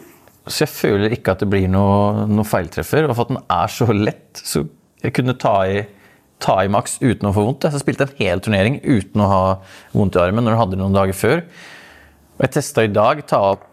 Så 0.47 0.65
jeg 0.65 0.73
føler 0.73 1.13
ikke 1.15 1.35
at 1.35 1.43
det 1.43 1.49
blir 1.51 1.69
noe, 1.71 2.25
noe 2.27 2.47
feiltreffer. 2.47 3.07
Og 3.07 3.15
for 3.15 3.25
at 3.25 3.33
den 3.33 3.43
er 3.55 3.71
så 3.71 3.87
lett, 3.95 4.41
så 4.43 4.65
jeg 5.03 5.15
kunne 5.15 5.37
ta 5.39 5.55
i, 5.67 5.83
ta 6.43 6.57
i 6.63 6.71
maks 6.71 6.97
uten 7.03 7.29
å 7.29 7.33
få 7.35 7.45
vondt. 7.47 7.67
Jeg 7.69 7.83
spilte 7.83 8.07
en 8.09 8.17
hel 8.19 8.43
turnering 8.43 8.79
uten 8.83 9.23
å 9.23 9.29
ha 9.31 9.43
vondt 9.95 10.19
i 10.19 10.23
armen 10.23 10.43
når 10.43 10.55
du 10.55 10.61
hadde 10.61 10.75
det 10.75 10.81
noen 10.83 10.97
dager 10.97 11.17
før. 11.17 11.45
Og 12.37 12.45
jeg 12.47 12.55
testa 12.57 12.83
i 12.83 12.91
dag, 12.91 13.23
ta 13.29 13.39
opp, 13.53 13.67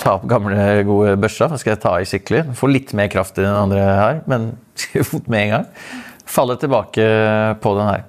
ta 0.00 0.16
opp 0.16 0.26
gamle, 0.30 0.56
gode 0.88 1.16
børsa. 1.20 1.50
skal 1.58 1.74
jeg 1.74 1.82
ta 1.84 1.94
i 2.00 2.08
skikkelig. 2.08 2.44
Få 2.56 2.70
litt 2.70 2.96
mer 2.96 3.10
kraft 3.12 3.36
i 3.40 3.44
den 3.44 3.56
andre 3.56 3.84
her, 3.84 4.20
men 4.30 4.52
vondt 5.10 5.32
med 5.32 5.46
en 5.46 5.54
gang. 5.56 5.70
Falle 6.26 6.56
tilbake 6.60 7.06
på 7.62 7.74
den 7.78 7.90
her. 7.92 8.06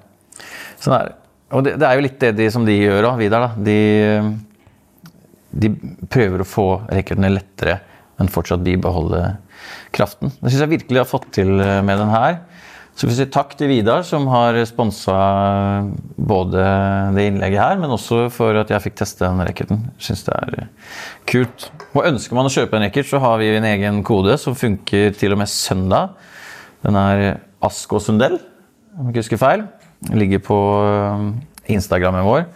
Sånn 0.78 0.96
er 0.96 1.10
det. 1.10 1.16
Og 1.56 1.64
det, 1.64 1.78
det 1.80 1.88
er 1.88 1.96
jo 1.96 2.04
litt 2.04 2.18
det 2.20 2.34
de, 2.36 2.46
som 2.52 2.64
de 2.66 2.74
gjør 2.76 3.08
òg, 3.08 3.20
Vidar. 3.22 3.46
da. 3.46 3.50
De, 3.64 3.78
de 5.48 5.70
prøver 6.12 6.44
å 6.44 6.48
få 6.48 6.66
racketene 6.90 7.30
lettere, 7.32 7.78
men 8.18 8.30
fortsatt 8.32 8.64
bibeholde 8.66 9.22
kraften. 9.94 10.32
Det 10.40 10.50
syns 10.50 10.64
jeg 10.64 10.74
virkelig 10.76 11.02
har 11.02 11.08
fått 11.08 11.30
til 11.38 11.58
eh, 11.62 11.80
med 11.86 12.00
den 12.02 12.12
her. 12.12 12.40
Så 12.98 13.06
vi 13.06 13.14
sier 13.14 13.28
takk 13.30 13.52
til 13.54 13.70
Vidar, 13.70 14.02
som 14.02 14.24
har 14.26 14.56
sponsa 14.66 15.14
både 16.18 16.64
det 17.14 17.28
innlegget 17.28 17.60
her, 17.62 17.76
men 17.78 17.94
også 17.94 18.24
for 18.34 18.58
at 18.58 18.72
jeg 18.74 18.82
fikk 18.88 18.96
teste 18.98 19.22
den 19.22 19.38
racketen. 19.46 19.84
Syns 20.02 20.24
det 20.26 20.34
er 20.34 20.64
kult. 21.30 21.68
Og 21.92 22.08
ønsker 22.08 22.34
man 22.34 22.48
å 22.48 22.50
kjøpe 22.50 22.74
en 22.74 22.82
racket, 22.88 23.06
så 23.06 23.20
har 23.22 23.38
vi 23.38 23.52
en 23.54 23.68
egen 23.70 24.02
kode 24.06 24.34
som 24.42 24.58
funker 24.58 25.14
til 25.14 25.36
og 25.36 25.38
med 25.44 25.52
søndag. 25.52 26.16
Den 26.82 26.98
er 26.98 27.22
Asko 27.62 28.02
Sundell, 28.02 28.40
om 28.98 29.06
jeg 29.06 29.14
ikke 29.14 29.24
husker 29.28 29.42
feil. 29.44 29.64
Den 30.08 30.18
ligger 30.18 30.42
på 30.50 30.58
eh, 30.82 31.24
Instagrammen 31.78 32.26
vår. 32.26 32.48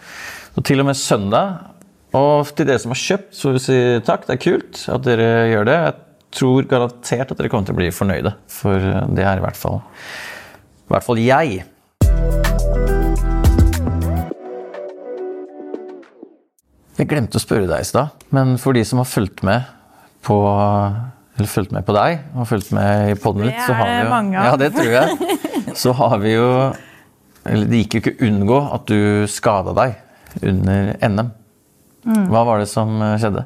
Så 0.57 0.67
til 0.67 0.83
og 0.83 0.91
med 0.91 0.99
søndag 0.99 1.72
Og 2.13 2.49
til 2.53 2.67
dere 2.69 2.77
som 2.77 2.93
har 2.93 2.99
kjøpt, 3.01 3.31
så 3.33 3.49
vil 3.49 3.55
vi 3.57 3.61
si 3.63 3.77
takk. 4.05 4.27
Det 4.27 4.35
er 4.35 4.43
kult 4.43 4.81
at 4.93 5.05
dere 5.07 5.29
gjør 5.49 5.65
det. 5.65 5.77
Jeg 5.81 5.95
tror 6.37 6.67
garantert 6.69 7.33
at 7.33 7.39
dere 7.39 7.49
kommer 7.49 7.65
til 7.65 7.73
å 7.73 7.79
bli 7.79 7.89
fornøyde, 7.93 8.35
for 8.53 8.77
eh, 8.77 9.07
det 9.17 9.25
er 9.25 9.41
i 9.41 9.43
hvert 9.45 9.57
fall, 9.57 9.81
i 10.85 10.93
hvert 10.93 11.07
fall 11.07 11.21
jeg. 11.21 11.63
Jeg 16.93 17.09
glemte 17.09 17.41
å 17.41 17.41
spørre 17.41 17.65
deg 17.69 17.81
i 17.81 17.89
stad, 17.89 18.13
men 18.33 18.55
for 18.61 18.77
de 18.77 18.85
som 18.85 19.01
har 19.01 19.09
fulgt 19.09 19.41
med 19.45 19.65
på 20.23 20.37
eller 21.33 21.49
fulgt 21.49 21.73
med 21.73 21.85
på 21.87 21.95
deg 21.97 22.19
og 22.37 22.45
fulgt 22.45 22.69
med 22.77 23.15
i 23.15 23.17
poden 23.17 23.47
litt, 23.47 23.57
så 23.65 23.73
har 23.73 23.89
vi 23.89 23.99
jo 24.03 24.09
mange 24.11 24.37
av. 24.37 24.51
Ja, 24.51 24.57
det 24.61 24.69
tror 24.77 24.91
jeg. 24.93 25.39
Så 25.81 25.93
har 25.97 26.19
vi 26.21 26.35
jo 26.35 26.49
Eller 27.49 27.65
det 27.67 27.79
gikk 27.81 27.95
jo 27.95 28.01
ikke 28.03 28.27
unngå 28.27 28.57
at 28.75 28.85
du 28.87 29.25
skada 29.27 29.73
deg 29.75 29.97
under 30.45 30.93
NM. 31.01 31.31
Mm. 32.03 32.25
Hva 32.31 32.41
var 32.47 32.59
det 32.59 32.67
som 32.71 32.89
eh, 33.01 33.15
skjedde? 33.21 33.45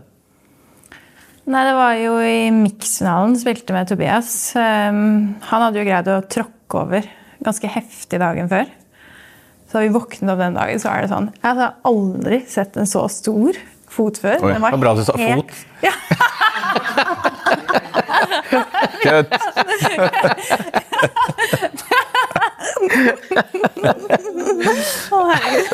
Nei, 1.47 1.61
det 1.63 1.75
var 1.77 1.93
jo 1.95 2.15
i 2.19 2.49
miksfinalen 2.51 3.37
spilte 3.39 3.71
med 3.75 3.87
Tobias. 3.87 4.31
Um, 4.59 5.37
han 5.47 5.63
hadde 5.63 5.79
jo 5.79 5.85
greid 5.87 6.09
å 6.11 6.17
tråkke 6.27 6.81
over 6.81 7.07
ganske 7.45 7.69
heftig 7.71 8.19
dagen 8.19 8.49
før. 8.51 8.67
Så 9.67 9.77
da 9.77 9.83
vi 9.85 9.93
våknet 9.95 10.31
opp 10.33 10.41
den 10.41 10.57
dagen, 10.57 10.79
så 10.79 10.91
er 10.93 11.03
det 11.03 11.09
sånn 11.11 11.25
Jeg 11.41 11.57
har 11.59 11.73
aldri 11.87 12.37
sett 12.47 12.77
en 12.79 12.87
så 12.87 13.05
stor 13.11 13.55
fot 13.91 14.19
før. 14.19 14.39
Oi, 14.43 14.53
Den 14.55 14.63
var 14.65 14.77
bra 14.81 14.93
du 14.97 15.03
sa 15.07 15.15
helt- 15.19 15.51
fot. 15.51 15.65
Ja, 15.87 15.93
Kødd! 19.03 19.29
å, 25.11 25.19
herregud. 25.29 25.67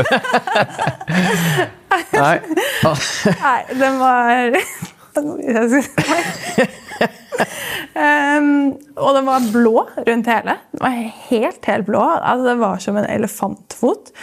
Nei. 2.14 2.38
Nei, 3.42 3.60
den 3.80 4.00
var 4.02 4.58
um, 7.98 8.48
Og 8.98 9.12
den 9.18 9.28
var 9.28 9.52
blå 9.54 9.76
rundt 9.98 10.32
hele. 10.32 10.58
Den 10.74 10.84
var 10.86 10.98
helt, 11.30 11.70
helt 11.70 11.88
blå. 11.90 12.04
Altså, 12.18 12.48
det 12.50 12.58
var 12.62 12.84
som 12.84 13.00
en 13.00 13.10
elefantfot. 13.10 14.14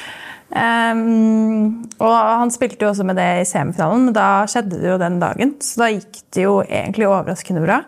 Um, 0.51 1.87
og 2.03 2.15
han 2.15 2.51
spilte 2.51 2.83
jo 2.83 2.91
også 2.91 3.07
med 3.07 3.21
det 3.21 3.29
i 3.43 3.47
semifinalen, 3.47 4.09
men 4.09 4.17
da 4.17 4.29
skjedde 4.51 4.81
det 4.81 4.89
jo 4.91 4.99
den 5.03 5.21
dagen. 5.23 5.55
Så 5.63 5.85
da 5.85 5.93
gikk 5.95 6.25
det 6.35 6.47
jo 6.47 6.57
egentlig 6.67 7.07
overraskende 7.11 7.63
bra. 7.65 7.83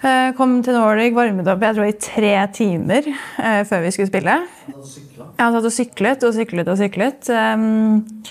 Eh, 0.00 0.32
kom 0.38 0.58
til 0.64 0.76
Nordic, 0.76 1.14
varmet 1.16 1.48
opp 1.52 1.64
jeg 1.66 1.76
tror 1.76 1.88
i 1.88 1.96
tre 2.00 2.34
timer 2.56 3.08
eh, 3.12 3.62
før 3.68 3.84
vi 3.84 3.94
skulle 3.94 4.10
spille. 4.10 4.36
Ja, 4.70 5.46
han 5.46 5.56
satt 5.56 5.68
og 5.68 5.74
syklet 5.74 6.24
og 6.24 6.36
syklet 6.36 6.70
og 6.72 6.78
syklet. 6.80 7.28
Um, 7.28 8.22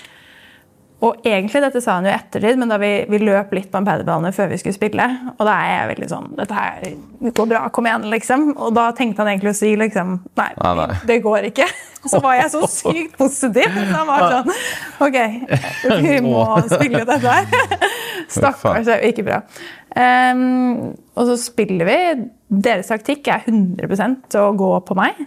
og 1.00 1.22
egentlig, 1.24 1.62
dette 1.64 1.80
sa 1.80 1.94
han 1.96 2.04
jo 2.04 2.10
i 2.10 2.16
ettertid, 2.16 2.58
men 2.60 2.68
da 2.68 2.76
vi, 2.80 2.90
vi 3.08 3.22
løp 3.22 3.54
litt 3.56 3.70
på 3.72 3.80
en 3.80 3.86
padelbane 3.88 4.34
før 4.36 4.50
vi 4.50 4.58
skulle 4.60 4.76
spille, 4.76 5.06
og 5.32 5.46
da 5.48 5.54
er 5.62 5.70
jeg 5.70 5.88
veldig 5.94 6.08
sånn 6.10 6.26
Dette 6.36 6.58
her 6.58 6.82
det 7.24 7.32
går 7.36 7.48
bra, 7.54 7.62
kom 7.72 7.88
igjen, 7.88 8.04
liksom. 8.12 8.44
Og 8.56 8.74
da 8.76 8.90
tenkte 8.96 9.24
han 9.24 9.30
egentlig 9.32 9.54
å 9.54 9.56
si 9.56 9.72
liksom 9.80 10.18
Nei, 10.40 10.50
Nei, 10.60 10.74
nei. 10.82 10.98
det 11.08 11.18
går 11.24 11.48
ikke. 11.50 11.68
Så 12.00 12.20
var 12.24 12.36
jeg 12.38 12.52
så 12.52 12.60
sykt 12.72 13.16
positiv. 13.20 13.74
Så 13.76 13.88
han 13.92 14.08
var 14.08 14.26
sånn 14.32 14.52
Ok, 15.04 15.18
vi 16.04 16.14
må 16.26 16.44
spille 16.68 17.02
dette 17.08 17.34
her. 17.36 17.88
Stakkars, 18.30 18.86
det 18.86 18.94
er 18.98 19.04
jo 19.04 19.12
ikke 19.14 19.26
bra. 19.26 19.40
Um, 19.90 20.94
og 21.18 21.26
så 21.32 21.36
spiller 21.40 21.88
vi. 21.88 21.98
Deres 22.50 22.90
taktikk 22.90 23.28
er 23.30 23.44
100% 23.46 24.38
å 24.40 24.50
gå 24.58 24.72
på 24.86 24.96
meg. 24.98 25.18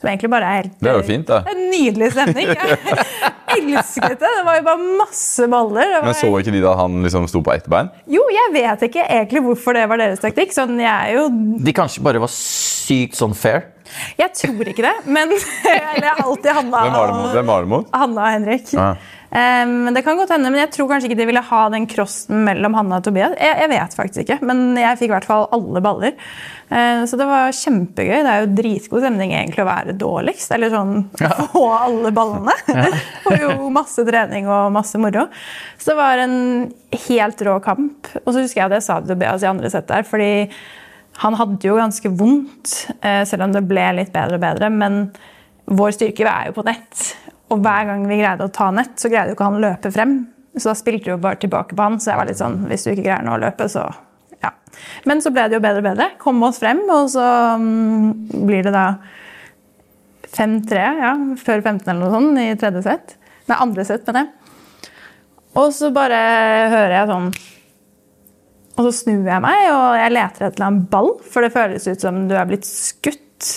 Som 0.00 0.08
egentlig 0.08 0.30
bare 0.32 0.48
er 0.48 0.62
helt 0.62 0.76
Det 0.80 0.88
er 0.88 0.96
jo 0.96 1.04
fint, 1.04 1.28
da. 1.28 1.42
en 1.50 1.58
nydelig 1.68 2.08
stemning. 2.14 2.52
Jeg 2.56 3.64
elsket 3.66 4.14
det. 4.22 4.30
Det 4.38 4.44
var 4.46 4.56
jo 4.56 4.64
bare 4.64 4.92
masse 5.00 5.48
baller. 5.50 5.90
Var... 5.96 6.06
Men 6.06 6.16
så 6.16 6.30
ikke 6.38 6.54
de 6.54 6.62
da 6.64 6.72
han 6.78 7.00
liksom 7.04 7.26
sto 7.28 7.42
på 7.44 7.52
ett 7.52 7.66
bein? 7.68 7.90
Jo, 8.08 8.22
jeg 8.32 8.52
vet 8.54 8.84
ikke 8.86 9.02
egentlig 9.04 9.42
hvorfor 9.44 9.76
det 9.76 9.82
var 9.90 10.00
deres 10.00 10.22
taktikk. 10.22 10.54
Sånn, 10.54 10.78
jeg 10.80 10.88
er 10.88 11.18
jo 11.18 11.26
De 11.66 11.74
kanskje 11.76 12.04
bare 12.06 12.22
var 12.22 12.32
sykt 12.32 13.18
sånn 13.18 13.34
fair? 13.36 13.66
Jeg 14.20 14.34
tror 14.36 14.72
ikke 14.72 14.84
det, 14.86 14.96
men 15.06 15.32
Eller 15.74 16.06
jeg 16.06 16.12
har 16.18 16.26
alltid 16.26 16.52
Hanna 16.60 16.84
Hvem 16.84 16.98
var 17.50 17.64
det 17.64 17.72
mot? 17.72 17.88
Det? 17.88 18.02
Hanna 18.04 18.26
og 18.26 18.36
Henrik. 18.38 18.70
Ja. 18.74 18.92
Um, 19.30 19.86
det 19.94 20.02
kan 20.02 20.18
godt 20.18 20.32
hende, 20.34 20.50
men 20.50 20.58
jeg 20.58 20.72
tror 20.74 20.88
kanskje 20.90 21.06
ikke 21.06 21.20
de 21.20 21.26
ville 21.28 21.42
ha 21.46 21.58
den 21.70 21.84
crossen 21.90 22.40
mellom 22.48 22.74
Hanna 22.74 22.98
og 22.98 23.04
Tobias. 23.06 23.36
Jeg, 23.38 23.58
jeg 23.62 23.70
vet 23.70 23.94
faktisk 23.94 24.24
ikke, 24.24 24.38
men 24.46 24.74
jeg 24.78 24.98
fikk 24.98 25.12
i 25.12 25.14
hvert 25.14 25.28
fall 25.28 25.46
alle 25.54 25.82
baller. 25.84 26.16
Uh, 26.66 27.06
så 27.06 27.18
det 27.18 27.28
var 27.30 27.54
kjempegøy. 27.54 28.16
Det 28.16 28.32
er 28.32 28.42
jo 28.42 28.50
dritgod 28.58 29.04
stemning 29.04 29.36
egentlig 29.36 29.62
å 29.62 29.68
være 29.70 29.94
dårligst. 30.00 30.50
Eller 30.56 30.74
sånn 30.74 31.06
få 31.54 31.64
alle 31.76 32.10
ballene. 32.16 32.56
og 33.30 33.38
jo 33.44 33.70
masse 33.74 34.06
trening 34.08 34.50
og 34.50 34.74
masse 34.74 34.98
moro. 34.98 35.28
Så 35.78 35.92
det 35.92 36.00
var 36.02 36.24
en 36.26 36.36
helt 37.06 37.46
rå 37.46 37.56
kamp. 37.62 38.10
Og 38.24 38.34
så 38.34 38.42
husker 38.42 38.64
jeg 38.64 38.74
det 38.74 38.82
jeg 38.82 38.88
sa 38.90 38.98
til 38.98 39.14
Tobias 39.14 39.46
i 39.46 39.52
andre 39.52 39.70
sett 39.70 39.90
der, 39.92 40.06
fordi 40.10 40.32
han 41.20 41.36
hadde 41.36 41.68
jo 41.68 41.76
ganske 41.76 42.10
vondt, 42.16 42.74
eh, 43.04 43.22
selv 43.28 43.44
om 43.44 43.52
det 43.52 43.66
ble 43.68 43.84
litt 43.98 44.12
bedre 44.14 44.38
og 44.38 44.44
bedre. 44.44 44.70
Men 44.72 45.00
vår 45.68 45.92
styrke 45.92 46.24
er 46.24 46.48
jo 46.48 46.56
på 46.56 46.64
nett. 46.64 47.02
Og 47.52 47.60
hver 47.60 47.88
gang 47.90 48.06
vi 48.08 48.22
greide 48.22 48.46
å 48.46 48.52
ta 48.52 48.70
nett, 48.72 48.94
så 48.96 49.10
greide 49.12 49.32
jo 49.32 49.36
ikke 49.36 49.48
han 49.50 49.58
å 49.58 49.64
løpe 49.66 49.92
frem. 49.92 50.14
Så 50.56 50.70
da 50.70 50.76
spilte 50.78 51.10
vi 51.10 51.12
jo 51.12 51.20
bare 51.20 51.38
tilbake 51.42 51.76
på 51.76 51.84
han. 51.84 51.98
Så 52.00 52.12
jeg 52.12 52.20
var 52.20 52.30
litt 52.30 52.40
sånn 52.40 52.56
Hvis 52.70 52.86
du 52.86 52.92
ikke 52.94 53.04
greier 53.04 53.26
nå 53.26 53.36
å 53.36 53.42
løpe, 53.42 53.68
så 53.70 53.84
ja. 54.40 54.54
Men 55.04 55.20
så 55.20 55.32
ble 55.34 55.44
det 55.48 55.58
jo 55.58 55.62
bedre 55.62 55.82
og 55.82 55.88
bedre. 55.90 56.08
Kom 56.22 56.40
oss 56.46 56.62
frem, 56.62 56.80
og 56.88 57.12
så 57.12 57.26
mm, 57.60 58.44
blir 58.48 58.64
det 58.64 58.72
da 58.72 58.86
5-3, 60.30 60.82
ja, 61.02 61.14
før 61.36 61.60
15 61.60 61.84
eller 61.90 62.00
noe 62.00 62.14
sånt, 62.14 62.40
i 62.40 62.56
tredje 62.56 62.84
sett. 62.86 63.16
Nei, 63.50 63.60
andre 63.60 63.84
sett, 63.84 64.06
mener 64.08 64.24
jeg. 64.24 64.90
Og 65.60 65.72
så 65.74 65.90
bare 65.92 66.18
hører 66.70 66.94
jeg 66.94 67.10
sånn 67.10 67.32
Og 68.80 68.86
så 68.88 68.94
snur 69.02 69.28
jeg 69.28 69.44
meg, 69.44 69.66
og 69.74 69.86
jeg 69.98 70.12
leter 70.14 70.46
etter 70.48 70.64
en 70.64 70.82
ball, 70.88 71.10
for 71.28 71.44
det 71.44 71.52
føles 71.52 71.84
ut 71.90 72.00
som 72.00 72.22
du 72.30 72.32
er 72.38 72.48
blitt 72.48 72.64
skutt 72.64 73.50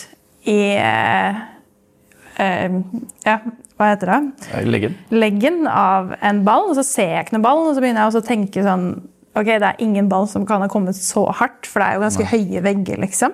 i 0.51 0.75
eh, 0.75 1.37
eh, 2.43 2.75
Ja, 3.23 3.37
hva 3.79 3.93
heter 3.93 4.11
det? 4.11 4.17
Leggen. 4.67 4.97
leggen 5.15 5.61
av 5.69 6.11
en 6.19 6.43
ball, 6.43 6.67
og 6.73 6.75
så 6.75 6.83
ser 6.87 7.13
jeg 7.13 7.27
ikke 7.27 7.37
noen 7.37 7.45
ball, 7.47 7.63
og 7.69 7.77
så 7.77 7.83
begynner 7.83 8.03
jeg 8.03 8.11
også 8.11 8.23
å 8.25 8.31
tenke 8.33 8.65
sånn 8.65 8.87
Ok, 9.33 9.47
det 9.47 9.65
er 9.65 9.79
ingen 9.81 10.05
ball 10.11 10.27
som 10.29 10.43
kan 10.45 10.61
ha 10.61 10.67
kommet 10.69 10.93
så 10.93 11.23
hardt, 11.33 11.65
for 11.65 11.81
det 11.81 11.87
er 11.87 11.95
jo 11.95 12.03
ganske 12.03 12.27
høye 12.29 12.59
vegger, 12.61 12.99
liksom. 13.01 13.33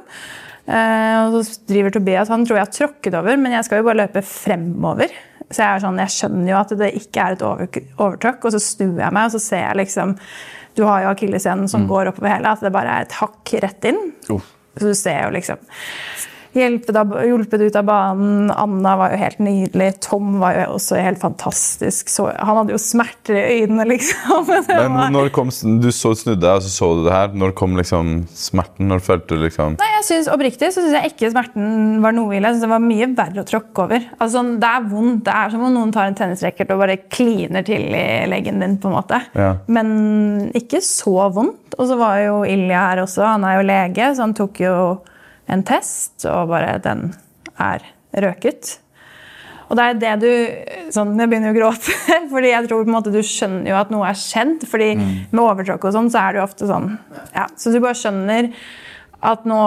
Eh, 0.69 1.15
og 1.25 1.41
så 1.43 1.57
driver 1.67 1.91
Tobias 1.91 2.29
Han 2.31 2.45
tror 2.47 2.59
jeg 2.59 2.67
har 2.67 2.71
tråkket 2.77 3.17
over, 3.19 3.35
men 3.41 3.57
jeg 3.57 3.67
skal 3.67 3.81
jo 3.81 3.87
bare 3.89 4.05
løpe 4.05 4.23
fremover. 4.23 5.11
Så 5.49 5.63
jeg 5.63 5.67
er 5.67 5.83
sånn, 5.83 5.99
jeg 5.99 6.13
skjønner 6.13 6.51
jo 6.53 6.59
at 6.59 6.71
det 6.79 6.89
ikke 7.01 7.25
er 7.25 7.35
et 7.35 7.43
over, 7.43 7.81
overtråkk, 7.97 8.47
og 8.47 8.55
så 8.55 8.61
snur 8.63 9.01
jeg 9.01 9.15
meg, 9.17 9.27
og 9.27 9.35
så 9.35 9.43
ser 9.43 9.65
jeg 9.65 9.79
liksom 9.81 10.15
Du 10.79 10.85
har 10.87 11.03
jo 11.03 11.11
akilleshælen 11.11 11.67
som 11.67 11.89
går 11.89 12.13
oppover 12.13 12.31
hele, 12.37 12.55
at 12.55 12.63
det 12.63 12.71
bare 12.71 12.93
er 12.95 13.07
et 13.07 13.15
hakk 13.19 13.51
rett 13.65 13.87
inn. 13.89 13.97
Oh. 14.31 14.45
Så 14.79 14.93
du 14.93 14.95
ser 14.95 15.25
jo 15.25 15.33
liksom 15.35 15.59
Hjulpet, 16.55 17.61
ut 17.61 17.75
av 17.77 17.85
banen. 17.85 18.49
Anna 18.51 18.95
var 18.99 19.13
jo 19.13 19.19
helt 19.21 19.41
nydelig. 19.43 19.89
Tom 20.05 20.39
var 20.41 20.57
jo 20.57 20.65
også 20.77 20.97
helt 20.99 21.21
fantastisk. 21.21 22.09
Så, 22.09 22.29
han 22.33 22.59
hadde 22.61 22.73
jo 22.73 22.81
smerter 22.81 23.37
i 23.37 23.61
øynene, 23.61 23.85
liksom. 23.93 24.49
Men 24.69 25.13
når 25.13 25.29
kom, 25.35 25.51
du 25.81 25.89
så 25.93 26.13
snudde 26.17 26.41
deg, 26.41 26.57
og 26.57 26.65
så 26.65 26.73
så 26.73 26.91
du 26.97 27.03
det 27.05 27.13
her. 27.15 27.35
Når 27.37 27.53
kom 27.59 27.77
liksom 27.77 28.13
smerten? 28.33 28.89
Når 28.89 29.03
følte 29.05 29.35
du 29.37 29.43
liksom 29.45 29.77
Nei, 29.79 29.89
jeg 29.99 30.07
synes, 30.07 30.31
Oppriktig 30.33 30.71
så 30.73 30.81
syns 30.81 30.95
jeg 30.97 31.13
ikke 31.13 31.31
smerten 31.33 31.99
var 32.03 32.15
noe 32.15 32.33
ille. 32.35 32.47
Jeg 32.47 32.57
synes 32.57 32.65
det 32.65 32.71
var 32.73 32.85
mye 32.85 33.09
verre 33.19 33.43
å 33.43 33.49
tråkke 33.49 33.85
over. 33.85 34.09
Altså, 34.17 34.31
sånn, 34.39 34.51
det 34.61 34.71
er 34.71 34.89
vondt. 34.89 35.23
Det 35.27 35.35
er 35.35 35.53
som 35.53 35.65
om 35.67 35.75
noen 35.75 35.93
tar 35.95 36.09
en 36.09 36.17
tennisracket 36.17 36.73
og 36.73 36.81
bare 36.81 36.99
kliner 37.11 37.65
til 37.67 37.93
i 37.93 38.05
leggen 38.29 38.63
din. 38.63 38.77
på 38.79 38.89
en 38.89 38.97
måte. 38.97 39.21
Ja. 39.37 39.53
Men 39.67 40.49
ikke 40.57 40.81
så 40.85 41.29
vondt. 41.35 41.77
Og 41.77 41.87
så 41.89 41.97
var 41.99 42.19
jo 42.23 42.41
Ilja 42.47 42.89
her 42.89 43.03
også. 43.05 43.25
Han 43.27 43.45
er 43.47 43.59
jo 43.59 43.67
lege, 43.69 44.11
så 44.15 44.25
han 44.25 44.35
tok 44.37 44.61
jo 44.63 44.75
en 45.49 45.65
test, 45.65 46.21
og 46.29 46.51
bare 46.51 46.77
den 46.83 47.09
er 47.59 47.85
røket. 48.25 48.77
Og 49.69 49.77
det 49.77 49.85
er 49.85 49.97
det 50.01 50.13
du 50.23 50.91
sånn, 50.93 51.13
Jeg 51.19 51.29
begynner 51.29 51.53
å 51.53 51.57
gråte, 51.57 51.95
fordi 52.33 52.53
jeg 52.53 52.67
tror 52.67 52.83
på 52.83 52.89
en 52.89 52.95
måte 52.95 53.13
du 53.13 53.21
skjønner 53.25 53.69
jo 53.69 53.79
at 53.79 53.91
noe 53.93 54.07
er 54.09 54.17
skjedd. 54.17 54.65
fordi 54.69 54.91
med 54.97 55.41
overtråkk 55.43 55.89
og 55.89 55.95
sånn, 55.95 56.09
så 56.13 56.23
er 56.23 56.33
det 56.33 56.41
jo 56.41 56.45
ofte 56.47 56.69
sånn 56.69 56.91
ja, 57.35 57.45
Så 57.53 57.73
du 57.73 57.77
bare 57.77 57.97
skjønner 57.97 58.49
at 59.29 59.45
nå 59.49 59.61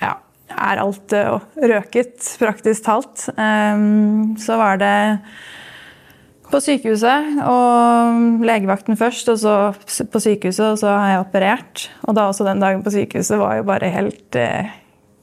ja, 0.00 0.14
er 0.48 0.80
alt 0.80 1.12
eh, 1.16 1.36
røket, 1.74 2.16
praktisk 2.40 2.86
talt. 2.86 3.26
Um, 3.36 4.36
så 4.40 4.56
var 4.60 4.80
det 4.80 4.96
på 6.50 6.60
sykehuset 6.62 7.40
og 7.42 8.42
legevakten 8.46 8.98
først, 8.98 9.28
og 9.32 9.38
så 9.42 9.54
på 10.12 10.22
sykehuset, 10.22 10.66
og 10.72 10.78
så 10.78 10.92
har 10.94 11.10
jeg 11.10 11.24
operert. 11.24 11.86
Og 12.06 12.16
da 12.16 12.28
også 12.30 12.46
den 12.46 12.62
dagen 12.62 12.84
på 12.84 12.92
sykehuset 12.94 13.40
var 13.40 13.58
jo 13.58 13.66
bare 13.66 13.90
helt 13.90 14.38
eh, 14.38 14.70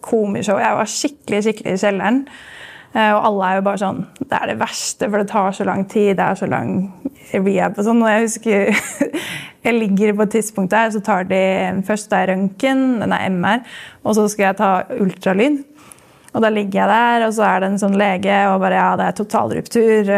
komishow. 0.03 0.59
Jeg 0.59 0.75
var 0.79 0.91
skikkelig, 0.91 1.43
skikkelig 1.45 1.77
i 1.77 1.81
kjelleren. 1.85 2.19
Eh, 2.93 3.09
og 3.15 3.23
alle 3.29 3.47
er 3.47 3.57
jo 3.57 3.63
bare 3.65 3.81
sånn 3.81 4.03
Det 4.19 4.35
er 4.37 4.51
det 4.51 4.59
verste, 4.59 5.07
for 5.07 5.17
det 5.17 5.31
tar 5.31 5.55
så 5.55 5.65
lang 5.65 5.87
tid. 5.89 6.13
Det 6.19 6.27
er 6.27 6.37
så 6.37 6.49
lang 6.49 6.75
rehab 7.33 7.79
og 7.79 7.87
sånn. 7.87 8.03
Og 8.03 8.11
jeg 8.11 8.27
husker 8.27 9.17
jeg 9.65 9.77
ligger 9.79 10.17
på 10.17 10.27
et 10.27 10.35
tidspunkt 10.37 10.75
der, 10.75 10.91
så 10.93 11.01
tar 11.03 11.27
de 11.29 11.43
først 11.87 12.11
det 12.11 12.19
er 12.19 12.33
røntgen, 12.33 12.83
nei, 13.07 13.21
MR, 13.31 13.63
og 14.03 14.17
så 14.17 14.27
skal 14.31 14.49
jeg 14.49 14.59
ta 14.59 14.71
ultralyd. 14.99 15.61
Og 16.33 16.41
da 16.41 16.49
ligger 16.49 16.79
jeg 16.81 16.89
der, 16.89 17.25
og 17.27 17.33
så 17.35 17.45
er 17.45 17.61
det 17.61 17.67
en 17.69 17.79
sånn 17.81 17.97
lege, 17.99 18.37
og 18.49 18.61
bare 18.63 18.77
ja, 18.79 18.87
det 18.97 19.05
er 19.05 19.17
totalruptur. 19.19 20.11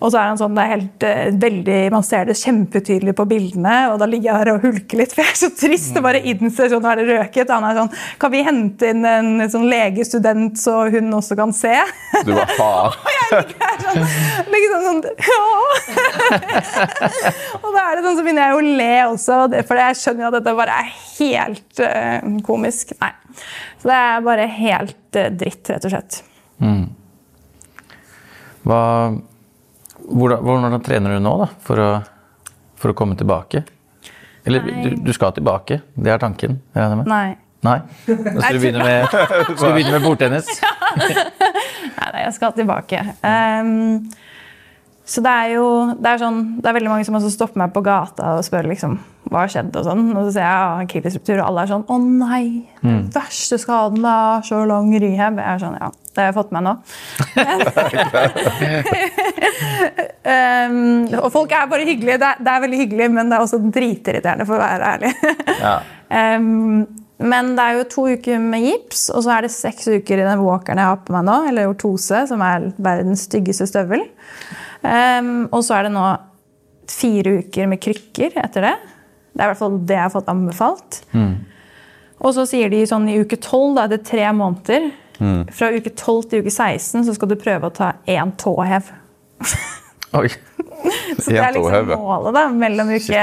Og 0.00 0.08
så 0.08 0.20
er 0.20 0.30
han 0.30 0.40
sånn, 0.40 0.54
det 0.56 0.64
er 0.64 0.72
helt 0.72 1.06
eh, 1.08 1.26
veldig, 1.44 1.80
Man 1.92 2.06
ser 2.06 2.28
det 2.28 2.38
kjempetydelig 2.40 3.14
på 3.18 3.26
bildene, 3.28 3.74
og 3.92 3.98
da 4.00 4.08
ligger 4.08 4.30
jeg 4.30 4.40
her 4.40 4.52
og 4.54 4.64
hulker 4.64 5.02
litt, 5.02 5.12
for 5.12 5.24
jeg 5.24 5.34
er 5.34 5.40
så 5.42 5.50
trist 5.58 5.92
det 5.96 6.04
bare 6.04 6.22
innser 6.32 6.72
sånn, 6.72 6.84
nå 6.84 6.92
er 6.92 7.02
det 7.02 7.08
røket. 7.10 7.52
Han 7.52 7.68
er 7.68 7.80
sånn, 7.80 7.92
kan 8.22 8.32
vi 8.32 8.44
hente 8.46 8.92
inn 8.94 9.04
en 9.08 9.44
sånn 9.52 9.68
legestudent 9.68 10.60
så 10.60 10.86
hun 10.94 11.12
også 11.18 11.36
kan 11.38 11.52
se? 11.56 11.74
Du 12.24 12.32
bare 12.32 12.56
faen. 12.56 12.96
Og 13.04 13.12
jeg 13.14 13.28
ligger 13.34 13.58
her 13.64 13.78
sånn, 13.84 14.00
liksom 14.54 14.82
sånn 14.84 15.00
ja. 15.24 15.42
Og 17.62 17.68
da 17.74 17.84
er 17.84 17.98
det 17.98 18.04
sånn, 18.04 18.16
så 18.16 18.24
begynner 18.24 18.48
jeg 18.48 18.56
å 18.56 18.64
le 18.80 18.94
også, 19.10 19.40
for 19.68 19.82
jeg 19.82 20.00
skjønner 20.00 20.26
jo 20.26 20.30
at 20.30 20.38
dette 20.38 20.56
bare 20.56 20.80
er 20.80 20.94
helt 21.18 21.84
uh, 21.84 22.40
komisk. 22.46 22.96
Nei. 23.02 23.12
Så 23.82 23.90
det 23.90 24.00
er 24.00 24.26
bare 24.26 24.48
helt 24.58 25.20
eh, 25.20 25.30
dritt, 25.32 25.70
rett 25.70 25.86
og 25.88 25.94
slett. 25.94 26.20
Hva, 28.64 28.80
hvordan, 30.08 30.42
hvordan 30.44 30.82
trener 30.84 31.16
du 31.16 31.24
nå 31.24 31.36
da, 31.42 31.48
for 31.66 31.82
å, 31.82 31.88
for 32.80 32.94
å 32.94 32.98
komme 32.98 33.16
tilbake? 33.20 33.64
Eller 34.44 34.64
du, 34.64 34.94
du 35.04 35.12
skal 35.16 35.32
tilbake, 35.36 35.80
det 35.96 36.12
er 36.12 36.20
tanken? 36.20 36.60
regner 36.76 37.00
med? 37.00 37.08
Nei. 37.08 37.36
Nei? 37.64 37.78
Da 38.04 38.42
skal 38.42 38.58
du 38.58 38.60
begynne 38.60 38.84
med, 38.84 39.06
skal 39.56 39.70
du 39.70 39.76
begynne 39.78 39.94
med 39.96 40.04
bordtennis? 40.04 40.50
Nei, 41.98 42.24
jeg 42.26 42.34
skal 42.36 42.52
tilbake. 42.56 43.00
Ehm, 43.24 44.04
så 45.04 45.20
det 45.24 45.32
er 45.32 45.50
jo 45.58 45.66
det 46.00 46.14
er, 46.14 46.20
sånn, 46.22 46.38
det 46.62 46.68
er 46.70 46.76
veldig 46.78 46.92
mange 46.92 47.04
som 47.04 47.18
stopper 47.20 47.60
meg 47.60 47.74
på 47.74 47.82
gata 47.84 48.38
og 48.38 48.44
spør 48.46 48.70
liksom, 48.70 48.96
hva 49.28 49.42
har 49.42 49.50
skjedd. 49.52 49.74
Og 49.76 49.84
sånn. 49.84 50.06
Og 50.14 50.22
så 50.26 50.30
sier 50.36 50.46
jeg 50.46 50.54
ja, 50.56 50.78
akillesruptur, 50.84 51.38
og 51.40 51.46
alle 51.48 51.64
er 51.64 51.70
sånn 51.74 51.84
Å 51.90 51.98
nei! 52.04 52.46
Den 52.80 53.10
verste 53.12 53.58
skaden 53.60 54.00
da, 54.04 54.16
så 54.46 54.62
lang 54.68 54.88
rehab. 54.92 55.40
Jeg 55.40 55.48
er 55.52 55.60
sånn, 55.60 55.76
ja, 55.80 55.90
det 56.14 56.22
har 56.22 56.30
jeg 56.30 56.38
fått 56.38 56.52
med 56.56 56.62
nå. 56.64 56.74
um, 60.32 60.76
og 61.20 61.30
folk 61.34 61.52
er 61.52 61.70
bare 61.72 61.88
hyggelige. 61.88 62.20
Det 62.22 62.28
er, 62.30 62.36
det 62.40 62.50
er 62.54 62.64
veldig 62.64 62.80
hyggelig, 62.84 63.08
men 63.18 63.28
det 63.28 63.36
er 63.36 63.44
også 63.44 63.60
dritirriterende, 63.64 64.48
for 64.48 64.56
å 64.56 64.64
være 64.64 64.92
ærlig. 64.94 65.12
Ja. 65.60 65.76
Ehm, 66.14 66.84
men 67.22 67.52
det 67.54 67.62
er 67.64 67.78
jo 67.78 67.86
to 67.92 68.04
uker 68.16 68.40
med 68.42 68.64
gips, 68.66 69.06
og 69.14 69.22
så 69.24 69.36
er 69.36 69.46
det 69.46 69.52
seks 69.54 69.86
uker 69.86 70.18
i 70.18 70.26
den 70.26 70.42
walkeren 70.42 70.80
jeg 70.82 70.90
har 70.90 71.02
på 71.06 71.14
meg 71.14 71.26
nå, 71.28 71.36
eller 71.50 71.70
ortose, 71.70 72.24
som 72.30 72.42
er 72.42 72.72
verdens 72.82 73.28
styggeste 73.28 73.68
støvel. 73.70 74.02
Um, 74.82 75.46
og 75.54 75.62
så 75.64 75.78
er 75.78 75.86
det 75.86 75.94
nå 75.94 76.08
fire 76.90 77.38
uker 77.40 77.70
med 77.70 77.80
krykker 77.82 78.34
etter 78.42 78.66
det. 78.66 78.74
Det 79.34 79.40
er 79.40 79.46
i 79.46 79.52
hvert 79.52 79.62
fall 79.62 79.78
det 79.86 79.96
jeg 79.96 80.04
har 80.04 80.14
fått 80.14 80.32
anbefalt. 80.32 81.00
Og 82.24 82.34
så 82.36 82.44
sier 82.48 82.70
de 82.72 82.82
sånn 82.88 83.08
i 83.10 83.16
uke 83.22 83.38
12, 83.38 83.74
da 83.76 83.86
er 83.86 83.94
det 83.94 84.04
tre 84.06 84.26
måneder. 84.34 84.90
Fra 85.54 85.70
uke 85.70 85.94
12 85.94 86.28
til 86.30 86.42
uke 86.42 86.50
16 86.50 87.06
så 87.06 87.14
skal 87.16 87.30
du 87.30 87.38
prøve 87.38 87.70
å 87.70 87.74
ta 87.74 87.94
én 88.10 88.34
tåhev. 88.40 88.90
Oi. 90.12 90.28
Så 91.18 91.30
det 91.30 91.40
er 91.40 91.54
liksom 91.54 91.88
målet 91.96 92.34
da, 92.36 92.42
mellom 92.52 92.90
uke? 92.92 93.22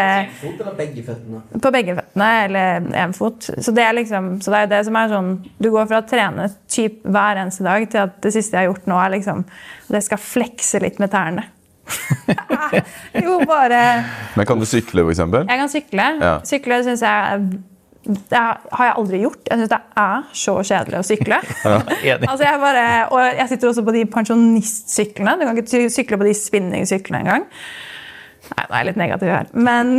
På 1.61 1.71
begge 1.73 1.95
føttene 1.97 2.29
eller 2.45 2.89
én 3.03 3.13
fot. 3.15 3.49
Så 3.61 3.73
det 3.75 3.85
er 3.85 3.95
liksom, 3.95 4.31
så 4.41 4.53
det 4.53 4.57
er 4.57 4.65
jo 4.65 4.71
det 4.71 4.81
som 4.87 4.97
er 4.97 5.11
sånn 5.11 5.31
Du 5.61 5.69
går 5.73 5.89
fra 5.91 6.01
å 6.01 6.07
trene 6.09 6.47
typ 6.71 7.03
hver 7.05 7.41
eneste 7.43 7.65
dag 7.67 7.85
til 7.91 8.03
at 8.05 8.17
det 8.25 8.33
siste 8.33 8.57
jeg 8.57 8.65
har 8.65 8.71
gjort 8.71 8.89
nå, 8.89 8.97
er 8.97 9.13
liksom 9.17 9.43
At 9.45 9.97
jeg 9.99 10.07
skal 10.09 10.23
flekse 10.23 10.81
litt 10.81 11.01
med 11.03 11.13
tærne. 11.13 11.45
jo, 13.25 13.41
bare 13.49 13.81
Men 14.37 14.47
kan 14.49 14.61
du 14.61 14.65
sykle, 14.69 15.05
eksempel? 15.11 15.45
Jeg 15.45 15.61
kan 15.61 15.73
sykle. 15.75 16.07
Ja. 16.21 16.33
Sykle 16.47 16.81
syns 16.87 17.05
jeg 17.05 17.51
det 18.01 18.39
har 18.41 18.87
jeg 18.87 18.95
aldri 18.97 19.19
gjort. 19.21 19.43
Jeg 19.45 19.59
syns 19.59 19.71
det 19.71 19.79
er 20.01 20.23
så 20.41 20.55
kjedelig 20.65 20.97
å 20.97 21.05
sykle. 21.05 21.37
Ja, 22.07 22.17
Altså 22.17 22.47
jeg 22.47 22.61
bare, 22.63 22.85
og 23.13 23.21
jeg 23.37 23.47
sitter 23.51 23.69
også 23.69 23.83
på 23.85 23.93
de 23.93 24.05
pensjonistsyklene. 24.09 25.35
Du 25.37 25.45
kan 25.45 25.61
ikke 25.61 25.83
sykle 25.93 26.17
på 26.17 26.25
de 26.25 26.33
spinningsyklene 26.37 27.21
engang. 27.21 27.45
Nei, 28.51 28.63
nå 28.65 28.73
er 28.73 28.79
jeg 28.79 28.89
litt 28.89 28.99
negativ 29.03 29.31
her. 29.31 29.51
Men 29.53 29.93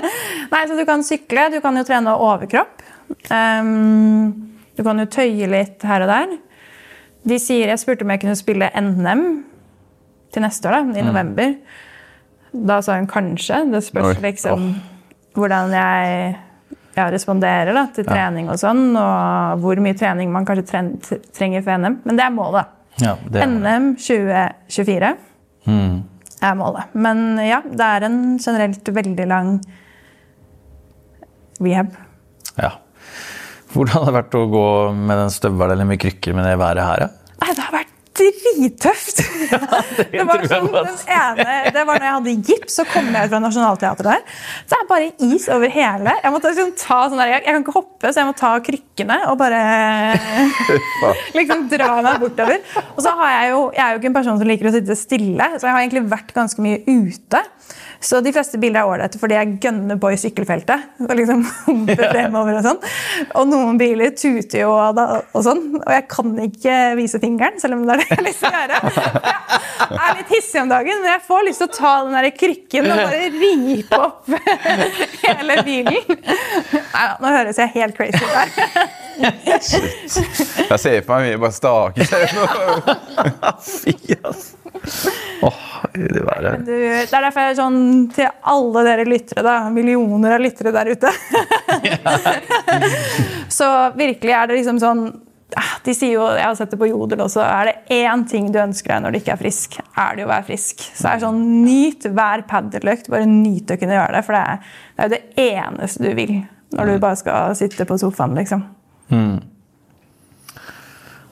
Nei, 0.52 0.62
så 0.70 0.78
du 0.78 0.84
kan 0.88 1.02
sykle. 1.06 1.48
Du 1.52 1.58
kan 1.64 1.76
jo 1.76 1.84
trene 1.88 2.14
overkropp. 2.14 2.86
Um, 3.32 4.54
du 4.78 4.84
kan 4.86 5.02
jo 5.02 5.08
tøye 5.10 5.50
litt 5.50 5.82
her 5.88 6.06
og 6.06 6.12
der. 6.12 6.38
De 7.28 7.42
sier, 7.42 7.68
Jeg 7.72 7.82
spurte 7.82 8.06
om 8.06 8.14
jeg 8.14 8.22
kunne 8.22 8.38
spille 8.38 8.70
NM 8.78 9.24
til 10.32 10.44
neste 10.44 10.70
år, 10.70 10.78
da, 10.78 11.00
i 11.00 11.04
november. 11.04 11.56
Da 12.52 12.78
sa 12.84 13.00
hun 13.00 13.10
kanskje. 13.10 13.64
Det 13.72 13.82
spørs 13.84 14.22
liksom 14.22 14.76
hvordan 15.36 15.74
jeg 15.74 16.36
ja, 16.98 17.06
responderer 17.14 17.76
da, 17.76 17.86
til 17.94 18.06
trening 18.08 18.50
og 18.50 18.58
sånn, 18.60 18.90
og 18.98 19.62
hvor 19.62 19.80
mye 19.82 19.96
trening 19.98 20.32
man 20.34 20.46
kanskje 20.48 20.66
tren 20.72 20.90
trenger 21.36 21.62
for 21.66 21.78
NM. 21.78 22.00
Men 22.08 22.18
det 22.18 22.26
er 22.26 22.34
målet. 22.34 22.74
Ja, 22.98 23.14
det 23.30 23.42
er, 23.44 23.52
NM 23.54 23.92
2024 24.02 25.12
er 26.48 26.58
målet. 26.58 26.98
Men 26.98 27.24
ja, 27.46 27.62
det 27.62 27.86
er 27.86 28.06
en 28.08 28.20
generelt 28.42 28.92
veldig 28.98 29.26
lang 29.30 29.54
rehab. 31.62 31.96
ja. 32.58 32.74
Hvordan 33.68 33.98
har 34.00 34.06
det 34.08 34.12
vært 34.16 34.34
å 34.38 34.46
gå 34.48 34.66
med 34.96 35.18
den 35.20 35.32
støvelen 35.32 35.74
eller 35.74 35.84
med 35.90 35.98
krykker 36.00 36.32
med 36.32 36.46
det 36.48 36.54
været 36.56 36.80
her? 36.80 37.02
Ja? 37.04 37.08
Nei, 37.42 37.50
det 37.52 37.64
har 37.66 37.74
vært 37.74 37.77
drittøft! 38.18 39.22
det, 40.12 40.24
var 40.26 40.44
sånn, 40.50 40.68
den 40.74 40.98
ene, 41.14 41.56
det 41.74 41.84
var 41.88 41.98
når 41.98 42.06
jeg 42.06 42.14
hadde 42.16 42.34
gips, 42.50 42.78
så 42.80 42.86
kom 42.88 43.10
jeg 43.12 43.28
ut 43.28 43.32
fra 43.32 43.40
Nationaltheatret 43.44 44.08
der. 44.08 44.38
Så 44.64 44.76
er 44.76 44.84
det 44.84 44.90
bare 44.90 45.10
is 45.28 45.48
over 45.54 45.74
hele. 45.74 46.14
Jeg, 46.22 46.34
måtte 46.34 46.52
liksom 46.52 46.72
ta 46.80 47.00
sånn 47.06 47.22
der, 47.22 47.32
jeg, 47.34 47.44
jeg 47.46 47.56
kan 47.56 47.66
ikke 47.66 47.76
hoppe, 47.78 48.12
så 48.12 48.22
jeg 48.22 48.30
må 48.30 48.36
ta 48.38 48.52
krykkene 48.68 49.18
og 49.32 49.38
bare 49.40 49.62
liksom 51.38 51.66
dra 51.72 51.90
meg 52.04 52.22
bortover. 52.24 52.62
Og 52.94 53.02
så 53.04 53.14
har 53.20 53.34
jeg 53.36 53.52
jo, 53.54 53.62
jeg 53.76 53.84
er 53.84 53.92
jo 53.94 54.02
ikke 54.02 54.12
en 54.12 54.18
person 54.20 54.40
som 54.40 54.52
liker 54.52 54.70
å 54.70 54.74
sitte 54.78 54.98
stille, 54.98 55.52
så 55.56 55.68
jeg 55.68 55.76
har 55.76 55.84
egentlig 55.84 56.06
vært 56.10 56.34
ganske 56.36 56.64
mye 56.64 56.82
ute. 56.86 57.44
Så 58.00 58.20
de 58.22 58.30
fleste 58.32 58.58
bilder 58.62 58.84
er 58.84 58.90
ålreite 58.92 59.18
fordi 59.18 59.34
jeg 59.34 59.56
gønner 59.64 59.98
på 59.98 60.12
i 60.14 60.18
sykkelfeltet. 60.20 60.84
Og 61.02 61.14
liksom 61.18 61.42
humper 61.66 62.04
fremover 62.12 62.60
og 62.60 62.66
sånn. 62.66 62.78
Og 63.40 63.48
noen 63.50 63.80
biler 63.80 64.12
tuter 64.14 64.62
jo 64.62 64.70
og, 64.74 64.94
det 64.98 65.06
og 65.34 65.44
sånn. 65.46 65.64
Og 65.80 65.90
jeg 65.96 66.04
kan 66.12 66.36
ikke 66.46 66.76
vise 66.98 67.20
fingeren, 67.22 67.58
selv 67.62 67.78
om 67.78 67.86
det 67.88 67.96
er 67.96 68.02
det 68.02 68.08
jeg 68.08 68.20
har 68.20 68.26
lyst 68.28 68.44
til 68.44 68.50
å 68.50 68.62
gjøre. 68.62 68.76
Jeg 69.88 70.04
er 70.04 70.16
litt 70.18 70.32
hissig 70.34 70.58
om 70.60 70.68
dagen, 70.68 70.98
men 71.00 71.08
jeg 71.08 71.20
får 71.24 71.44
lyst 71.46 71.62
til 71.62 71.68
å 71.68 71.74
ta 71.76 71.92
den 72.04 72.16
der 72.16 72.26
krykken 72.34 72.88
og 72.90 72.98
bare 72.98 73.28
ripe 73.32 74.00
opp 74.02 74.26
hele 75.24 75.56
bilen. 75.64 76.10
Nei 76.18 77.04
da, 77.06 77.14
nå 77.22 77.30
høres 77.32 77.60
jeg 77.62 77.72
helt 77.76 77.96
crazy 77.96 78.18
ut 78.18 78.34
der. 78.34 78.48
Jeg 79.22 80.80
ser 80.82 81.00
for 81.06 81.14
meg 81.14 81.30
mye 81.30 81.40
bare 81.46 81.56
stake 81.56 82.08
seg. 82.10 82.36
Fy, 83.64 83.96
ass. 84.18 84.50
Åh, 85.42 85.62
det 85.94 86.24
været. 86.26 86.66
Du, 86.66 86.72
det 86.72 87.04
er 87.04 87.22
derfor 87.22 87.44
jeg 87.44 87.52
er 87.52 87.58
sånn 87.58 87.80
til 88.14 88.28
alle 88.52 88.82
dere 88.86 89.06
lyttere, 89.08 89.44
da. 89.46 89.54
Millioner 89.72 90.36
av 90.36 90.42
lyttere 90.42 90.72
der 90.74 90.90
ute. 90.92 91.12
så 93.58 93.70
virkelig 93.98 94.34
er 94.34 94.50
det 94.50 94.58
liksom 94.58 94.80
sånn 94.82 95.02
ah, 95.56 95.72
De 95.84 95.94
sier 95.96 96.16
jo, 96.16 96.26
jeg 96.34 96.44
har 96.44 96.58
sett 96.58 96.74
det 96.74 96.80
på 96.80 96.90
Jodel 96.90 97.22
også, 97.24 97.44
er 97.44 97.70
det 97.70 98.00
én 98.00 98.26
ting 98.28 98.50
du 98.52 98.60
ønsker 98.62 98.94
deg 98.94 99.04
når 99.04 99.14
du 99.14 99.20
ikke 99.22 99.34
er 99.36 99.42
frisk, 99.44 99.78
er 99.94 100.18
det 100.18 100.26
å 100.26 100.30
være 100.32 100.48
frisk. 100.50 100.84
Så 100.90 101.06
det 101.06 101.14
er 101.14 101.24
sånn, 101.24 101.42
nyt 101.64 102.08
hver 102.18 102.44
paddeløkt. 102.50 103.10
Bare 103.12 103.28
nyt 103.30 103.70
å 103.72 103.78
kunne 103.80 103.98
gjøre 103.98 104.18
det, 104.18 104.24
for 104.26 104.38
det 104.38 104.44
er, 104.44 104.72
det 104.94 105.04
er 105.04 105.08
jo 105.08 105.16
det 105.16 105.48
eneste 105.48 106.06
du 106.06 106.14
vil 106.18 106.38
når 106.68 106.84
du 106.90 106.98
bare 107.00 107.16
skal 107.16 107.54
sitte 107.56 107.86
på 107.88 107.96
sofaen, 107.96 108.34
liksom. 108.36 108.66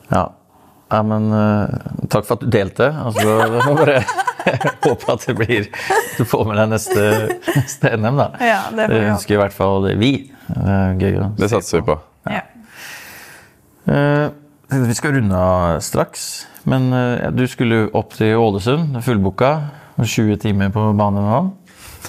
Ja. 0.09 0.23
Ja, 0.91 1.01
men 1.03 1.25
uh, 1.33 1.67
takk 2.09 2.25
for 2.27 2.37
at 2.37 2.43
du 2.45 2.49
delte. 2.53 2.87
Altså, 3.03 3.25
jeg 3.27 3.65
må 3.67 3.75
bare 3.79 4.01
håpe 4.87 5.11
at 5.13 5.25
det 5.27 5.35
blir 5.37 5.65
Du 6.17 6.23
får 6.25 6.45
med 6.47 6.57
deg 6.61 6.69
neste, 6.71 7.07
neste 7.55 7.91
NM, 7.99 8.19
da. 8.21 8.27
Ja, 8.39 8.59
det 8.71 8.85
får 8.87 8.93
vi 8.93 8.99
håpe. 9.01 9.11
ønsker 9.15 9.35
i 9.35 9.41
hvert 9.41 9.55
fall 9.57 9.89
vi. 9.99 10.11
Det 10.47 10.77
gøy 11.03 11.17
å 11.25 11.31
Det 11.37 11.49
satser 11.51 11.81
vi 11.81 11.87
på. 11.91 11.97
Ja. 12.31 12.43
Uh, 13.87 14.29
Vi 14.87 14.95
skal 14.97 15.13
runde 15.15 15.35
av 15.39 15.77
straks, 15.83 16.23
men 16.67 16.89
uh, 16.91 17.29
du 17.31 17.45
skulle 17.47 17.85
opp 17.95 18.15
til 18.17 18.35
Ålesund, 18.39 18.97
fullbooka. 19.05 19.51
20 19.97 20.37
timer 20.43 20.69
på 20.75 20.81
banen 20.93 21.23
nå. 21.25 21.37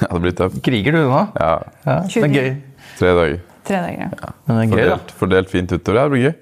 Ja, 0.02 0.08
det 0.12 0.18
blir 0.22 0.34
tøft. 0.36 0.58
Kriger 0.62 0.92
du 0.94 0.98
nå? 1.08 1.20
Ja, 1.38 1.52
Ja, 1.86 2.00
det 2.06 2.24
er 2.26 2.34
gøy. 2.34 2.50
tre 2.98 3.14
dager. 3.16 3.38
Tre 3.68 3.78
dager. 3.84 4.12
ja. 4.16 4.28
Men 4.48 4.56
det 4.58 4.62
er 4.64 4.70
gøy, 4.70 4.78
da. 4.78 4.96
Fordelt, 4.96 5.10
fordelt 5.20 5.50
fint 5.52 5.72
utover. 5.74 5.98
Det 6.08 6.12
blir 6.14 6.22
gøy. 6.24 6.34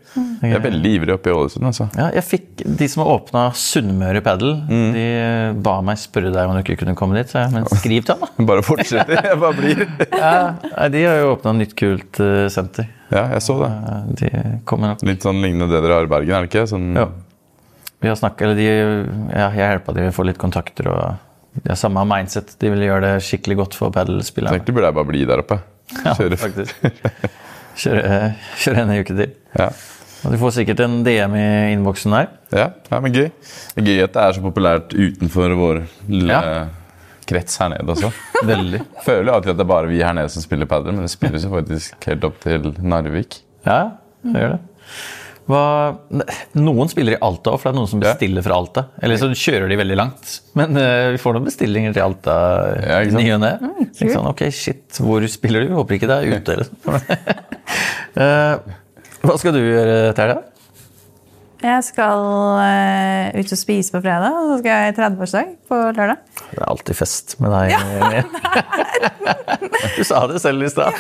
Jeg 0.47 0.55
er 0.57 0.62
veldig 0.66 0.91
ivrig 1.01 1.14
oppe 1.16 1.31
i 1.33 1.35
Ålesund. 1.35 1.66
altså. 1.66 1.87
Ja, 1.99 2.07
jeg 2.14 2.24
fikk, 2.24 2.62
De 2.79 2.89
som 2.93 3.03
har 3.03 3.11
åpna 3.16 3.43
Sunnmøre 3.59 4.22
Padel, 4.24 4.53
de 4.95 5.03
eh, 5.03 5.53
ba 5.66 5.74
meg 5.85 5.99
spørre 5.99 6.31
deg 6.35 6.47
om 6.49 6.55
du 6.57 6.62
ikke 6.62 6.79
kunne 6.85 6.95
komme 6.99 7.18
dit. 7.18 7.29
Så 7.33 7.43
jeg, 7.43 7.53
men 7.57 7.66
skriv 7.72 8.07
til 8.07 8.14
ham, 8.14 8.24
da. 8.39 8.47
Bare 8.53 8.62
fortsetter. 8.66 9.18
Jeg 9.27 9.41
bare 9.43 9.59
blir. 9.59 9.85
Ja, 10.16 10.89
de 10.93 11.03
har 11.09 11.18
jo 11.20 11.35
åpna 11.35 11.53
nytt, 11.59 11.74
kult 11.79 12.20
uh, 12.22 12.47
senter. 12.53 12.87
Ja, 13.11 13.27
jeg 13.35 13.43
så 13.45 13.59
det. 13.64 13.70
Eh, 13.91 14.09
De 14.22 14.31
kommer 14.66 14.95
nok 14.95 15.03
Litt 15.07 15.22
sånn 15.27 15.43
lignende 15.43 15.68
det 15.70 15.83
dere 15.85 15.99
har 16.01 16.07
i 16.09 16.11
Bergen, 16.11 16.35
er 16.39 16.47
det 16.47 16.53
ikke? 16.55 16.66
Sånn, 16.70 16.89
Ja. 16.97 17.09
Vi 18.03 18.11
har 18.11 18.16
snakket, 18.20 18.43
eller 18.45 18.59
de, 18.59 18.66
ja, 19.33 19.47
Jeg 19.57 19.62
hjelpa 19.70 19.95
dem 19.97 20.11
å 20.11 20.14
få 20.14 20.24
litt 20.29 20.39
kontakter. 20.39 20.89
og 20.93 21.57
De 21.62 21.70
har 21.72 21.79
samme 21.81 22.03
mindset. 22.07 22.55
De 22.61 22.70
vil 22.70 22.85
gjøre 22.87 23.01
det 23.07 23.14
skikkelig 23.24 23.57
godt 23.62 23.74
for 23.74 23.89
Så 23.89 23.95
padelspillerne. 23.97 24.59
egentlig 24.61 24.74
burde 24.77 24.91
jeg 24.91 24.99
bare 24.99 25.09
bli 25.11 25.24
der 25.24 25.41
oppe. 25.43 25.57
Ja, 26.05 26.14
Kjøre. 26.18 26.37
faktisk. 26.41 26.74
Kjøre, 27.76 28.20
kjøre 28.62 28.82
en 28.87 28.95
uke 29.01 29.14
til. 29.18 29.34
Ja. 29.59 29.68
Og 30.26 30.32
du 30.32 30.39
får 30.41 30.55
sikkert 30.57 30.80
en 30.82 31.03
DM 31.07 31.34
i 31.39 31.45
innboksen 31.74 32.14
der. 32.16 32.30
Ja, 32.57 32.64
ja, 32.91 33.01
men 33.05 33.12
gøy. 33.14 33.28
Det 33.76 33.82
er 33.82 33.87
gøy 33.87 34.01
at 34.07 34.14
det 34.16 34.22
er 34.24 34.32
så 34.39 34.43
populært 34.43 34.95
utenfor 34.97 35.53
vår 35.59 35.82
lille 36.09 36.32
Ja. 36.32 36.64
krets 37.28 37.59
her 37.61 37.68
nede 37.74 37.87
også. 37.95 38.11
Veldig. 38.51 38.80
Føler 39.05 39.32
alltid 39.34 39.53
at 39.53 39.61
det 39.61 39.66
er 39.66 39.70
bare 39.74 39.91
vi 39.91 40.01
her 40.03 40.16
nede 40.16 40.32
som 40.32 40.43
spiller 40.43 40.66
padel, 40.70 40.95
men 40.97 41.05
det 41.07 41.12
spilles 41.12 41.45
jo 41.47 41.53
faktisk 41.53 42.09
helt 42.11 42.24
opp 42.26 42.41
til 42.43 42.72
Narvik. 42.80 43.43
Ja, 43.66 43.80
det 44.24 44.41
gjør 44.41 44.57
det. 44.57 44.61
Hva, 45.47 45.62
noen 46.59 46.88
spiller 46.90 47.14
i 47.14 47.20
Alta 47.22 47.53
òg, 47.53 47.61
for 47.61 47.68
det 47.68 47.76
er 47.76 47.78
noen 47.78 47.90
som 47.90 48.01
bestiller 48.03 48.42
fra 48.42 48.57
Alta. 48.59 48.82
Eller 48.99 49.20
så 49.20 49.28
kjører 49.30 49.70
de 49.70 49.78
veldig 49.78 49.99
langt. 49.99 50.32
Men 50.59 50.74
uh, 50.74 51.12
vi 51.14 51.20
får 51.22 51.36
noen 51.36 51.47
bestillinger 51.47 51.94
til 51.94 52.03
Alta 52.03 52.34
Ja, 52.82 52.99
ikke 53.07 53.20
ny 53.20 53.28
og 53.36 53.44
ne. 53.44 53.53
Sånn, 54.01 54.26
ok, 54.26 54.42
shit, 54.51 54.99
hvor 54.99 55.22
spiller 55.30 55.62
du? 55.62 55.76
Håper 55.78 56.01
ikke 56.01 56.11
det 56.11 56.18
er 56.18 56.40
ute. 56.40 56.59
Eller. 56.59 56.74
Eh, 58.16 58.76
hva 59.28 59.34
skal 59.36 59.53
du 59.53 59.59
gjøre, 59.61 60.14
til 60.16 60.22
helga? 60.22 60.38
Jeg 61.61 61.84
skal 61.84 62.22
uh, 62.57 63.36
ut 63.36 63.53
og 63.53 63.61
spise 63.61 63.92
på 63.92 64.01
fredag, 64.01 64.32
og 64.32 64.49
så 64.49 64.57
skal 64.62 64.70
jeg 64.72 64.94
i 64.94 64.97
30-årsdag 64.97 65.51
på 65.68 65.80
lørdag. 65.99 66.22
Det 66.49 66.62
er 66.62 66.64
alltid 66.64 66.97
fest 66.97 67.36
med 67.44 67.53
deg. 67.53 67.76
du 69.99 70.03
sa 70.09 70.24
det 70.32 70.40
selv 70.40 70.64
i 70.64 70.72
stad. 70.72 70.97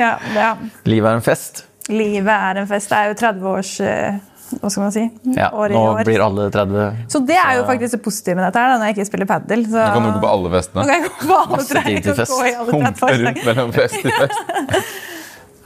Ja, 0.00 0.14
ja. 0.32 0.50
Livet 0.88 1.12
er 1.12 1.20
en 1.20 1.28
fest. 1.28 1.65
Livet 1.92 2.32
er 2.34 2.58
en 2.62 2.66
fest. 2.70 2.90
Det 2.90 2.96
er 2.98 3.12
jo 3.12 3.14
30 3.20 3.46
års 3.52 3.72
eh, 3.80 4.16
Hva 4.60 4.70
skal 4.70 4.82
man 4.84 4.92
si? 4.94 5.02
Ja, 5.36 5.48
år 5.54 5.70
i 5.70 5.74
nå 5.74 5.82
år. 5.92 6.00
blir 6.06 6.22
alle 6.22 6.48
30. 6.54 6.86
Så 7.10 7.20
det 7.26 7.36
er 7.38 7.56
jo 7.58 7.64
faktisk 7.66 7.96
det 7.96 8.02
positive 8.04 8.36
med 8.38 8.46
dette 8.46 8.62
her, 8.62 8.72
da, 8.72 8.78
når 8.78 8.90
jeg 8.90 8.96
ikke 8.96 9.06
spiller 9.08 9.28
padel. 9.30 9.64
Så 9.66 9.74
Nå 9.82 9.88
kan 9.96 10.06
du 10.06 10.10
gå 10.14 10.22
på 10.22 10.30
alle 10.30 10.50
Nå 10.50 10.54
festene. 10.54 10.84
kan 10.86 10.94
jeg 10.94 11.04
gå 11.06 11.26
på 11.26 11.36
alle 11.40 11.56
Masse 11.56 11.82
tid 11.86 12.02
til 12.06 12.18
fest. 12.20 12.34
Humpe 12.70 13.10
rundt 13.24 13.44
mellom 13.50 13.72
fest 13.76 14.00
til 14.02 14.16
fest. 14.22 14.40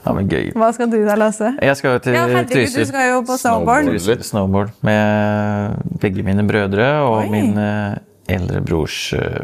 Ja, 0.01 0.15
men 0.17 0.31
gøy. 0.33 0.47
Hva 0.57 0.71
skal 0.73 0.89
du 0.89 0.95
da, 1.05 1.13
Lasse? 1.21 1.51
Jeg 1.61 1.77
skal 1.77 1.93
jo 1.93 1.99
til 2.01 2.15
Ja, 2.17 2.23
herregud, 2.25 2.71
du 2.73 2.87
skal 2.89 3.11
jo 3.11 3.19
på 3.29 3.35
snowboard. 3.37 3.91
Snowboard. 4.01 4.23
Snowboard 4.25 4.71
med 4.81 5.99
begge 6.01 6.25
mine 6.25 6.47
brødre 6.49 6.87
og 7.05 7.19
Oi. 7.19 7.27
min 7.29 7.51
eldre 8.33 8.63
brors 8.65 8.97
eh, 9.13 9.43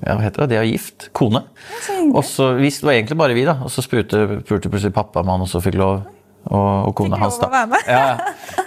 ja, 0.00 0.14
hva 0.16 0.22
heter 0.24 0.44
det? 0.44 0.48
De 0.54 0.58
er 0.60 0.66
gift. 0.70 1.10
Kone. 1.16 1.44
så. 1.84 1.98
Og 2.14 2.24
så, 2.24 2.48
hvis, 2.58 2.80
det 2.80 2.88
var 2.88 2.96
egentlig 2.96 3.18
bare 3.20 3.36
vi, 3.36 3.44
da. 3.48 3.58
Og 3.62 3.70
så 3.72 3.84
spurte, 3.84 4.24
spurte 4.42 4.72
plutselig 4.72 4.94
pappa 4.96 5.20
om 5.20 5.32
han 5.34 5.44
også 5.44 5.60
fikk 5.64 5.76
lov. 5.80 6.02
Og, 6.42 6.88
og 6.88 6.94
kona 6.98 7.20
hans, 7.20 7.36
da. 7.38 7.62
Ja. 7.86 8.16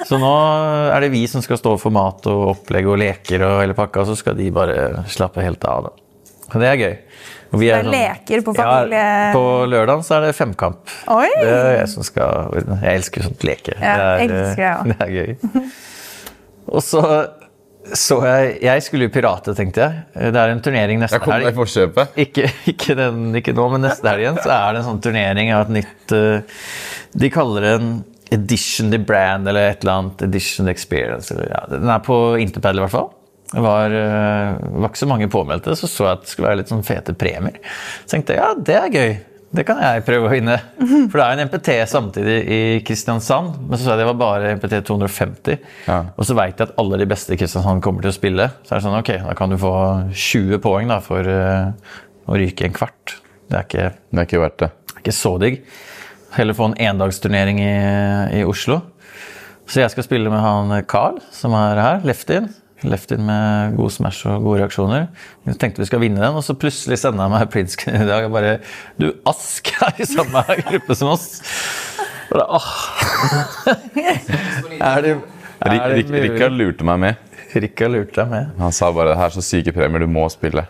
Så 0.07 0.15
nå 0.21 0.31
er 0.95 1.03
det 1.03 1.09
vi 1.11 1.25
som 1.27 1.43
skal 1.43 1.59
stå 1.59 1.73
for 1.81 1.91
mat 1.91 2.23
og 2.31 2.53
opplegg 2.53 2.87
og 2.87 3.01
leker 3.01 3.43
og 3.43 3.57
hele 3.65 3.75
pakka, 3.75 4.05
og 4.05 4.13
så 4.13 4.15
skal 4.21 4.37
de 4.39 4.47
bare 4.55 5.03
slappe 5.11 5.43
helt 5.43 5.65
av. 5.67 5.89
da. 5.89 6.29
Og 6.53 6.61
det 6.61 6.69
er 6.69 6.79
gøy. 6.79 6.93
Og 7.51 7.59
vi 7.61 7.67
Det 7.67 7.75
er 7.77 7.89
leker 7.89 8.41
på 8.45 8.53
familie- 8.55 8.99
Ja, 9.01 9.33
på 9.33 9.43
lørdag 9.69 10.03
så 10.05 10.15
er 10.17 10.27
det 10.27 10.35
femkamp. 10.35 10.87
Oi! 11.07 11.27
Det 11.35 11.51
er 11.51 11.77
jeg 11.79 11.89
som 11.89 12.03
skal 12.03 12.51
Jeg 12.81 12.95
elsker 12.95 13.23
sånt 13.27 13.43
leke. 13.43 13.75
Ja, 13.79 13.95
det, 14.19 14.29
er, 14.29 14.45
elsker 14.45 14.63
jeg 14.63 14.75
også. 14.75 14.87
det 14.91 14.97
er 15.01 15.11
gøy. 15.15 15.69
Og 16.67 16.81
så 16.83 17.01
så 17.93 18.17
jeg 18.25 18.57
Jeg 18.63 18.83
skulle 18.85 19.07
jo 19.07 19.13
pirate, 19.13 19.53
tenkte 19.57 19.83
jeg. 19.83 20.03
Det 20.33 20.41
er 20.41 20.53
en 20.53 20.61
turnering 20.63 21.01
neste 21.01 21.19
forkjøpet. 21.21 22.15
ikke, 22.25 22.49
ikke, 22.71 22.95
den, 22.97 23.27
ikke 23.37 23.53
nå, 23.57 23.67
men 23.73 23.85
neste 23.85 24.09
helg 24.09 24.25
igjen 24.25 24.41
så 24.41 24.51
er 24.55 24.73
det 24.73 24.81
en 24.81 24.87
sånn 24.89 25.03
turnering 25.05 25.51
av 25.53 25.67
et 25.67 25.75
nytt 25.79 26.15
uh, 26.15 26.63
De 27.15 27.31
kaller 27.33 27.67
det 27.67 27.73
en 27.79 27.93
Edition 28.35 28.89
the 28.89 28.97
Brand 28.97 29.47
eller 29.47 29.69
et 29.69 29.85
eller 29.85 29.99
annet. 29.99 30.25
Edition 30.25 30.65
the 30.65 30.73
Experience. 30.73 31.29
Eller, 31.33 31.51
ja, 31.53 31.61
den 31.69 31.91
er 31.91 32.01
på 32.03 32.17
Interpad 32.41 32.79
i 32.79 32.81
hvert 32.81 32.95
fall. 32.95 33.11
Det 33.51 33.61
var, 33.61 33.93
uh, 33.93 34.57
var 34.81 34.89
ikke 34.89 35.03
så 35.03 35.11
mange 35.11 35.29
påmeldte, 35.31 35.77
så 35.77 35.87
så 35.87 36.09
jeg 36.09 36.17
at 36.17 36.25
det 36.25 36.33
skulle 36.33 36.49
være 36.49 36.61
litt 36.63 36.73
sånn 36.73 36.83
fete 36.87 37.13
premier. 37.15 37.61
Så 38.03 38.15
tenkte 38.15 38.35
jeg 38.35 38.41
ja, 38.41 38.51
det 38.57 38.79
er 38.81 38.97
gøy. 38.97 39.15
Det 39.55 39.63
kan 39.67 39.79
jeg 39.79 40.03
prøve 40.07 40.27
å 40.27 40.31
vinne. 40.33 40.55
For 41.11 41.19
det 41.19 41.25
er 41.25 41.35
en 41.35 41.47
MPT 41.47 41.69
samtidig 41.87 42.37
i 42.51 42.61
Kristiansand. 42.85 43.59
Men 43.63 43.77
så 43.77 43.85
sa 43.85 43.93
jeg 43.93 44.01
det 44.01 44.07
var 44.09 44.17
bare 44.19 44.55
MPT 44.57 44.79
250. 44.87 45.61
Ja. 45.87 45.99
Og 46.15 46.27
så 46.27 46.35
veit 46.37 46.59
jeg 46.59 46.67
at 46.67 46.75
alle 46.81 46.99
de 46.99 47.07
beste 47.09 47.35
i 47.35 47.39
Kristiansand 47.39 47.83
kommer 47.85 48.03
til 48.03 48.11
å 48.11 48.17
spille. 48.17 48.49
Så 48.65 48.73
er 48.73 48.81
det 48.81 48.87
sånn, 48.87 48.97
ok, 48.99 49.13
da 49.27 49.35
kan 49.37 49.53
du 49.53 49.59
få 49.61 49.75
20 50.11 50.61
poeng 50.63 50.91
da, 50.91 50.99
for 51.03 51.29
uh, 51.29 51.71
å 52.27 52.39
ryke 52.41 52.67
en 52.67 52.75
kvart. 52.75 53.15
Det 53.45 53.59
er 53.59 53.69
ikke, 53.69 53.87
Det 54.11 54.21
er 54.21 54.29
ikke 54.29 54.43
verdt 54.43 54.59
det. 54.65 54.71
ikke 54.99 55.15
så 55.15 55.35
digg. 55.41 55.61
Heller 56.35 56.57
få 56.57 56.71
en 56.71 56.77
endagsturnering 56.89 57.61
i, 57.63 57.73
i 58.41 58.43
Oslo. 58.43 58.81
Så 59.65 59.81
jeg 59.81 59.93
skal 59.93 60.05
spille 60.05 60.29
med 60.33 60.43
han 60.43 60.75
Carl, 60.89 61.21
som 61.33 61.55
er 61.57 61.79
her. 61.81 62.03
Leftin. 62.05 62.51
Leftin 62.91 63.23
med 63.25 63.75
god 63.77 63.93
smash 63.95 64.27
og 64.29 64.43
gode 64.45 64.61
reaksjoner. 64.61 65.07
Jeg 65.47 65.59
tenkte 65.61 65.83
vi 65.83 65.89
skal 65.89 66.01
vinne 66.03 66.21
den, 66.21 66.37
og 66.37 66.43
så 66.45 66.55
plutselig 66.59 66.99
sender 67.01 67.25
han 67.25 67.33
meg 67.33 67.49
printscreen 67.53 68.03
i 68.05 68.09
dag 68.09 68.27
og 68.27 68.35
bare 68.35 68.57
Du, 68.99 69.11
Ask 69.29 69.71
er 69.81 70.01
i 70.01 70.07
samme 70.09 70.43
gruppe 70.69 70.97
som 70.97 71.13
oss! 71.13 71.41
Bare, 72.31 72.45
åh. 72.57 72.71
Er 74.85 75.01
det, 75.05 75.13
er 75.61 75.71
Rik, 75.71 76.07
det 76.09 76.21
Rik, 76.21 76.31
Rikard 76.31 76.55
lurte 76.57 76.85
meg 76.87 76.99
med. 77.01 77.35
Rikard 77.55 77.93
lurte 77.93 78.17
deg 78.19 78.31
med. 78.31 78.49
Han 78.59 78.73
sa 78.75 78.89
bare 78.93 79.13
det 79.13 79.19
her 79.21 79.29
er 79.31 79.35
så 79.37 79.43
syke 79.45 79.73
premier, 79.75 80.03
du 80.03 80.11
må 80.11 80.25
spille. 80.33 80.65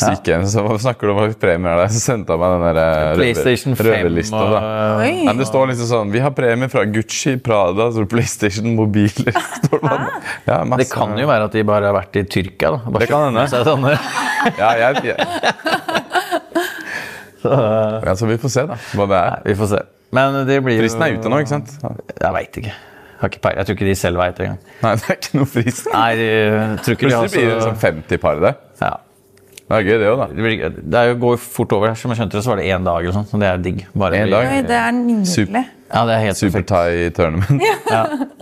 Så 0.00 0.08
gikk 0.14 0.26
jeg 0.30 0.36
inn, 0.40 0.48
så 0.48 0.62
hva 0.64 0.76
snakker 0.80 1.04
du 1.10 1.12
om 1.12 1.18
premier 1.40 1.70
er 1.74 1.78
det? 1.84 1.88
Så 1.94 2.00
sendte 2.02 2.32
han 2.32 2.40
meg 2.40 2.48
den 2.54 2.62
der 2.64 2.76
eh, 2.80 2.84
røver- 2.90 3.16
PlayStation 3.20 3.72
5 3.76 3.86
røverlista. 3.90 4.40
og. 4.40 4.46
Nei, 5.00 5.12
men 5.28 5.36
det 5.42 5.46
står 5.50 5.64
liksom 5.72 5.88
sånn 5.90 6.08
Vi 6.14 6.20
har 6.24 6.32
premier 6.36 6.68
fra 6.72 6.82
Gucci, 6.88 7.32
Prada, 7.44 7.84
så 7.92 8.00
PlayStation, 8.08 8.66
mobiler 8.78 9.32
står 9.60 9.76
det 9.76 9.82
bare. 9.84 10.06
ja, 10.48 10.58
masse. 10.64 10.80
Det 10.84 10.88
kan 10.94 11.10
jo 11.20 11.26
være 11.30 11.44
at 11.50 11.54
de 11.58 11.62
bare 11.68 11.84
har 11.92 11.96
vært 12.00 12.14
i 12.16 12.18
Tyrkia. 12.24 12.68
da. 12.76 12.80
Bare 12.90 13.00
Det 13.04 13.10
kan 13.12 13.20
hende. 13.28 13.44
sånne. 13.70 13.92
Ja, 14.58 14.70
jeg, 14.80 14.92
jeg. 15.12 15.18
ja, 18.06 18.16
så 18.16 18.26
vi 18.26 18.38
får 18.38 18.48
se, 18.52 18.64
da. 18.68 18.76
Hva 18.96 19.06
det 19.10 19.18
er. 19.24 19.42
Vi 19.46 19.54
får 19.58 19.70
se. 19.74 19.80
Men 20.16 20.40
det 20.48 20.56
blir 20.64 20.78
jo 20.80 20.84
Fristen 20.84 21.04
er 21.06 21.18
ute 21.18 21.30
nå, 21.30 21.36
ikke 21.44 21.52
sant? 21.54 21.74
Ja. 21.84 21.92
Jeg 22.24 22.32
veit 22.34 22.58
ikke. 22.64 22.72
Jeg, 22.74 23.20
har 23.20 23.28
ikke 23.36 23.52
jeg 23.58 23.66
tror 23.68 23.76
ikke 23.76 23.88
de 23.90 23.94
selv 24.00 24.20
veit 24.20 24.38
det 24.40 24.46
engang. 24.48 24.62
Nei, 24.80 24.92
det 24.96 25.06
er 25.12 25.18
ikke 25.20 25.36
noe 25.38 25.48
frist. 25.52 25.88
Nei, 25.92 26.08
jeg 26.16 26.78
tror 26.86 26.96
ikke 26.96 27.10
de 27.10 27.14
har 27.14 27.26
Plutselig 27.26 27.44
blir 27.44 27.52
det 27.52 27.60
så 27.60 27.68
sånn 27.68 27.82
50 27.84 28.22
par 28.24 28.40
der. 28.46 28.58
ja. 28.80 28.92
Det 29.70 29.76
er 29.78 29.84
gøy, 29.86 29.98
det 30.02 30.06
òg, 30.10 30.16
da. 30.18 30.24
Det, 30.34 30.42
blir, 30.42 30.62
det 30.90 31.00
jo 31.06 31.18
går 31.22 31.36
fort 31.38 31.72
over. 31.76 31.92
Som 31.94 32.10
jeg 32.10 32.18
skjønte 32.18 32.34
det, 32.34 32.40
så 32.42 32.50
var 32.50 32.58
det 32.58 32.64
én 32.74 32.86
dag 32.88 33.04
eller 33.04 33.14
sånn. 33.14 33.28
Og 33.30 33.42
det 33.42 33.46
er 33.46 33.60
digg. 33.62 33.84
Bare 34.02 34.18
En 34.18 34.32
dag? 34.32 34.48
Oi, 34.50 34.62
det 34.66 34.78
er 34.80 34.96
nydelig. 34.96 35.62
Ja, 35.90 36.00
det 36.08 36.16
er 36.16 36.24
helt 36.24 36.38
Super 36.40 36.64
perfekt. 36.64 36.72
Thai 36.72 37.12
tournament. 37.14 37.62
Ja. 37.90 38.00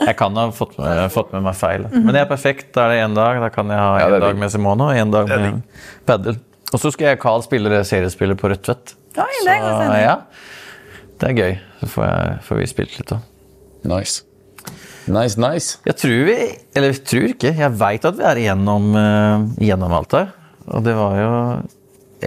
Jeg 0.08 0.14
kan 0.16 0.40
ha 0.40 0.46
fått 0.56 0.72
med, 0.80 1.00
fått 1.12 1.34
med 1.36 1.44
meg 1.44 1.58
feil. 1.60 1.84
Men 1.92 2.14
det 2.16 2.22
er 2.22 2.30
perfekt. 2.30 2.70
Da 2.72 2.86
er 2.86 2.94
det 2.94 3.02
én 3.04 3.16
dag. 3.16 3.40
Da 3.44 3.50
kan 3.52 3.72
jeg 3.72 3.80
ha 3.80 3.90
Ja, 4.00 4.06
en 4.08 4.16
er 4.16 4.24
dag 4.24 4.40
med 4.40 4.54
Simone 4.54 4.88
og 4.88 5.02
en 5.02 5.12
dag 5.12 5.28
med 5.28 5.60
padel. 6.08 6.40
Og 6.72 6.80
så 6.80 6.92
skal 6.96 7.10
jeg 7.10 7.20
og 7.20 7.22
Carl 7.26 7.44
spille 7.44 7.72
det 7.72 7.82
seriespillet 7.88 8.40
på 8.40 8.48
Rødtvet. 8.52 8.96
Oi, 9.20 9.28
det 9.44 9.52
er 9.58 9.68
Så, 9.68 10.00
ja, 10.00 10.16
det 11.20 11.28
er 11.28 11.36
gøy. 11.42 11.54
Så 11.82 11.90
får, 11.92 12.08
jeg, 12.08 12.40
får 12.48 12.62
vi 12.62 12.70
spilt 12.72 12.98
litt 13.02 13.14
òg. 13.18 13.28
Nice. 13.88 14.24
Nice, 15.08 15.40
nice. 15.40 15.78
Jeg 15.88 15.96
tror 15.96 16.26
vi 16.28 16.34
Eller 16.76 16.92
jeg 16.92 17.04
tror 17.08 17.30
ikke. 17.32 17.52
Jeg 17.56 17.76
veit 17.80 18.04
at 18.08 18.16
vi 18.16 18.28
er 18.32 18.42
igjennom, 18.46 18.90
uh, 18.96 19.48
gjennom 19.60 19.96
alt 20.00 20.16
her. 20.16 20.34
Og 20.74 20.84
det 20.84 20.94
var 20.98 21.18
jo 21.18 21.32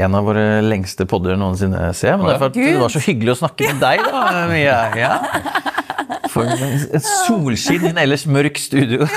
en 0.01 0.15
av 0.15 0.23
våre 0.25 0.45
lengste 0.63 1.05
podder 1.09 1.37
noensinne, 1.39 1.91
ser 1.97 2.13
jeg. 2.13 2.21
Men 2.21 2.29
det, 2.29 2.35
er 2.35 2.41
for 2.41 2.53
at 2.53 2.59
det 2.59 2.79
var 2.79 2.93
så 2.93 3.03
hyggelig 3.03 3.33
å 3.33 3.39
snakke 3.43 3.71
med 3.73 3.81
deg, 3.83 4.03
da, 4.07 4.45
Mia. 4.51 4.77
Ja. 4.99 5.13
For 6.31 6.47
et 6.47 7.03
solskinn 7.25 7.89
i 7.89 7.91
en 7.91 7.99
ellers 8.05 8.23
mørk 8.29 8.59
studio. 8.61 9.07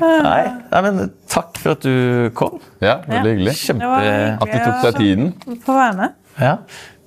Nei, 0.00 0.42
nei, 0.72 0.80
men 0.84 1.10
takk 1.30 1.58
for 1.60 1.76
at 1.76 1.84
du 1.84 2.30
kom. 2.36 2.60
Ja, 2.82 2.98
veldig 3.06 3.34
hyggelig. 3.34 3.54
Kjempe... 3.60 3.84
Det 3.84 3.90
var 3.90 4.04
hyggelig. 4.04 4.32
At 4.32 4.48
du 4.50 4.56
tok 4.64 4.80
seg 4.84 4.98
tiden. 4.98 5.60
Få 5.64 5.76
være 5.76 5.96
med. 5.98 6.16
Ja, 6.40 6.54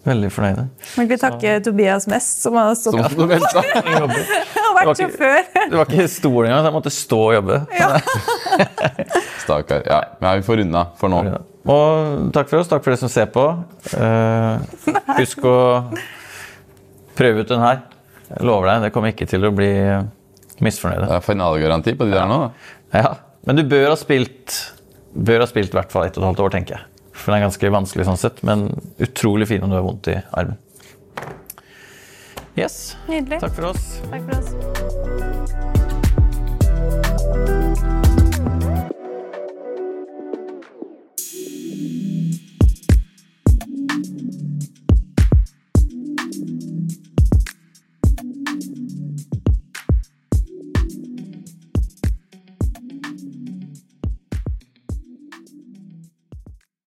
veldig 0.08 0.30
fornøyde. 0.34 0.66
Må 0.94 1.06
ikke 1.08 1.20
takke 1.22 1.56
Tobias 1.66 2.08
mest, 2.12 2.44
som 2.46 2.58
har 2.60 2.74
stått 2.80 3.00
og 3.02 3.34
vært 4.90 5.00
Det 5.02 5.08
var 5.08 5.14
sjåfør. 5.14 5.48
Det 5.72 5.80
var 5.80 5.90
ikke 5.92 6.10
stol 6.12 6.40
engang, 6.48 6.60
så 6.60 6.70
jeg 6.70 6.76
måtte 6.78 6.94
stå 6.94 7.20
og 7.24 7.34
jobbe. 7.38 7.60
Stakkar. 9.44 9.88
Ja, 9.88 10.02
men 10.20 10.42
vi 10.42 10.46
får 10.50 10.62
runda 10.64 10.84
for 11.00 11.14
nå. 11.14 11.24
Og 11.74 12.30
takk 12.36 12.52
for 12.52 12.60
oss. 12.60 12.70
Takk 12.72 12.84
for 12.84 12.94
dere 12.94 13.02
som 13.02 13.12
ser 13.12 13.32
på. 13.34 13.48
Uh, 13.96 14.62
husk 15.20 15.48
å 15.48 15.58
prøve 17.18 17.44
ut 17.44 17.52
den 17.52 17.64
her. 17.64 17.84
Jeg 18.30 18.48
lover 18.50 18.72
deg, 18.72 18.88
det 18.88 18.94
kommer 18.96 19.14
ikke 19.14 19.30
til 19.30 19.48
å 19.48 19.54
bli 19.56 19.74
misfornøyde. 20.64 21.10
Det 21.10 21.20
er 21.20 21.26
finalegaranti 21.26 21.96
på 22.00 22.08
de 22.10 22.16
der 22.16 22.30
nå. 22.30 22.40
da. 22.46 23.04
Ja. 23.04 23.14
Men 23.44 23.60
du 23.60 23.66
bør 23.68 23.92
ha 23.92 24.00
spilt 24.00 24.62
bør 25.14 25.44
ha 25.44 25.50
spilt 25.50 25.74
i 25.74 25.78
hvert 25.78 25.94
fall 25.94 26.08
ett 26.08 26.18
og 26.18 26.24
et 26.24 26.30
halvt 26.32 26.44
år, 26.46 26.54
tenker 26.56 26.78
jeg. 26.78 26.90
For 27.14 27.30
den 27.30 27.40
er 27.40 27.46
ganske 27.48 27.74
vanskelig 27.76 28.08
sånn 28.08 28.20
sett, 28.20 28.42
men 28.46 28.68
utrolig 29.04 29.48
fin 29.52 29.64
om 29.64 29.72
du 29.72 29.78
har 29.78 29.86
vondt 29.86 30.10
i 30.12 30.18
armen. 30.34 30.58
Yes. 32.56 32.96
Nydelig. 33.08 33.40
Takk 33.42 33.56
for 33.56 33.72
oss. 33.74 34.02
Takk 34.12 34.30
for 34.30 34.38
oss. 34.38 35.13